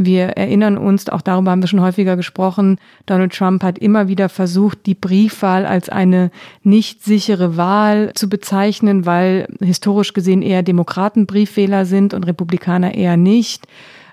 Wir 0.00 0.26
erinnern 0.28 0.78
uns, 0.78 1.08
auch 1.08 1.22
darüber 1.22 1.50
haben 1.50 1.60
wir 1.60 1.66
schon 1.66 1.80
häufiger 1.80 2.14
gesprochen, 2.14 2.78
Donald 3.06 3.34
Trump 3.34 3.64
hat 3.64 3.80
immer 3.80 4.06
wieder 4.06 4.28
versucht, 4.28 4.86
die 4.86 4.94
Briefwahl 4.94 5.66
als 5.66 5.88
eine 5.88 6.30
nicht 6.62 7.02
sichere 7.02 7.56
Wahl 7.56 8.12
zu 8.14 8.28
bezeichnen, 8.28 9.06
weil 9.06 9.48
historisch 9.60 10.12
gesehen 10.12 10.40
eher 10.40 10.62
Demokraten 10.62 11.26
Briefwähler 11.26 11.84
sind 11.84 12.14
und 12.14 12.22
Republikaner 12.28 12.94
eher 12.94 13.16
nicht. 13.16 13.66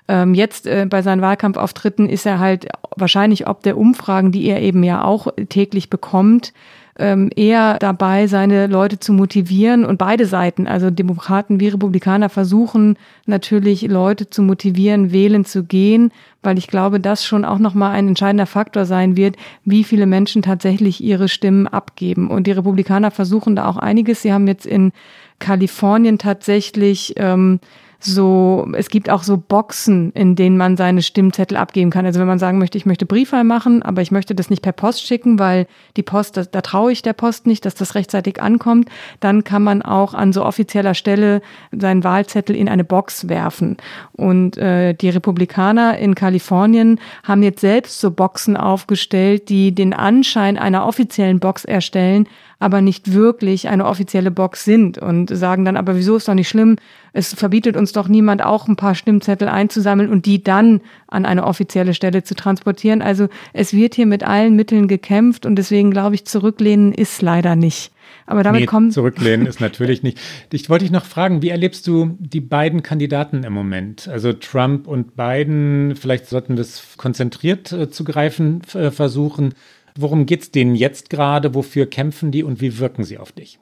Ähm, 0.08 0.34
jetzt 0.34 0.66
äh, 0.66 0.86
bei 0.88 1.02
seinen 1.02 1.22
Wahlkampfauftritten 1.22 2.08
ist 2.08 2.26
er 2.26 2.38
halt 2.38 2.68
wahrscheinlich 2.96 3.46
ob 3.46 3.62
der 3.62 3.76
Umfragen, 3.76 4.32
die 4.32 4.46
er 4.46 4.60
eben 4.62 4.82
ja 4.82 5.04
auch 5.04 5.28
täglich 5.48 5.90
bekommt, 5.90 6.52
ähm, 6.98 7.30
eher 7.34 7.78
dabei, 7.78 8.26
seine 8.26 8.68
Leute 8.68 8.98
zu 8.98 9.12
motivieren 9.12 9.84
und 9.84 9.98
beide 9.98 10.24
Seiten, 10.24 10.66
also 10.66 10.90
Demokraten 10.90 11.60
wie 11.60 11.68
Republikaner, 11.68 12.30
versuchen 12.30 12.96
natürlich 13.26 13.82
Leute 13.82 14.30
zu 14.30 14.42
motivieren, 14.42 15.12
wählen 15.12 15.44
zu 15.44 15.64
gehen, 15.64 16.10
weil 16.42 16.56
ich 16.56 16.68
glaube, 16.68 16.98
das 16.98 17.24
schon 17.24 17.44
auch 17.44 17.58
nochmal 17.58 17.92
ein 17.92 18.08
entscheidender 18.08 18.46
Faktor 18.46 18.86
sein 18.86 19.16
wird, 19.16 19.36
wie 19.64 19.84
viele 19.84 20.06
Menschen 20.06 20.40
tatsächlich 20.40 21.02
ihre 21.02 21.28
Stimmen 21.28 21.66
abgeben. 21.66 22.30
Und 22.30 22.46
die 22.46 22.52
Republikaner 22.52 23.10
versuchen 23.10 23.56
da 23.56 23.68
auch 23.68 23.76
einiges. 23.76 24.22
Sie 24.22 24.32
haben 24.32 24.46
jetzt 24.46 24.64
in 24.64 24.92
Kalifornien 25.38 26.16
tatsächlich 26.16 27.12
ähm, 27.16 27.60
so, 28.06 28.66
es 28.72 28.88
gibt 28.88 29.10
auch 29.10 29.22
so 29.22 29.36
Boxen, 29.36 30.12
in 30.12 30.36
denen 30.36 30.56
man 30.56 30.76
seine 30.76 31.02
Stimmzettel 31.02 31.56
abgeben 31.56 31.90
kann. 31.90 32.06
Also 32.06 32.20
wenn 32.20 32.26
man 32.26 32.38
sagen 32.38 32.58
möchte, 32.58 32.78
ich 32.78 32.86
möchte 32.86 33.04
Briefwahl 33.04 33.44
machen, 33.44 33.82
aber 33.82 34.02
ich 34.02 34.10
möchte 34.10 34.34
das 34.34 34.48
nicht 34.48 34.62
per 34.62 34.72
Post 34.72 35.06
schicken, 35.06 35.38
weil 35.38 35.66
die 35.96 36.02
Post, 36.02 36.36
da, 36.36 36.44
da 36.44 36.60
traue 36.62 36.92
ich 36.92 37.02
der 37.02 37.12
Post 37.12 37.46
nicht, 37.46 37.64
dass 37.64 37.74
das 37.74 37.94
rechtzeitig 37.94 38.40
ankommt, 38.40 38.88
dann 39.20 39.44
kann 39.44 39.62
man 39.62 39.82
auch 39.82 40.14
an 40.14 40.32
so 40.32 40.44
offizieller 40.44 40.94
Stelle 40.94 41.42
seinen 41.72 42.04
Wahlzettel 42.04 42.56
in 42.56 42.68
eine 42.68 42.84
Box 42.84 43.28
werfen. 43.28 43.76
Und 44.12 44.56
äh, 44.56 44.94
die 44.94 45.10
Republikaner 45.10 45.98
in 45.98 46.14
Kalifornien 46.14 47.00
haben 47.24 47.42
jetzt 47.42 47.60
selbst 47.60 48.00
so 48.00 48.10
Boxen 48.10 48.56
aufgestellt, 48.56 49.48
die 49.48 49.74
den 49.74 49.92
Anschein 49.92 50.56
einer 50.56 50.86
offiziellen 50.86 51.40
Box 51.40 51.64
erstellen, 51.64 52.28
aber 52.58 52.80
nicht 52.80 53.12
wirklich 53.12 53.68
eine 53.68 53.84
offizielle 53.84 54.30
Box 54.30 54.64
sind 54.64 54.98
und 54.98 55.28
sagen 55.28 55.64
dann, 55.64 55.76
aber 55.76 55.96
wieso 55.96 56.16
ist 56.16 56.26
doch 56.28 56.34
nicht 56.34 56.48
schlimm? 56.48 56.76
Es 57.12 57.34
verbietet 57.34 57.76
uns 57.76 57.92
doch 57.92 58.08
niemand 58.08 58.42
auch 58.42 58.66
ein 58.66 58.76
paar 58.76 58.94
Stimmzettel 58.94 59.48
einzusammeln 59.48 60.10
und 60.10 60.26
die 60.26 60.42
dann 60.42 60.80
an 61.06 61.26
eine 61.26 61.44
offizielle 61.44 61.92
Stelle 61.92 62.22
zu 62.22 62.34
transportieren. 62.34 63.02
Also 63.02 63.28
es 63.52 63.74
wird 63.74 63.94
hier 63.94 64.06
mit 64.06 64.24
allen 64.24 64.56
Mitteln 64.56 64.88
gekämpft 64.88 65.44
und 65.44 65.56
deswegen 65.56 65.90
glaube 65.90 66.14
ich, 66.14 66.24
zurücklehnen 66.24 66.92
ist 66.92 67.20
leider 67.20 67.56
nicht. 67.56 67.92
Aber 68.26 68.42
damit 68.42 68.62
nee, 68.62 68.66
kommen. 68.66 68.90
Zurücklehnen 68.90 69.46
ist 69.46 69.60
natürlich 69.60 70.02
nicht. 70.02 70.18
Ich 70.52 70.68
wollte 70.68 70.84
dich 70.84 70.92
noch 70.92 71.04
fragen, 71.04 71.42
wie 71.42 71.50
erlebst 71.50 71.86
du 71.86 72.16
die 72.18 72.40
beiden 72.40 72.82
Kandidaten 72.82 73.44
im 73.44 73.52
Moment? 73.52 74.08
Also 74.08 74.32
Trump 74.32 74.88
und 74.88 75.16
Biden, 75.16 75.94
vielleicht 75.94 76.26
sollten 76.26 76.56
wir 76.56 76.62
es 76.62 76.96
konzentriert 76.96 77.72
äh, 77.72 77.90
zu 77.90 78.04
greifen 78.04 78.62
äh, 78.74 78.90
versuchen. 78.90 79.54
Worum 79.96 80.26
geht 80.26 80.42
es 80.42 80.50
denen 80.50 80.74
jetzt 80.74 81.10
gerade? 81.10 81.54
Wofür 81.54 81.86
kämpfen 81.86 82.30
die 82.30 82.42
und 82.42 82.60
wie 82.60 82.78
wirken 82.78 83.04
sie 83.04 83.18
auf 83.18 83.32
dich? 83.32 83.58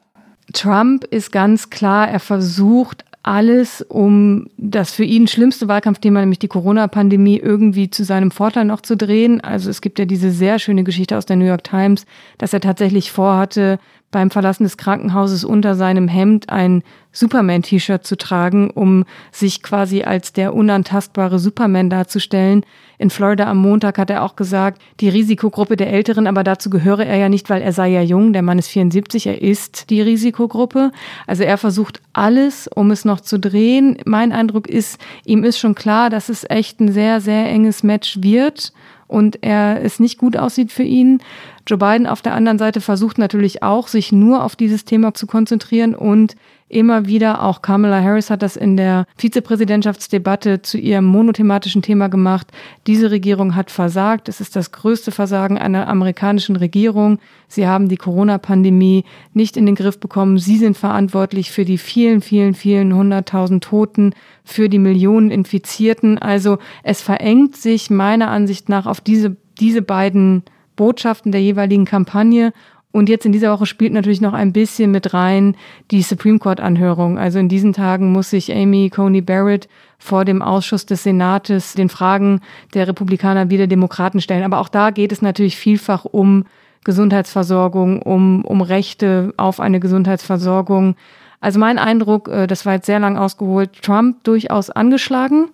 Trump 0.53 1.05
ist 1.05 1.32
ganz 1.32 1.70
klar, 1.70 2.09
er 2.09 2.20
versucht 2.20 3.05
alles, 3.24 3.80
um 3.80 4.49
das 4.59 4.93
für 4.93 5.05
ihn 5.05 5.26
schlimmste 5.26 5.66
Wahlkampfthema, 5.66 6.20
nämlich 6.20 6.39
die 6.41 6.49
Corona-Pandemie, 6.49 7.39
irgendwie 7.39 7.89
zu 7.89 8.05
seinem 8.05 8.30
Vorteil 8.30 8.66
noch 8.66 8.82
zu 8.82 8.99
drehen. 8.99 9.41
Also 9.41 9.70
es 9.70 9.80
gibt 9.80 9.99
ja 9.99 10.05
diese 10.05 10.30
sehr 10.30 10.59
schöne 10.59 10.85
Geschichte 10.85 11.16
aus 11.16 11.24
der 11.24 11.37
New 11.37 11.47
York 11.47 11.64
Times, 11.64 12.05
dass 12.37 12.53
er 12.53 12.61
tatsächlich 12.61 13.11
vorhatte, 13.11 13.78
beim 14.15 14.31
Verlassen 14.31 14.62
des 14.62 14.77
Krankenhauses 14.77 15.45
unter 15.45 15.75
seinem 15.75 16.07
Hemd 16.07 16.49
ein 16.49 16.85
Superman-T-Shirt 17.11 18.07
zu 18.07 18.17
tragen, 18.17 18.71
um 18.71 19.05
sich 19.33 19.61
quasi 19.61 20.05
als 20.05 20.33
der 20.33 20.55
unantastbare 20.55 21.41
Superman 21.41 21.91
darzustellen. 21.91 22.65
In 22.97 23.11
Florida 23.11 23.51
am 23.51 23.59
Montag 23.59 23.99
hat 23.99 24.11
er 24.11 24.23
auch 24.23 24.37
gesagt, 24.37 24.81
die 25.01 25.09
Risikogruppe 25.09 25.75
der 25.75 25.93
Älteren, 25.93 26.29
aber 26.29 26.45
dazu 26.45 26.71
gehöre 26.71 27.05
er 27.05 27.17
ja 27.17 27.29
nicht, 27.29 27.51
weil 27.51 27.61
er 27.61 27.73
sei 27.73 27.89
ja 27.89 28.03
jung, 28.03 28.33
der 28.33 28.43
Mann 28.43 28.61
ist 28.61 28.69
74, 28.69 29.27
er 29.27 29.43
ist 29.43 29.91
die 29.91 30.01
Risikogruppe. 30.01 30.93
Also 31.27 31.43
er 31.43 31.59
versucht 31.59 32.01
alles, 32.12 32.69
um 32.73 32.93
es 32.93 33.05
noch 33.05 33.21
zu 33.21 33.41
drehen. 33.41 33.99
Mein 34.05 34.31
Eindruck 34.31 34.69
ist, 34.69 35.01
ihm 35.25 35.43
ist 35.43 35.59
schon 35.59 35.75
klar, 35.75 36.09
dass 36.09 36.29
es 36.29 36.49
echt 36.49 36.79
ein 36.79 36.93
sehr, 36.93 37.21
sehr 37.21 37.47
enges 37.47 37.83
Match 37.83 38.19
wird 38.23 38.73
und 39.07 39.42
er 39.42 39.82
es 39.82 40.00
nicht 40.00 40.18
gut 40.18 40.36
aussieht 40.36 40.72
für 40.72 40.82
ihn. 40.82 41.20
Joe 41.66 41.78
Biden 41.78 42.07
auf 42.07 42.22
der 42.22 42.34
anderen 42.34 42.59
Seite 42.59 42.80
versucht 42.80 43.18
natürlich 43.18 43.62
auch, 43.62 43.88
sich 43.88 44.12
nur 44.12 44.44
auf 44.44 44.57
dieses 44.57 44.84
Thema 44.84 45.14
zu 45.14 45.26
konzentrieren 45.26 45.94
und 45.94 46.36
immer 46.75 47.07
wieder, 47.07 47.43
auch 47.43 47.62
Kamala 47.62 48.03
Harris 48.03 48.31
hat 48.31 48.43
das 48.43 48.57
in 48.57 48.77
der 48.77 49.07
Vizepräsidentschaftsdebatte 49.16 50.62
zu 50.62 50.77
ihrem 50.77 51.05
monothematischen 51.05 51.83
Thema 51.83 52.09
gemacht. 52.09 52.49
Diese 52.87 53.11
Regierung 53.11 53.55
hat 53.55 53.70
versagt. 53.70 54.29
Es 54.29 54.41
ist 54.41 54.57
das 54.57 54.72
größte 54.72 55.12
Versagen 55.12 55.57
einer 55.57 55.89
amerikanischen 55.89 56.57
Regierung. 56.57 57.18
Sie 57.49 57.66
haben 57.66 57.89
die 57.89 57.97
Corona-Pandemie 57.97 59.05
nicht 59.33 59.57
in 59.57 59.66
den 59.66 59.77
Griff 59.77 60.01
bekommen. 60.01 60.39
Sie 60.39 60.59
sind 60.59 60.77
verantwortlich 60.77 61.53
für 61.53 61.64
die 61.64 61.79
vielen, 61.79 62.20
vielen, 62.20 62.55
vielen 62.55 62.95
hunderttausend 62.95 63.62
Toten, 63.62 64.12
für 64.45 64.68
die 64.68 64.79
Millionen 64.79 65.31
Infizierten. 65.31 66.18
Also 66.18 66.59
es 66.83 67.01
verengt 67.01 67.57
sich 67.57 67.89
meiner 67.89 68.31
Ansicht 68.31 68.68
nach 68.68 68.87
auf 68.87 69.01
diese, 69.01 69.37
diese 69.59 69.81
beiden 69.81 70.43
Botschaften 70.77 71.33
der 71.33 71.41
jeweiligen 71.41 71.85
Kampagne. 71.85 72.53
Und 72.95 73.09
jetzt 73.09 73.26
in 73.26 73.32
dieser 73.32 73.51
Woche 73.51 73.66
spielt 73.66 73.92
natürlich 73.92 74.20
noch 74.20 74.34
ein 74.34 74.53
bisschen 74.53 74.92
mit 74.92 75.14
rein 75.14 75.57
die 75.90 76.01
Supreme 76.01 76.38
Court-Anhörung. 76.38 77.18
Also 77.18 77.40
in 77.40 77.49
diesen 77.49 77.72
Tagen 77.72 78.12
muss 78.12 78.30
sich 78.30 78.55
Amy 78.55 78.88
Coney 78.88 79.20
Barrett 79.20 79.68
vor 79.99 80.24
dem 80.24 80.42
Ausschuss 80.42 80.86
des 80.86 81.03
Senates 81.03 81.74
den 81.74 81.88
Fragen 81.88 82.40
der 82.72 82.86
Republikaner 82.86 83.51
wie 83.51 83.57
der 83.57 83.66
Demokraten 83.66 84.20
stellen. 84.20 84.45
Aber 84.45 84.61
auch 84.61 84.68
da 84.68 84.92
geht 84.92 85.11
es 85.11 85.22
natürlich 85.22 85.57
vielfach 85.57 86.05
um 86.05 86.45
Gesundheitsversorgung, 86.84 88.01
um, 88.01 88.45
um 88.45 88.61
Rechte 88.61 89.34
auf 89.38 89.59
eine 89.59 89.80
Gesundheitsversorgung. 89.80 90.95
Also 91.40 91.59
mein 91.59 91.80
Eindruck, 91.80 92.28
äh, 92.28 92.47
das 92.47 92.64
war 92.64 92.74
jetzt 92.74 92.86
sehr 92.86 93.01
lang 93.01 93.18
ausgeholt, 93.18 93.82
Trump 93.82 94.22
durchaus 94.22 94.70
angeschlagen 94.70 95.51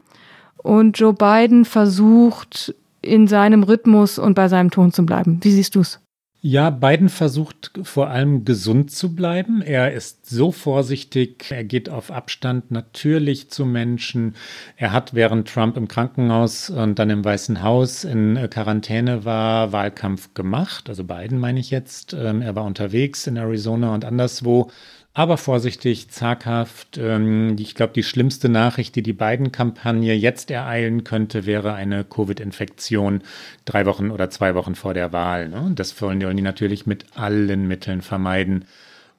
und 0.59 0.99
Joe 0.99 1.15
Biden 1.15 1.65
versucht 1.65 2.75
in 3.01 3.29
seinem 3.29 3.63
Rhythmus 3.63 4.19
und 4.19 4.35
bei 4.35 4.49
seinem 4.49 4.71
Ton 4.71 4.93
zu 4.93 5.07
bleiben. 5.07 5.39
Wie 5.41 5.53
siehst 5.53 5.75
du 5.75 5.81
es? 5.81 6.01
Ja, 6.43 6.71
Biden 6.71 7.11
versucht 7.11 7.71
vor 7.83 8.09
allem 8.09 8.47
gesund 8.47 8.91
zu 8.91 9.15
bleiben. 9.15 9.61
Er 9.61 9.93
ist 9.93 10.25
so 10.25 10.53
vorsichtig, 10.53 11.51
er 11.51 11.65
geht 11.65 11.91
auf 11.91 12.11
Abstand 12.11 12.71
natürlich 12.71 13.51
zu 13.51 13.67
Menschen. 13.67 14.35
Er 14.79 14.91
hat 14.93 15.13
während 15.13 15.49
Trump 15.49 15.77
im 15.77 15.87
Krankenhaus 15.87 16.71
und 16.71 16.99
dann 16.99 17.11
im 17.11 17.23
Weißen 17.23 17.63
Haus 17.63 18.05
in 18.05 18.39
Quarantäne 18.49 19.27
war, 19.27 19.73
Wahlkampf 19.73 20.33
gemacht. 20.33 20.89
Also 20.89 21.05
Biden 21.05 21.39
meine 21.39 21.61
ich 21.61 21.71
jetzt. 21.71 22.15
Ähm, 22.15 22.41
er 22.41 22.57
war 22.57 22.65
unterwegs 22.65 23.27
in 23.27 23.37
Arizona 23.37 23.93
und 23.93 24.07
anderswo 24.07 24.71
aber 25.13 25.37
vorsichtig, 25.37 26.09
zaghaft. 26.11 26.99
Ähm, 26.99 27.57
ich 27.59 27.75
glaube, 27.75 27.93
die 27.93 28.03
schlimmste 28.03 28.49
Nachricht, 28.49 28.95
die 28.95 29.03
die 29.03 29.13
beiden 29.13 29.53
Kampagne 29.53 30.15
jetzt 30.15 30.51
ereilen 30.51 31.05
könnte, 31.05 31.47
wäre 31.47 31.75
eine 31.75 32.05
Covid-Infektion 32.05 33.23
drei 33.65 33.87
Wochen 33.87 34.11
oder 34.11 34.31
zwei 34.31 34.55
Wochen 34.55 34.75
vor 34.75 34.95
der 34.95 35.13
Wahl. 35.13 35.49
Ne? 35.49 35.73
Das 35.75 36.01
wollen 36.01 36.21
die 36.21 36.43
natürlich 36.43 36.87
mit 36.87 37.07
allen 37.17 37.67
Mitteln 37.67 38.03
vermeiden 38.03 38.67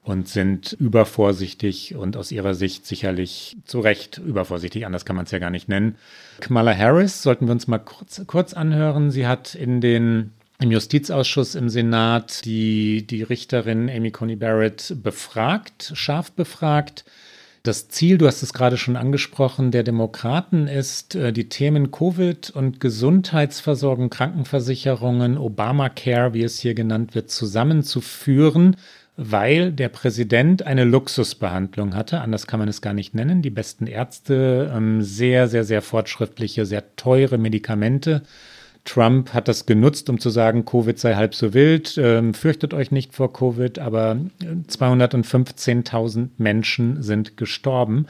und 0.02 0.28
sind 0.28 0.72
übervorsichtig 0.72 1.94
und 1.94 2.16
aus 2.16 2.32
ihrer 2.32 2.54
Sicht 2.54 2.86
sicherlich 2.86 3.56
zu 3.64 3.78
Recht 3.80 4.18
übervorsichtig, 4.18 4.84
anders 4.84 5.04
kann 5.04 5.14
man 5.14 5.26
es 5.26 5.30
ja 5.30 5.38
gar 5.38 5.50
nicht 5.50 5.68
nennen. 5.68 5.96
Kamala 6.40 6.76
Harris 6.76 7.22
sollten 7.22 7.46
wir 7.46 7.52
uns 7.52 7.68
mal 7.68 7.78
kurz, 7.78 8.20
kurz 8.26 8.52
anhören. 8.52 9.12
Sie 9.12 9.26
hat 9.26 9.54
in 9.54 9.80
den 9.80 10.32
im 10.62 10.70
Justizausschuss 10.70 11.56
im 11.56 11.68
Senat 11.68 12.44
die, 12.44 13.04
die 13.06 13.22
Richterin 13.22 13.90
Amy 13.90 14.12
Coney 14.12 14.36
Barrett 14.36 14.94
befragt, 15.02 15.92
scharf 15.94 16.30
befragt. 16.32 17.04
Das 17.64 17.88
Ziel, 17.88 18.18
du 18.18 18.26
hast 18.26 18.42
es 18.42 18.52
gerade 18.52 18.76
schon 18.76 18.96
angesprochen, 18.96 19.70
der 19.70 19.82
Demokraten 19.82 20.68
ist, 20.68 21.14
äh, 21.14 21.32
die 21.32 21.48
Themen 21.48 21.90
Covid 21.90 22.50
und 22.50 22.80
Gesundheitsversorgung, 22.80 24.10
Krankenversicherungen, 24.10 25.36
Obamacare, 25.36 26.32
wie 26.32 26.42
es 26.42 26.58
hier 26.58 26.74
genannt 26.74 27.14
wird, 27.14 27.30
zusammenzuführen, 27.30 28.76
weil 29.16 29.72
der 29.72 29.88
Präsident 29.88 30.64
eine 30.64 30.84
Luxusbehandlung 30.84 31.94
hatte. 31.94 32.20
Anders 32.20 32.46
kann 32.46 32.60
man 32.60 32.68
es 32.68 32.82
gar 32.82 32.94
nicht 32.94 33.14
nennen. 33.14 33.42
Die 33.42 33.50
besten 33.50 33.86
Ärzte, 33.86 34.72
ähm, 34.74 35.02
sehr, 35.02 35.48
sehr, 35.48 35.64
sehr 35.64 35.82
fortschrittliche, 35.82 36.66
sehr 36.66 36.96
teure 36.96 37.38
Medikamente 37.38 38.22
Trump 38.84 39.32
hat 39.32 39.46
das 39.48 39.66
genutzt, 39.66 40.10
um 40.10 40.18
zu 40.18 40.30
sagen, 40.30 40.64
Covid 40.64 40.98
sei 40.98 41.14
halb 41.14 41.34
so 41.34 41.54
wild, 41.54 41.96
ähm, 41.98 42.34
fürchtet 42.34 42.74
euch 42.74 42.90
nicht 42.90 43.14
vor 43.14 43.32
Covid, 43.32 43.78
aber 43.78 44.16
215.000 44.68 46.30
Menschen 46.36 47.02
sind 47.02 47.36
gestorben. 47.36 48.06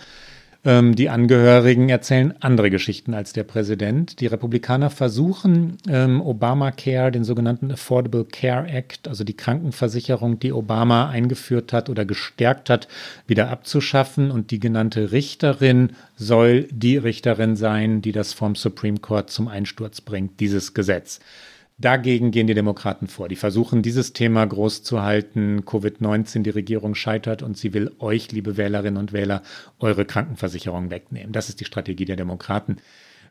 Ähm, 0.65 0.95
die 0.95 1.09
Angehörigen 1.09 1.89
erzählen 1.89 2.35
andere 2.41 2.71
Geschichten 2.71 3.15
als 3.15 3.33
der 3.33 3.43
Präsident. 3.43 4.21
Die 4.21 4.29
Republikaner 4.29 4.91
versuchen, 4.91 5.79
ähm, 5.89 6.21
Obamacare, 6.21 7.11
den 7.11 7.25
sogenannten 7.25 7.73
Affordable 7.73 8.25
Care 8.25 8.69
Act, 8.69 9.09
also 9.09 9.25
die 9.25 9.37
Krankenversicherung, 9.37 10.39
die 10.39 10.53
Obama 10.53 11.09
eingeführt 11.09 11.73
hat 11.73 11.91
oder 11.91 12.05
gestärkt 12.05 12.71
hat, 12.71 12.87
wieder 13.27 13.51
abzuschaffen. 13.51 14.31
Und 14.31 14.53
die 14.53 14.61
genannte 14.61 15.11
Richterin 15.11 15.91
soll 16.17 16.69
die 16.71 16.97
Richterin 16.97 17.57
sein, 17.57 18.01
die 18.01 18.13
das 18.13 18.33
vom 18.33 18.55
Supreme 18.55 18.99
Court 18.99 19.31
zum 19.31 19.49
Einsturz 19.49 20.01
bringt, 20.01 20.39
dieses 20.39 20.75
Gesetz. 20.75 21.19
Dagegen 21.79 22.31
gehen 22.31 22.47
die 22.47 22.55
Demokraten 22.55 23.09
vor. 23.09 23.29
Die 23.29 23.37
versuchen, 23.37 23.83
dieses 23.83 24.13
Thema 24.13 24.45
groß 24.45 24.83
zu 24.83 25.03
halten. 25.03 25.63
Covid-19, 25.65 26.43
die 26.43 26.51
Regierung 26.51 26.95
scheitert 26.95 27.43
und 27.43 27.57
sie 27.57 27.75
will 27.75 27.91
euch, 27.99 28.31
liebe 28.31 28.57
Wählerinnen 28.57 28.99
und 28.99 29.13
Wähler, 29.13 29.43
eure 29.81 30.05
Krankenversicherung 30.05 30.91
wegnehmen. 30.91 31.33
Das 31.33 31.49
ist 31.49 31.61
die 31.61 31.65
Strategie 31.65 32.05
der 32.05 32.17
Demokraten. 32.17 32.77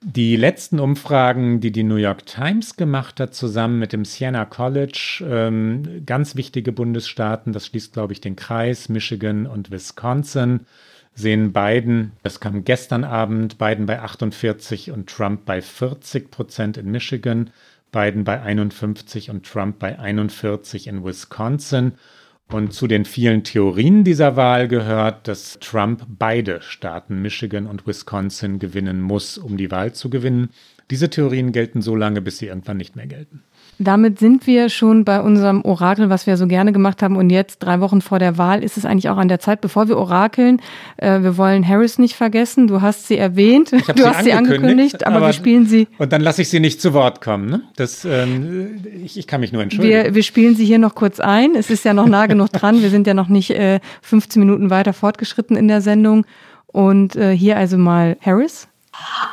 Die 0.03 0.35
letzten 0.35 0.79
Umfragen, 0.79 1.59
die 1.59 1.71
die 1.71 1.83
New 1.83 1.97
York 1.97 2.25
Times 2.25 2.75
gemacht 2.75 3.19
hat, 3.19 3.35
zusammen 3.35 3.77
mit 3.77 3.93
dem 3.93 4.03
Siena 4.03 4.45
College, 4.45 5.23
ähm, 5.23 6.01
ganz 6.07 6.35
wichtige 6.35 6.71
Bundesstaaten, 6.71 7.53
das 7.53 7.67
schließt, 7.67 7.93
glaube 7.93 8.13
ich, 8.13 8.19
den 8.19 8.35
Kreis, 8.35 8.89
Michigan 8.89 9.45
und 9.45 9.69
Wisconsin, 9.69 10.61
sehen 11.13 11.53
Biden, 11.53 12.13
das 12.23 12.39
kam 12.39 12.63
gestern 12.63 13.03
Abend, 13.03 13.59
Biden 13.59 13.85
bei 13.85 14.01
48 14.01 14.89
und 14.89 15.07
Trump 15.07 15.45
bei 15.45 15.61
40 15.61 16.31
Prozent 16.31 16.77
in 16.77 16.89
Michigan. 16.89 17.51
Biden 17.91 18.23
bei 18.23 18.41
51 18.41 19.29
und 19.29 19.45
Trump 19.45 19.79
bei 19.79 19.99
41 19.99 20.87
in 20.87 21.03
Wisconsin. 21.03 21.93
Und 22.49 22.73
zu 22.73 22.87
den 22.87 23.05
vielen 23.05 23.45
Theorien 23.45 24.03
dieser 24.03 24.35
Wahl 24.35 24.67
gehört, 24.67 25.27
dass 25.29 25.57
Trump 25.59 26.05
beide 26.09 26.61
Staaten 26.61 27.21
Michigan 27.21 27.65
und 27.65 27.87
Wisconsin 27.87 28.59
gewinnen 28.59 29.01
muss, 29.01 29.37
um 29.37 29.55
die 29.55 29.71
Wahl 29.71 29.93
zu 29.93 30.09
gewinnen. 30.09 30.49
Diese 30.89 31.09
Theorien 31.09 31.53
gelten 31.53 31.81
so 31.81 31.95
lange, 31.95 32.21
bis 32.21 32.39
sie 32.39 32.47
irgendwann 32.47 32.75
nicht 32.75 32.97
mehr 32.97 33.07
gelten. 33.07 33.43
Damit 33.83 34.19
sind 34.19 34.45
wir 34.45 34.69
schon 34.69 35.05
bei 35.05 35.21
unserem 35.21 35.63
Orakel, 35.63 36.09
was 36.09 36.27
wir 36.27 36.37
so 36.37 36.45
gerne 36.45 36.71
gemacht 36.71 37.01
haben. 37.01 37.15
Und 37.15 37.31
jetzt, 37.31 37.59
drei 37.59 37.79
Wochen 37.79 38.01
vor 38.01 38.19
der 38.19 38.37
Wahl, 38.37 38.63
ist 38.63 38.77
es 38.77 38.85
eigentlich 38.85 39.09
auch 39.09 39.17
an 39.17 39.27
der 39.27 39.39
Zeit, 39.39 39.59
bevor 39.59 39.87
wir 39.87 39.97
orakeln. 39.97 40.61
Äh, 40.97 41.21
wir 41.21 41.35
wollen 41.35 41.67
Harris 41.67 41.97
nicht 41.97 42.15
vergessen. 42.15 42.67
Du 42.67 42.81
hast 42.81 43.07
sie 43.07 43.17
erwähnt. 43.17 43.71
Du 43.71 43.79
sie 43.79 44.03
hast 44.03 44.23
sie 44.23 44.33
angekündigt, 44.33 45.05
aber, 45.05 45.17
aber, 45.17 45.25
wir 45.27 45.33
spielen 45.33 45.65
sie. 45.65 45.87
Und 45.97 46.13
dann 46.13 46.21
lasse 46.21 46.43
ich 46.43 46.49
sie 46.49 46.59
nicht 46.59 46.79
zu 46.79 46.93
Wort 46.93 47.21
kommen. 47.21 47.49
Ne? 47.49 47.61
Das, 47.75 48.05
ähm, 48.05 48.81
ich, 49.03 49.17
ich, 49.17 49.25
kann 49.25 49.41
mich 49.41 49.51
nur 49.51 49.63
entschuldigen. 49.63 50.05
Wir, 50.05 50.15
wir 50.15 50.23
spielen 50.23 50.55
sie 50.55 50.65
hier 50.65 50.79
noch 50.79 50.93
kurz 50.93 51.19
ein. 51.19 51.55
Es 51.55 51.69
ist 51.69 51.83
ja 51.83 51.93
noch 51.93 52.07
nah 52.07 52.27
genug 52.27 52.51
dran. 52.51 52.81
Wir 52.83 52.89
sind 52.89 53.07
ja 53.07 53.15
noch 53.15 53.29
nicht 53.29 53.49
äh, 53.51 53.79
15 54.03 54.39
Minuten 54.39 54.69
weiter 54.69 54.93
fortgeschritten 54.93 55.57
in 55.57 55.67
der 55.67 55.81
Sendung. 55.81 56.25
Und 56.67 57.15
äh, 57.15 57.35
hier 57.35 57.57
also 57.57 57.77
mal 57.77 58.17
Harris. 58.21 58.67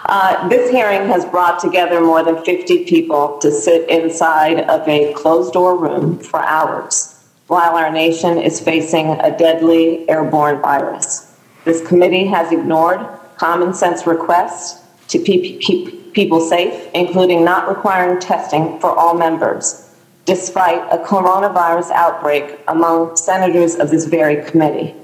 Uh, 0.07 0.49
this 0.49 0.71
hearing 0.71 1.07
has 1.09 1.25
brought 1.27 1.59
together 1.59 2.01
more 2.01 2.23
than 2.23 2.43
50 2.45 2.85
people 2.85 3.39
to 3.39 3.51
sit 3.53 3.89
inside 3.89 4.61
of 4.61 4.87
a 4.89 5.13
closed 5.15 5.53
door 5.53 5.79
room 5.79 6.19
for 6.19 6.41
hours 6.41 7.15
while 7.49 7.77
our 7.77 7.91
nation 7.91 8.39
is 8.39 8.61
facing 8.61 9.11
a 9.21 9.37
deadly 9.37 10.09
airborne 10.09 10.61
virus. 10.61 11.35
This 11.65 11.87
committee 11.87 12.27
has 12.27 12.53
ignored 12.53 13.01
common 13.37 13.75
sense 13.75 14.07
requests 14.07 14.83
to 15.09 15.19
keep, 15.19 15.61
keep 15.61 16.13
people 16.13 16.41
safe, 16.41 16.89
including 16.95 17.45
not 17.45 17.69
requiring 17.69 18.21
testing 18.21 18.79
for 18.81 18.91
all 18.91 19.15
members, 19.15 19.95
despite 20.27 20.81
a 20.93 20.99
coronavirus 20.99 21.91
outbreak 21.91 22.59
among 22.69 23.17
senators 23.17 23.77
of 23.77 23.91
this 23.91 24.05
very 24.05 24.45
committee. 24.45 24.95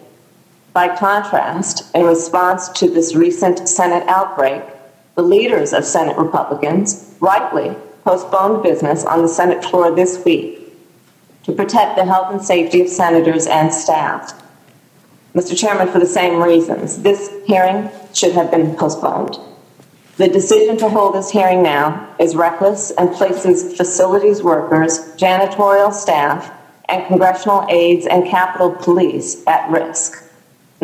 By 0.75 0.89
contrast, 0.97 1.95
in 1.95 2.03
response 2.05 2.69
to 2.71 2.91
this 2.91 3.15
recent 3.15 3.69
Senate 3.69 4.03
outbreak, 4.09 4.65
the 5.15 5.23
leaders 5.23 5.73
of 5.73 5.85
Senate 5.85 6.17
Republicans 6.19 7.15
rightly 7.21 7.77
postponed 8.03 8.65
business 8.65 9.05
on 9.05 9.23
the 9.23 9.29
Senate 9.29 9.65
floor 9.65 9.95
this 9.95 10.25
week 10.25 10.59
to 11.45 11.53
protect 11.53 11.95
the 11.95 12.05
health 12.05 12.33
and 12.33 12.45
safety 12.45 12.81
of 12.81 12.89
senators 12.89 13.47
and 13.47 13.73
staff. 13.73 14.43
Mr. 15.33 15.57
Chairman, 15.57 15.87
for 15.93 16.01
the 16.01 16.07
same 16.07 16.43
reasons, 16.43 17.03
this 17.03 17.31
hearing 17.47 17.89
should 18.13 18.33
have 18.33 18.51
been 18.51 18.75
postponed. 18.75 19.39
The 20.17 20.27
decision 20.27 20.77
to 20.79 20.89
hold 20.89 21.15
this 21.15 21.31
hearing 21.31 21.63
now 21.63 22.17
is 22.19 22.35
reckless 22.35 22.91
and 22.91 23.13
places 23.13 23.77
facilities 23.77 24.43
workers, 24.43 24.99
janitorial 25.17 25.93
staff, 25.93 26.53
and 26.89 27.07
congressional 27.07 27.65
aides 27.71 28.07
and 28.07 28.27
Capitol 28.27 28.73
Police 28.73 29.47
at 29.47 29.71
risk. 29.71 30.25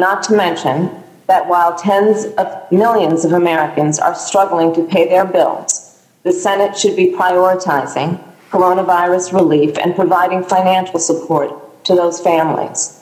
Not 0.01 0.23
to 0.29 0.35
mention 0.35 0.89
that 1.27 1.47
while 1.47 1.77
tens 1.77 2.25
of 2.39 2.47
millions 2.71 3.27
of 3.27 3.33
Americans 3.35 3.99
are 3.99 4.15
struggling 4.15 4.73
to 4.73 4.83
pay 4.83 5.07
their 5.07 5.27
bills, 5.27 6.01
the 6.23 6.33
Senate 6.33 6.75
should 6.75 6.97
be 6.97 7.13
prioritizing 7.13 8.19
coronavirus 8.51 9.35
relief 9.35 9.77
and 9.77 9.95
providing 9.95 10.43
financial 10.43 10.99
support 10.99 11.51
to 11.85 11.95
those 11.95 12.19
families. 12.19 12.97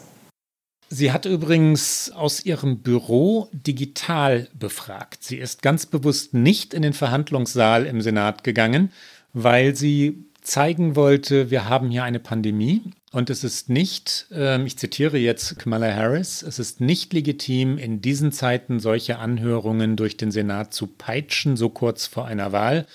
Sie 0.90 1.12
hat 1.12 1.24
übrigens 1.24 2.10
aus 2.16 2.44
ihrem 2.44 2.82
Büro 2.82 3.48
digital 3.52 4.48
befragt. 4.54 5.22
Sie 5.22 5.36
ist 5.36 5.62
ganz 5.62 5.86
bewusst 5.86 6.34
nicht 6.34 6.74
in 6.74 6.82
den 6.82 6.94
Verhandlungssaal 6.94 7.86
im 7.86 8.00
Senat 8.00 8.42
gegangen, 8.42 8.90
weil 9.32 9.76
sie 9.76 10.24
zeigen 10.42 10.96
wollte, 10.96 11.50
wir 11.50 11.68
haben 11.68 11.90
hier 11.90 12.02
eine 12.02 12.18
Pandemie 12.18 12.90
und 13.12 13.30
es 13.30 13.42
ist 13.42 13.70
nicht, 13.70 14.26
äh, 14.32 14.62
ich 14.64 14.76
zitiere 14.76 15.16
jetzt 15.16 15.58
Kamala 15.58 15.94
Harris, 15.94 16.42
es 16.42 16.58
ist 16.58 16.80
nicht 16.80 17.12
legitim, 17.12 17.78
in 17.78 18.02
diesen 18.02 18.32
Zeiten 18.32 18.80
solche 18.80 19.18
Anhörungen 19.18 19.96
durch 19.96 20.16
den 20.16 20.30
Senat 20.30 20.74
zu 20.74 20.86
peitschen, 20.86 21.56
so 21.56 21.70
kurz 21.70 22.06
vor 22.06 22.26
einer 22.26 22.52
Wahl. 22.52 22.86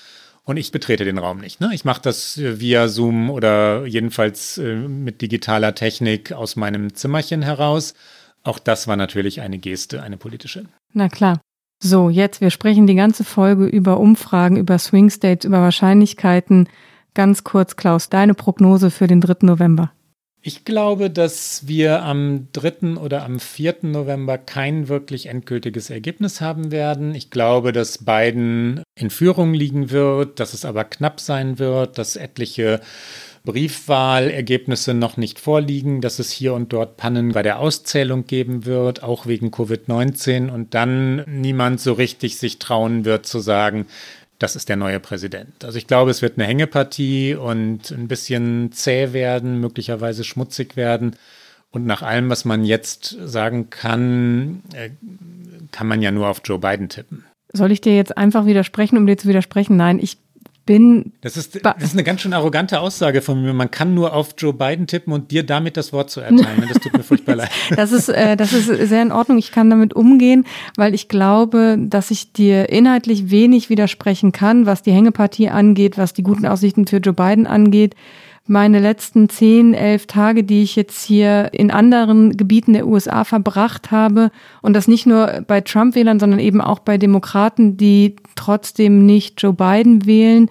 und 0.45 0.57
ich 0.57 0.73
betrete 0.73 1.05
den 1.05 1.17
Raum 1.19 1.39
nicht. 1.39 1.61
Ne? 1.61 1.69
Ich 1.73 1.85
mache 1.85 2.01
das 2.01 2.37
äh, 2.37 2.59
via 2.59 2.89
Zoom 2.89 3.29
oder 3.29 3.85
jedenfalls 3.85 4.57
äh, 4.57 4.75
mit 4.75 5.21
digitaler 5.21 5.73
Technik 5.73 6.33
aus 6.33 6.57
meinem 6.57 6.93
Zimmerchen 6.93 7.41
heraus. 7.41 7.93
Auch 8.43 8.59
das 8.59 8.87
war 8.87 8.97
natürlich 8.97 9.39
eine 9.39 9.57
Geste, 9.57 10.03
eine 10.03 10.17
politische. 10.17 10.65
Na 10.91 11.07
klar. 11.07 11.39
So, 11.81 12.09
jetzt, 12.09 12.39
wir 12.39 12.49
sprechen 12.49 12.87
die 12.87 12.95
ganze 12.95 13.23
Folge 13.23 13.65
über 13.65 13.99
Umfragen, 13.99 14.57
über 14.57 14.77
Swing 14.79 15.09
States, 15.09 15.45
über 15.45 15.61
Wahrscheinlichkeiten. 15.61 16.69
Ganz 17.13 17.43
kurz, 17.43 17.75
Klaus, 17.75 18.09
deine 18.09 18.33
Prognose 18.33 18.91
für 18.91 19.07
den 19.07 19.21
3. 19.21 19.45
November. 19.45 19.91
Ich 20.45 20.65
glaube, 20.65 21.09
dass 21.09 21.69
wir 21.69 22.03
am 22.03 22.49
3. 22.51 22.97
oder 22.97 23.23
am 23.23 23.39
4. 23.39 23.77
November 23.83 24.37
kein 24.37 24.89
wirklich 24.89 25.27
endgültiges 25.27 25.89
Ergebnis 25.89 26.41
haben 26.41 26.69
werden. 26.69 27.15
Ich 27.15 27.29
glaube, 27.29 27.71
dass 27.71 28.03
Biden 28.03 28.83
in 28.93 29.09
Führung 29.09 29.53
liegen 29.53 29.89
wird, 29.89 30.41
dass 30.41 30.53
es 30.53 30.65
aber 30.65 30.83
knapp 30.83 31.21
sein 31.21 31.59
wird, 31.59 31.97
dass 31.97 32.17
etliche 32.17 32.81
Briefwahlergebnisse 33.45 34.93
noch 34.93 35.15
nicht 35.15 35.39
vorliegen, 35.39 36.01
dass 36.01 36.19
es 36.19 36.29
hier 36.29 36.53
und 36.53 36.73
dort 36.73 36.97
Pannen 36.97 37.31
bei 37.31 37.41
der 37.41 37.59
Auszählung 37.59 38.25
geben 38.27 38.65
wird, 38.65 39.01
auch 39.01 39.25
wegen 39.25 39.47
Covid-19 39.47 40.49
und 40.49 40.73
dann 40.73 41.23
niemand 41.25 41.79
so 41.79 41.93
richtig 41.93 42.37
sich 42.37 42.59
trauen 42.59 43.05
wird 43.05 43.25
zu 43.25 43.39
sagen, 43.39 43.85
das 44.39 44.55
ist 44.55 44.69
der 44.69 44.75
neue 44.75 44.99
Präsident. 44.99 45.63
Also 45.63 45.77
ich 45.77 45.87
glaube, 45.87 46.11
es 46.11 46.21
wird 46.21 46.37
eine 46.37 46.47
Hängepartie 46.47 47.35
und 47.35 47.91
ein 47.91 48.07
bisschen 48.07 48.71
zäh 48.71 49.13
werden, 49.13 49.59
möglicherweise 49.59 50.23
schmutzig 50.23 50.75
werden. 50.75 51.15
Und 51.71 51.85
nach 51.85 52.01
allem, 52.01 52.29
was 52.29 52.45
man 52.45 52.65
jetzt 52.65 53.17
sagen 53.23 53.69
kann, 53.69 54.61
äh, 54.73 54.91
kann 55.71 55.87
man 55.87 56.01
ja 56.01 56.11
nur 56.11 56.27
auf 56.27 56.41
Joe 56.43 56.59
Biden 56.59 56.89
tippen. 56.89 57.25
Soll 57.51 57.71
ich 57.71 57.81
dir 57.81 57.95
jetzt 57.95 58.17
einfach 58.17 58.45
widersprechen, 58.45 58.97
um 58.97 59.05
dir 59.05 59.17
zu 59.17 59.27
widersprechen? 59.27 59.77
Nein, 59.77 59.99
ich 59.99 60.17
bin. 60.65 61.13
Das 61.21 61.37
ist, 61.37 61.63
das 61.63 61.83
ist 61.83 61.93
eine 61.93 62.03
ganz 62.03 62.21
schön 62.21 62.33
arrogante 62.33 62.79
Aussage 62.79 63.21
von 63.21 63.41
mir. 63.41 63.53
Man 63.53 63.71
kann 63.71 63.93
nur 63.93 64.13
auf 64.13 64.35
Joe 64.37 64.53
Biden 64.53 64.87
tippen 64.87 65.13
und 65.13 65.31
dir 65.31 65.43
damit 65.43 65.77
das 65.77 65.93
Wort 65.93 66.09
zu 66.09 66.21
erteilen. 66.21 66.65
Das 66.67 66.79
tut 66.79 66.93
mir 66.93 67.03
furchtbar 67.03 67.35
leid. 67.35 67.49
Das 67.75 67.91
ist, 67.91 68.09
äh, 68.09 68.37
das 68.37 68.53
ist 68.53 68.67
sehr 68.67 69.01
in 69.01 69.11
Ordnung. 69.11 69.37
Ich 69.37 69.51
kann 69.51 69.69
damit 69.69 69.93
umgehen, 69.93 70.45
weil 70.77 70.93
ich 70.93 71.07
glaube, 71.07 71.77
dass 71.79 72.11
ich 72.11 72.31
dir 72.31 72.69
inhaltlich 72.69 73.29
wenig 73.29 73.69
widersprechen 73.69 74.31
kann, 74.31 74.65
was 74.65 74.83
die 74.83 74.91
Hängepartie 74.91 75.49
angeht, 75.49 75.97
was 75.97 76.13
die 76.13 76.23
guten 76.23 76.45
Aussichten 76.45 76.87
für 76.87 76.97
Joe 76.97 77.13
Biden 77.13 77.47
angeht 77.47 77.95
meine 78.45 78.79
letzten 78.79 79.29
zehn, 79.29 79.73
elf 79.73 80.05
Tage, 80.05 80.43
die 80.43 80.63
ich 80.63 80.75
jetzt 80.75 81.05
hier 81.05 81.49
in 81.53 81.71
anderen 81.71 82.35
Gebieten 82.35 82.73
der 82.73 82.87
USA 82.87 83.23
verbracht 83.23 83.91
habe 83.91 84.31
und 84.61 84.73
das 84.73 84.87
nicht 84.87 85.05
nur 85.05 85.43
bei 85.47 85.61
Trump-Wählern, 85.61 86.19
sondern 86.19 86.39
eben 86.39 86.59
auch 86.59 86.79
bei 86.79 86.97
Demokraten, 86.97 87.77
die 87.77 88.17
trotzdem 88.35 89.05
nicht 89.05 89.41
Joe 89.41 89.53
Biden 89.53 90.05
wählen, 90.05 90.49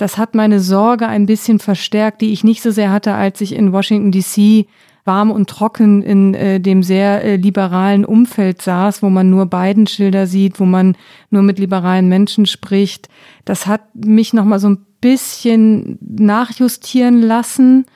das 0.00 0.16
hat 0.16 0.34
meine 0.34 0.60
Sorge 0.60 1.06
ein 1.08 1.26
bisschen 1.26 1.58
verstärkt, 1.58 2.22
die 2.22 2.32
ich 2.32 2.42
nicht 2.42 2.62
so 2.62 2.70
sehr 2.70 2.90
hatte, 2.90 3.12
als 3.14 3.40
ich 3.42 3.54
in 3.54 3.72
Washington 3.72 4.12
DC 4.12 4.66
warm 5.04 5.30
und 5.30 5.48
trocken 5.48 6.02
in 6.02 6.34
äh, 6.34 6.60
dem 6.60 6.82
sehr 6.82 7.22
äh, 7.22 7.36
liberalen 7.36 8.04
Umfeld 8.04 8.62
saß, 8.62 9.02
wo 9.02 9.10
man 9.10 9.28
nur 9.28 9.46
Biden-Schilder 9.46 10.26
sieht, 10.26 10.58
wo 10.58 10.64
man 10.64 10.96
nur 11.30 11.42
mit 11.42 11.58
liberalen 11.58 12.08
Menschen 12.08 12.46
spricht. 12.46 13.08
Das 13.44 13.66
hat 13.66 13.82
mich 13.94 14.32
noch 14.32 14.44
mal 14.44 14.58
so 14.58 14.70
ein 14.70 14.86
bisschen 15.00 15.98
nachjustieren 16.00 17.22
lassen. 17.22 17.86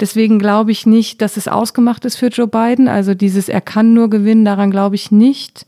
Deswegen 0.00 0.38
glaube 0.38 0.72
ich 0.72 0.86
nicht, 0.86 1.20
dass 1.22 1.36
es 1.36 1.48
ausgemacht 1.48 2.04
ist 2.04 2.16
für 2.16 2.28
Joe 2.28 2.48
Biden. 2.48 2.88
Also 2.88 3.14
dieses, 3.14 3.48
er 3.48 3.60
kann 3.60 3.94
nur 3.94 4.10
gewinnen, 4.10 4.44
daran 4.44 4.70
glaube 4.70 4.96
ich 4.96 5.10
nicht. 5.10 5.66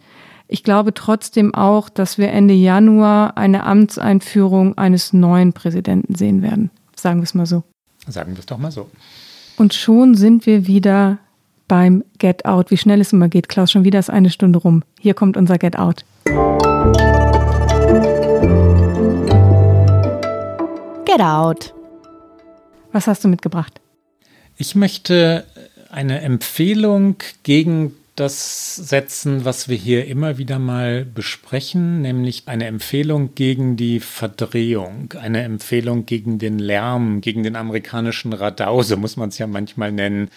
Ich 0.48 0.62
glaube 0.62 0.94
trotzdem 0.94 1.54
auch, 1.54 1.88
dass 1.88 2.18
wir 2.18 2.30
Ende 2.30 2.54
Januar 2.54 3.36
eine 3.36 3.64
Amtseinführung 3.64 4.78
eines 4.78 5.12
neuen 5.12 5.52
Präsidenten 5.52 6.14
sehen 6.14 6.42
werden. 6.42 6.70
Sagen 6.94 7.20
wir 7.20 7.24
es 7.24 7.34
mal 7.34 7.46
so. 7.46 7.64
Sagen 8.06 8.32
wir 8.32 8.38
es 8.38 8.46
doch 8.46 8.58
mal 8.58 8.70
so. 8.70 8.88
Und 9.56 9.74
schon 9.74 10.14
sind 10.14 10.46
wir 10.46 10.66
wieder 10.66 11.18
beim 11.66 12.04
Get 12.18 12.44
Out. 12.44 12.70
Wie 12.70 12.76
schnell 12.76 13.00
es 13.00 13.12
immer 13.12 13.28
geht, 13.28 13.48
Klaus, 13.48 13.72
schon 13.72 13.84
wieder 13.84 13.98
ist 13.98 14.10
eine 14.10 14.30
Stunde 14.30 14.58
rum. 14.58 14.84
Hier 15.00 15.14
kommt 15.14 15.36
unser 15.36 15.58
Get 15.58 15.76
Out. 15.78 16.04
Get 21.16 21.24
Out. 21.24 21.72
Was 22.92 23.06
hast 23.06 23.24
du 23.24 23.28
mitgebracht? 23.28 23.80
Ich 24.58 24.74
möchte 24.74 25.46
eine 25.88 26.20
Empfehlung 26.20 27.16
gegen 27.42 27.94
das 28.16 28.76
setzen, 28.76 29.46
was 29.46 29.66
wir 29.66 29.78
hier 29.78 30.08
immer 30.08 30.36
wieder 30.36 30.58
mal 30.58 31.06
besprechen, 31.06 32.02
nämlich 32.02 32.42
eine 32.48 32.66
Empfehlung 32.66 33.34
gegen 33.34 33.78
die 33.78 34.00
Verdrehung, 34.00 35.14
eine 35.18 35.42
Empfehlung 35.42 36.04
gegen 36.04 36.38
den 36.38 36.58
Lärm, 36.58 37.22
gegen 37.22 37.42
den 37.42 37.56
amerikanischen 37.56 38.34
Radau, 38.34 38.82
so 38.82 38.98
muss 38.98 39.16
man 39.16 39.30
es 39.30 39.38
ja 39.38 39.46
manchmal 39.46 39.92
nennen. 39.92 40.28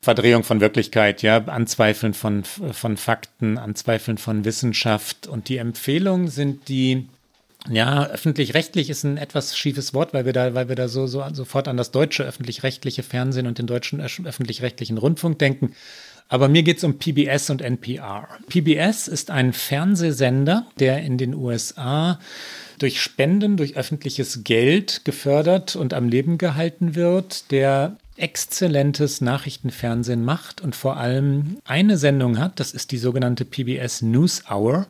Verdrehung 0.00 0.44
von 0.44 0.60
Wirklichkeit, 0.60 1.22
ja, 1.22 1.38
Anzweifeln 1.46 2.14
von, 2.14 2.44
von 2.44 2.96
Fakten, 2.96 3.58
Anzweifeln 3.58 4.18
von 4.18 4.44
Wissenschaft. 4.44 5.26
Und 5.26 5.48
die 5.48 5.56
Empfehlungen 5.56 6.28
sind 6.28 6.68
die 6.68 7.08
ja, 7.68 8.06
öffentlich-rechtlich 8.06 8.88
ist 8.88 9.04
ein 9.04 9.16
etwas 9.16 9.56
schiefes 9.56 9.92
Wort, 9.92 10.14
weil 10.14 10.24
wir 10.24 10.32
da, 10.32 10.54
weil 10.54 10.68
wir 10.68 10.76
da 10.76 10.88
so, 10.88 11.06
so 11.06 11.24
sofort 11.32 11.68
an 11.68 11.76
das 11.76 11.90
deutsche 11.90 12.24
öffentlich-rechtliche 12.24 13.02
Fernsehen 13.02 13.46
und 13.46 13.58
den 13.58 13.66
deutschen 13.66 14.00
öffentlich-rechtlichen 14.00 14.96
Rundfunk 14.96 15.38
denken. 15.38 15.74
Aber 16.28 16.48
mir 16.48 16.62
geht 16.62 16.78
es 16.78 16.84
um 16.84 16.98
PBS 16.98 17.50
und 17.50 17.62
NPR. 17.62 18.28
PBS 18.48 19.08
ist 19.08 19.30
ein 19.30 19.52
Fernsehsender, 19.52 20.66
der 20.78 21.02
in 21.02 21.18
den 21.18 21.34
USA 21.34 22.20
durch 22.78 23.00
Spenden, 23.00 23.56
durch 23.56 23.76
öffentliches 23.76 24.44
Geld 24.44 25.04
gefördert 25.04 25.74
und 25.74 25.94
am 25.94 26.08
Leben 26.08 26.38
gehalten 26.38 26.94
wird, 26.94 27.50
der 27.50 27.96
exzellentes 28.16 29.20
Nachrichtenfernsehen 29.20 30.24
macht 30.24 30.60
und 30.60 30.76
vor 30.76 30.96
allem 30.96 31.58
eine 31.64 31.96
Sendung 31.96 32.38
hat, 32.38 32.60
das 32.60 32.72
ist 32.72 32.92
die 32.92 32.98
sogenannte 32.98 33.44
PBS 33.44 34.02
News 34.02 34.44
Hour 34.50 34.86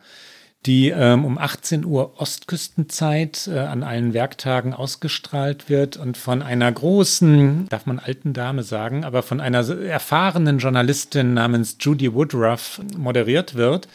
die 0.69 0.91
ähm, 0.91 1.25
um 1.25 1.39
18 1.39 1.87
Uhr 1.87 2.21
Ostküstenzeit 2.21 3.49
äh, 3.51 3.59
an 3.59 3.83
allen 3.83 4.12
Werktagen 4.12 4.75
ausgestrahlt 4.75 5.71
wird 5.71 5.97
und 5.97 6.19
von 6.19 6.43
einer 6.43 6.71
großen, 6.71 7.69
darf 7.71 7.87
man 7.87 7.99
alten 7.99 8.35
Dame 8.35 8.62
sagen, 8.62 9.03
aber 9.03 9.23
von 9.23 9.41
einer 9.41 9.66
erfahrenen 9.66 10.59
Journalistin 10.59 11.33
namens 11.33 11.79
Judy 11.81 12.12
Woodruff 12.12 12.83
moderiert 12.99 13.55
wird. 13.55 13.89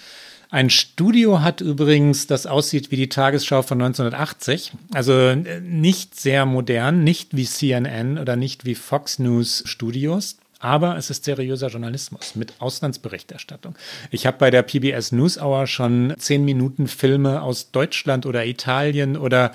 Ein 0.49 0.71
Studio 0.71 1.41
hat 1.41 1.61
übrigens, 1.61 2.25
das 2.25 2.47
aussieht 2.47 2.89
wie 2.89 2.95
die 2.95 3.09
Tagesschau 3.09 3.61
von 3.61 3.79
1980, 3.79 4.71
also 4.93 5.13
äh, 5.13 5.59
nicht 5.61 6.19
sehr 6.19 6.47
modern, 6.47 7.03
nicht 7.03 7.37
wie 7.37 7.45
CNN 7.45 8.17
oder 8.17 8.35
nicht 8.35 8.65
wie 8.65 8.73
Fox 8.73 9.19
News 9.19 9.61
Studios 9.67 10.37
aber 10.63 10.95
es 10.95 11.09
ist 11.09 11.25
seriöser 11.25 11.67
Journalismus 11.67 12.35
mit 12.35 12.53
Auslandsberichterstattung. 12.59 13.75
Ich 14.11 14.25
habe 14.25 14.37
bei 14.37 14.49
der 14.49 14.63
PBS 14.63 15.11
News 15.11 15.37
Hour 15.37 15.67
schon 15.67 16.13
zehn 16.17 16.45
Minuten 16.45 16.87
Filme 16.87 17.41
aus 17.41 17.71
Deutschland 17.71 18.25
oder 18.25 18.45
Italien 18.45 19.17
oder 19.17 19.51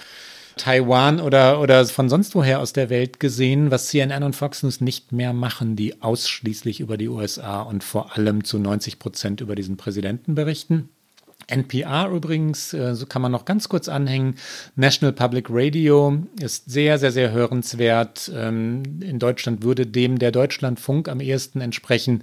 Taiwan 0.59 1.21
oder, 1.21 1.61
oder 1.61 1.87
von 1.87 2.11
sonst 2.11 2.35
woher 2.35 2.61
aus 2.61 2.75
der 2.75 2.91
Welt 2.91 3.21
gesehen, 3.21 3.71
was 3.71 3.87
CNN 3.87 4.23
und 4.23 4.37
Fox 4.37 4.63
News 4.63 4.83
nicht 4.83 5.13
mehr 5.13 5.33
machen, 5.33 5.77
die 5.77 6.03
ausschließlich 6.03 6.81
über 6.81 6.99
die 6.99 7.09
USA 7.09 7.63
und 7.63 7.83
vor 7.85 8.17
allem 8.17 8.45
zu 8.45 8.59
90 8.59 8.99
Prozent 8.99 9.41
über 9.41 9.55
diesen 9.55 9.79
Präsidenten 9.79 10.35
berichten. 10.35 10.91
NPR 11.49 12.11
übrigens, 12.11 12.73
äh, 12.75 12.95
so 12.95 13.07
kann 13.07 13.23
man 13.23 13.33
noch 13.33 13.45
ganz 13.45 13.69
kurz 13.69 13.89
anhängen. 13.89 14.37
National 14.77 15.13
Public 15.13 15.47
Radio 15.49 16.23
ist 16.41 16.71
sehr, 16.71 16.99
sehr, 16.99 17.11
sehr 17.11 17.33
hörenswert. 17.33 18.31
Ähm, 18.35 19.01
in 19.01 19.19
Deutschland 19.19 19.63
würde 19.63 19.87
dem 19.87 20.19
der 20.19 20.31
Deutschlandfunk 20.31 21.09
am 21.09 21.21
ehesten 21.21 21.61
entsprechen. 21.61 22.23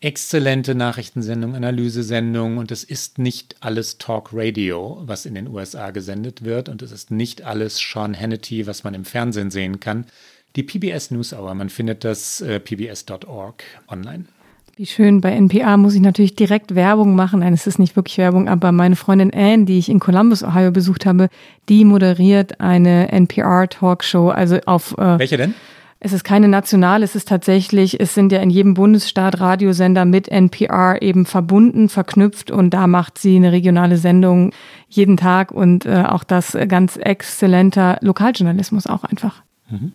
Exzellente 0.00 0.74
Nachrichtensendung, 0.74 1.54
Analysesendung 1.54 2.58
und 2.58 2.70
es 2.70 2.84
ist 2.84 3.18
nicht 3.18 3.56
alles 3.60 3.98
Talk 3.98 4.30
Radio, 4.32 5.02
was 5.02 5.26
in 5.26 5.34
den 5.34 5.48
USA 5.48 5.90
gesendet 5.90 6.44
wird 6.44 6.68
und 6.68 6.80
es 6.82 6.92
ist 6.92 7.10
nicht 7.10 7.42
alles 7.42 7.78
Sean 7.78 8.18
Hannity, 8.18 8.66
was 8.66 8.84
man 8.84 8.94
im 8.94 9.04
Fernsehen 9.04 9.50
sehen 9.50 9.80
kann. 9.80 10.06
Die 10.56 10.62
PBS 10.62 11.10
NewsHour, 11.10 11.54
man 11.54 11.70
findet 11.70 12.04
das 12.04 12.40
äh, 12.40 12.58
pbs.org 12.58 13.62
online. 13.88 14.24
Wie 14.80 14.86
schön. 14.86 15.20
Bei 15.20 15.32
NPR 15.32 15.76
muss 15.76 15.94
ich 15.94 16.00
natürlich 16.00 16.36
direkt 16.36 16.74
Werbung 16.74 17.14
machen. 17.14 17.40
Nein, 17.40 17.52
es 17.52 17.66
ist 17.66 17.78
nicht 17.78 17.96
wirklich 17.96 18.16
Werbung, 18.16 18.48
aber 18.48 18.72
meine 18.72 18.96
Freundin 18.96 19.30
Anne, 19.30 19.66
die 19.66 19.78
ich 19.78 19.90
in 19.90 20.00
Columbus, 20.00 20.42
Ohio 20.42 20.70
besucht 20.70 21.04
habe, 21.04 21.28
die 21.68 21.84
moderiert 21.84 22.62
eine 22.62 23.12
NPR-Talkshow. 23.12 24.30
Also 24.30 24.58
auf. 24.64 24.96
Äh, 24.96 25.18
Welche 25.18 25.36
denn? 25.36 25.52
Es 25.98 26.14
ist 26.14 26.24
keine 26.24 26.48
nationale, 26.48 27.04
es 27.04 27.14
ist 27.14 27.28
tatsächlich, 27.28 28.00
es 28.00 28.14
sind 28.14 28.32
ja 28.32 28.40
in 28.40 28.48
jedem 28.48 28.72
Bundesstaat 28.72 29.38
Radiosender 29.38 30.06
mit 30.06 30.28
NPR 30.28 31.02
eben 31.02 31.26
verbunden, 31.26 31.90
verknüpft 31.90 32.50
und 32.50 32.70
da 32.70 32.86
macht 32.86 33.18
sie 33.18 33.36
eine 33.36 33.52
regionale 33.52 33.98
Sendung 33.98 34.52
jeden 34.88 35.18
Tag 35.18 35.52
und 35.52 35.84
äh, 35.84 36.04
auch 36.08 36.24
das 36.24 36.56
ganz 36.68 36.96
exzellenter 36.96 37.98
Lokaljournalismus 38.00 38.86
auch 38.86 39.04
einfach. 39.04 39.42
Mhm. 39.68 39.92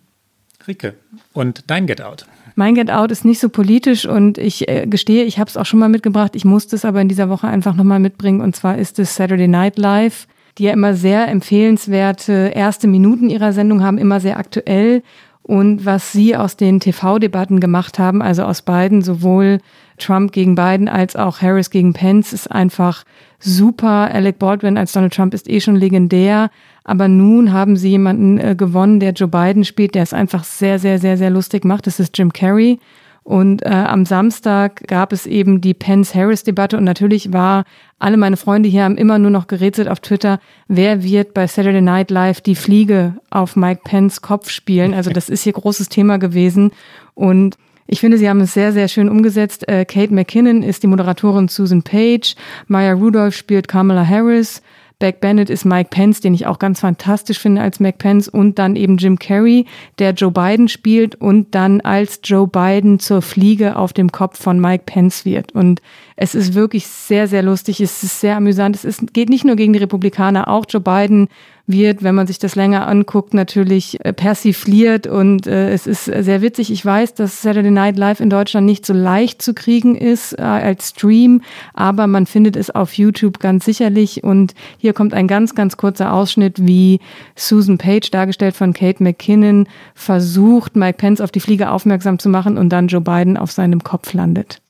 Rike, 0.68 0.94
und 1.32 1.64
dein 1.68 1.86
Get 1.86 2.02
Out? 2.02 2.26
Mein 2.54 2.74
Get 2.74 2.90
Out 2.90 3.10
ist 3.10 3.24
nicht 3.24 3.38
so 3.38 3.48
politisch 3.48 4.06
und 4.06 4.38
ich 4.38 4.68
äh, 4.68 4.86
gestehe, 4.86 5.24
ich 5.24 5.38
habe 5.38 5.48
es 5.48 5.56
auch 5.56 5.66
schon 5.66 5.78
mal 5.78 5.88
mitgebracht. 5.88 6.34
Ich 6.34 6.44
musste 6.44 6.74
es 6.74 6.84
aber 6.84 7.00
in 7.00 7.08
dieser 7.08 7.28
Woche 7.28 7.46
einfach 7.48 7.74
nochmal 7.74 8.00
mitbringen 8.00 8.40
und 8.40 8.56
zwar 8.56 8.78
ist 8.78 8.98
es 8.98 9.14
Saturday 9.14 9.48
Night 9.48 9.78
Live. 9.78 10.26
die 10.58 10.64
ja 10.64 10.72
immer 10.72 10.94
sehr 10.94 11.28
empfehlenswerte 11.28 12.52
erste 12.54 12.86
Minuten 12.86 13.28
ihrer 13.28 13.52
Sendung 13.52 13.82
haben, 13.82 13.98
immer 13.98 14.20
sehr 14.20 14.38
aktuell. 14.38 15.02
Und 15.42 15.84
was 15.84 16.10
sie 16.10 16.34
aus 16.34 16.56
den 16.56 16.80
TV-Debatten 16.80 17.60
gemacht 17.60 18.00
haben, 18.00 18.20
also 18.20 18.42
aus 18.42 18.62
beiden, 18.62 19.02
sowohl 19.02 19.60
Trump 19.98 20.32
gegen 20.32 20.56
Biden 20.56 20.88
als 20.88 21.14
auch 21.14 21.40
Harris 21.40 21.70
gegen 21.70 21.92
Pence, 21.92 22.32
ist 22.32 22.50
einfach 22.50 23.04
super. 23.38 24.10
Alec 24.12 24.40
Baldwin 24.40 24.76
als 24.76 24.92
Donald 24.92 25.14
Trump 25.14 25.34
ist 25.34 25.48
eh 25.48 25.60
schon 25.60 25.76
legendär. 25.76 26.50
Aber 26.88 27.08
nun 27.08 27.52
haben 27.52 27.76
sie 27.76 27.90
jemanden 27.90 28.38
äh, 28.38 28.54
gewonnen, 28.54 29.00
der 29.00 29.10
Joe 29.10 29.26
Biden 29.26 29.64
spielt, 29.64 29.96
der 29.96 30.04
es 30.04 30.12
einfach 30.12 30.44
sehr, 30.44 30.78
sehr, 30.78 31.00
sehr, 31.00 31.18
sehr 31.18 31.30
lustig 31.30 31.64
macht. 31.64 31.88
Das 31.88 31.98
ist 31.98 32.16
Jim 32.16 32.32
Carrey. 32.32 32.78
Und 33.24 33.66
äh, 33.66 33.70
am 33.70 34.06
Samstag 34.06 34.86
gab 34.86 35.12
es 35.12 35.26
eben 35.26 35.60
die 35.60 35.74
Pence-Harris-Debatte 35.74 36.76
und 36.76 36.84
natürlich 36.84 37.32
war, 37.32 37.64
alle 37.98 38.16
meine 38.16 38.36
Freunde 38.36 38.68
hier 38.68 38.84
haben 38.84 38.96
immer 38.96 39.18
nur 39.18 39.32
noch 39.32 39.48
gerätselt 39.48 39.88
auf 39.88 39.98
Twitter, 39.98 40.38
wer 40.68 41.02
wird 41.02 41.34
bei 41.34 41.48
Saturday 41.48 41.80
Night 41.80 42.12
Live 42.12 42.40
die 42.40 42.54
Fliege 42.54 43.14
auf 43.30 43.56
Mike 43.56 43.80
Pence 43.84 44.22
Kopf 44.22 44.48
spielen. 44.50 44.94
Also 44.94 45.10
das 45.10 45.28
ist 45.28 45.42
hier 45.42 45.54
großes 45.54 45.88
Thema 45.88 46.18
gewesen. 46.18 46.70
Und 47.14 47.58
ich 47.88 47.98
finde, 47.98 48.16
sie 48.16 48.28
haben 48.28 48.40
es 48.40 48.54
sehr, 48.54 48.72
sehr 48.72 48.86
schön 48.86 49.08
umgesetzt. 49.08 49.68
Äh, 49.68 49.84
Kate 49.86 50.14
McKinnon 50.14 50.62
ist 50.62 50.84
die 50.84 50.86
Moderatorin 50.86 51.48
Susan 51.48 51.82
Page. 51.82 52.36
Maya 52.68 52.92
Rudolph 52.92 53.34
spielt 53.34 53.66
Kamala 53.66 54.06
Harris. 54.06 54.62
Beck 54.98 55.20
Bennett 55.20 55.50
ist 55.50 55.66
Mike 55.66 55.90
Pence, 55.90 56.20
den 56.20 56.32
ich 56.32 56.46
auch 56.46 56.58
ganz 56.58 56.80
fantastisch 56.80 57.38
finde 57.38 57.60
als 57.60 57.80
Mike 57.80 57.98
Pence 57.98 58.28
und 58.28 58.58
dann 58.58 58.76
eben 58.76 58.96
Jim 58.96 59.18
Carrey, 59.18 59.66
der 59.98 60.12
Joe 60.12 60.30
Biden 60.30 60.68
spielt 60.68 61.14
und 61.16 61.54
dann 61.54 61.82
als 61.82 62.20
Joe 62.24 62.48
Biden 62.48 62.98
zur 62.98 63.20
Fliege 63.20 63.76
auf 63.76 63.92
dem 63.92 64.10
Kopf 64.10 64.42
von 64.42 64.58
Mike 64.58 64.84
Pence 64.86 65.26
wird. 65.26 65.52
Und 65.52 65.82
es 66.16 66.34
ist 66.34 66.54
wirklich 66.54 66.86
sehr, 66.86 67.28
sehr 67.28 67.42
lustig, 67.42 67.80
es 67.80 68.02
ist 68.02 68.20
sehr 68.20 68.36
amüsant. 68.36 68.74
Es 68.74 68.84
ist, 68.84 69.12
geht 69.12 69.28
nicht 69.28 69.44
nur 69.44 69.54
gegen 69.54 69.74
die 69.74 69.78
Republikaner, 69.78 70.48
auch 70.48 70.64
Joe 70.66 70.80
Biden 70.80 71.28
wird, 71.66 72.02
wenn 72.02 72.14
man 72.14 72.26
sich 72.26 72.38
das 72.38 72.54
länger 72.54 72.86
anguckt, 72.86 73.34
natürlich 73.34 74.02
äh, 74.04 74.12
persifliert 74.12 75.06
und 75.06 75.46
äh, 75.46 75.70
es 75.70 75.86
ist 75.86 76.04
sehr 76.04 76.40
witzig. 76.40 76.70
Ich 76.70 76.84
weiß, 76.84 77.14
dass 77.14 77.42
Saturday 77.42 77.72
Night 77.72 77.98
Live 77.98 78.20
in 78.20 78.30
Deutschland 78.30 78.66
nicht 78.66 78.86
so 78.86 78.94
leicht 78.94 79.42
zu 79.42 79.52
kriegen 79.52 79.96
ist 79.96 80.38
äh, 80.38 80.42
als 80.42 80.90
Stream, 80.90 81.42
aber 81.74 82.06
man 82.06 82.26
findet 82.26 82.56
es 82.56 82.70
auf 82.70 82.94
YouTube 82.94 83.40
ganz 83.40 83.64
sicherlich 83.64 84.22
und 84.22 84.54
hier 84.78 84.92
kommt 84.92 85.12
ein 85.12 85.26
ganz, 85.26 85.54
ganz 85.54 85.76
kurzer 85.76 86.12
Ausschnitt, 86.12 86.64
wie 86.64 87.00
Susan 87.34 87.78
Page, 87.78 88.10
dargestellt 88.10 88.54
von 88.54 88.72
Kate 88.72 89.02
McKinnon, 89.02 89.68
versucht, 89.94 90.76
Mike 90.76 90.98
Pence 90.98 91.20
auf 91.20 91.32
die 91.32 91.40
Fliege 91.40 91.70
aufmerksam 91.70 92.18
zu 92.18 92.28
machen 92.28 92.56
und 92.58 92.70
dann 92.70 92.86
Joe 92.86 93.00
Biden 93.00 93.36
auf 93.36 93.50
seinem 93.50 93.82
Kopf 93.82 94.14
landet. 94.14 94.62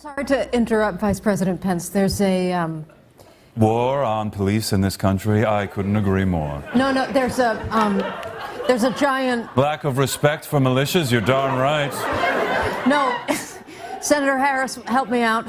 Sorry 0.00 0.24
to 0.26 0.54
interrupt, 0.54 1.00
Vice 1.00 1.18
President 1.18 1.60
Pence. 1.60 1.88
There's 1.88 2.20
a 2.20 2.52
um 2.52 2.86
War 3.56 4.04
on 4.04 4.30
police 4.30 4.72
in 4.72 4.80
this 4.80 4.96
country, 4.96 5.44
I 5.44 5.66
couldn't 5.66 5.96
agree 5.96 6.24
more. 6.24 6.62
No, 6.76 6.92
no, 6.92 7.10
there's 7.10 7.40
a 7.40 7.58
um, 7.76 7.98
there's 8.68 8.84
a 8.84 8.92
giant 8.92 9.56
lack 9.56 9.82
of 9.82 9.98
respect 9.98 10.44
for 10.44 10.60
militias. 10.60 11.10
You're 11.10 11.20
darn 11.20 11.58
right. 11.58 11.90
No, 12.86 13.12
Senator 14.00 14.38
Harris, 14.38 14.76
help 14.86 15.10
me 15.10 15.22
out. 15.22 15.48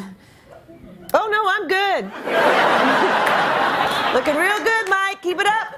Oh 1.14 1.30
no, 1.30 1.44
I'm 1.46 1.68
good. 1.68 2.06
Looking 4.16 4.36
real 4.36 4.58
good, 4.64 4.90
Mike. 4.90 5.22
Keep 5.22 5.42
it 5.42 5.48
up. 5.48 5.76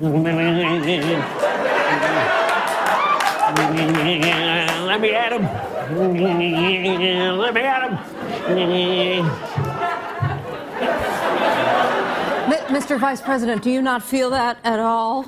Let 4.88 5.00
me 5.00 5.14
at 5.14 5.32
him. 5.32 5.77
Let 5.90 7.54
me 7.54 7.60
at 7.60 7.90
him. 7.90 7.98
Mr. 12.68 12.98
Vice 12.98 13.20
President, 13.20 13.62
do 13.62 13.70
you 13.70 13.80
not 13.80 14.02
feel 14.02 14.30
that 14.30 14.58
at 14.64 14.78
all? 14.78 15.26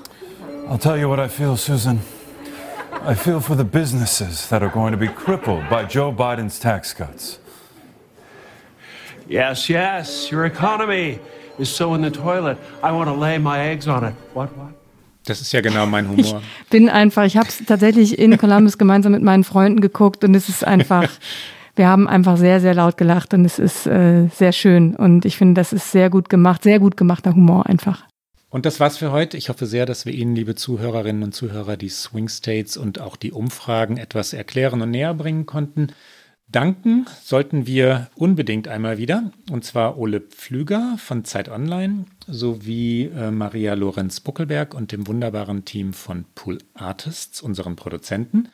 I'll 0.68 0.78
tell 0.78 0.98
you 0.98 1.08
what 1.08 1.18
I 1.18 1.28
feel, 1.28 1.56
Susan. 1.56 2.00
I 2.92 3.14
feel 3.14 3.40
for 3.40 3.54
the 3.54 3.64
businesses 3.64 4.48
that 4.50 4.62
are 4.62 4.68
going 4.68 4.92
to 4.92 4.98
be 4.98 5.08
crippled 5.08 5.68
by 5.70 5.84
Joe 5.84 6.12
Biden's 6.12 6.58
tax 6.58 6.92
cuts. 6.92 7.38
Yes, 9.26 9.70
yes, 9.70 10.30
your 10.30 10.44
economy 10.44 11.18
is 11.58 11.70
so 11.70 11.94
in 11.94 12.02
the 12.02 12.10
toilet. 12.10 12.58
I 12.82 12.92
want 12.92 13.08
to 13.08 13.14
lay 13.14 13.38
my 13.38 13.60
eggs 13.60 13.88
on 13.88 14.04
it. 14.04 14.14
What, 14.34 14.54
what? 14.56 14.79
Das 15.24 15.40
ist 15.40 15.52
ja 15.52 15.60
genau 15.60 15.86
mein 15.86 16.08
Humor. 16.08 16.42
Ich 16.64 16.70
bin 16.70 16.88
einfach, 16.88 17.24
ich 17.24 17.36
habe 17.36 17.48
es 17.48 17.62
tatsächlich 17.66 18.18
in 18.18 18.36
Columbus 18.38 18.78
gemeinsam 18.78 19.12
mit 19.12 19.22
meinen 19.22 19.44
Freunden 19.44 19.80
geguckt 19.80 20.24
und 20.24 20.34
es 20.34 20.48
ist 20.48 20.66
einfach 20.66 21.08
wir 21.80 21.88
haben 21.88 22.08
einfach 22.08 22.36
sehr, 22.36 22.60
sehr 22.60 22.74
laut 22.74 22.96
gelacht 22.96 23.32
und 23.34 23.44
es 23.46 23.58
ist 23.58 23.86
äh, 23.86 24.28
sehr 24.28 24.52
schön. 24.52 24.94
Und 24.94 25.24
ich 25.24 25.38
finde, 25.38 25.58
das 25.60 25.72
ist 25.72 25.92
sehr 25.92 26.10
gut 26.10 26.28
gemacht, 26.28 26.62
sehr 26.62 26.78
gut 26.78 26.96
gemachter 26.96 27.34
Humor 27.34 27.66
einfach. 27.66 28.04
Und 28.50 28.66
das 28.66 28.80
war's 28.80 28.98
für 28.98 29.12
heute. 29.12 29.36
Ich 29.36 29.48
hoffe 29.48 29.64
sehr, 29.66 29.86
dass 29.86 30.06
wir 30.06 30.12
Ihnen, 30.12 30.34
liebe 30.34 30.56
Zuhörerinnen 30.56 31.22
und 31.22 31.34
Zuhörer, 31.34 31.76
die 31.76 31.88
Swing 31.88 32.28
States 32.28 32.76
und 32.76 33.00
auch 33.00 33.16
die 33.16 33.32
Umfragen 33.32 33.96
etwas 33.96 34.32
erklären 34.32 34.82
und 34.82 34.90
näher 34.90 35.14
bringen 35.14 35.46
konnten. 35.46 35.88
Danken 36.52 37.06
sollten 37.22 37.68
wir 37.68 38.08
unbedingt 38.16 38.66
einmal 38.66 38.98
wieder, 38.98 39.30
und 39.52 39.64
zwar 39.64 39.98
Ole 39.98 40.20
Pflüger 40.20 40.96
von 40.98 41.24
Zeit 41.24 41.48
Online 41.48 42.06
sowie 42.26 43.04
äh, 43.04 43.30
Maria 43.30 43.74
Lorenz 43.74 44.18
Buckelberg 44.18 44.74
und 44.74 44.90
dem 44.90 45.06
wunderbaren 45.06 45.64
Team 45.64 45.92
von 45.92 46.24
Pool 46.34 46.58
Artists, 46.74 47.40
unseren 47.40 47.76
Produzenten. 47.76 48.48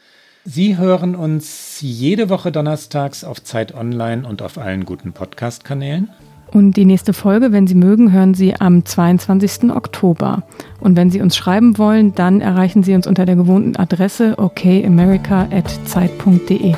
Sie 0.44 0.76
hören 0.76 1.16
uns 1.16 1.78
jede 1.80 2.28
Woche 2.28 2.52
donnerstags 2.52 3.24
auf 3.24 3.42
Zeit 3.42 3.74
Online 3.74 4.28
und 4.28 4.42
auf 4.42 4.58
allen 4.58 4.84
guten 4.84 5.14
Podcast-Kanälen. 5.14 6.10
Und 6.52 6.76
die 6.76 6.84
nächste 6.84 7.14
Folge, 7.14 7.50
wenn 7.50 7.66
Sie 7.66 7.74
mögen, 7.74 8.12
hören 8.12 8.34
Sie 8.34 8.54
am 8.54 8.84
22. 8.84 9.70
Oktober. 9.70 10.42
Und 10.80 10.96
wenn 10.96 11.10
Sie 11.10 11.22
uns 11.22 11.34
schreiben 11.34 11.78
wollen, 11.78 12.14
dann 12.14 12.42
erreichen 12.42 12.82
Sie 12.82 12.94
uns 12.94 13.06
unter 13.06 13.24
der 13.24 13.36
gewohnten 13.36 13.76
Adresse 13.76 14.38
okaamerica.zeit.de. 14.38 16.74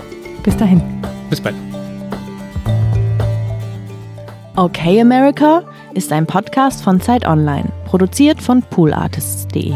Bis 0.48 0.56
dahin. 0.56 0.80
Bis 1.28 1.42
bald. 1.42 1.54
Okay 4.56 4.98
America 4.98 5.62
ist 5.92 6.10
ein 6.10 6.24
Podcast 6.24 6.82
von 6.82 7.02
Zeit 7.02 7.26
Online, 7.26 7.68
produziert 7.84 8.40
von 8.40 8.62
poolartists.de. 8.62 9.74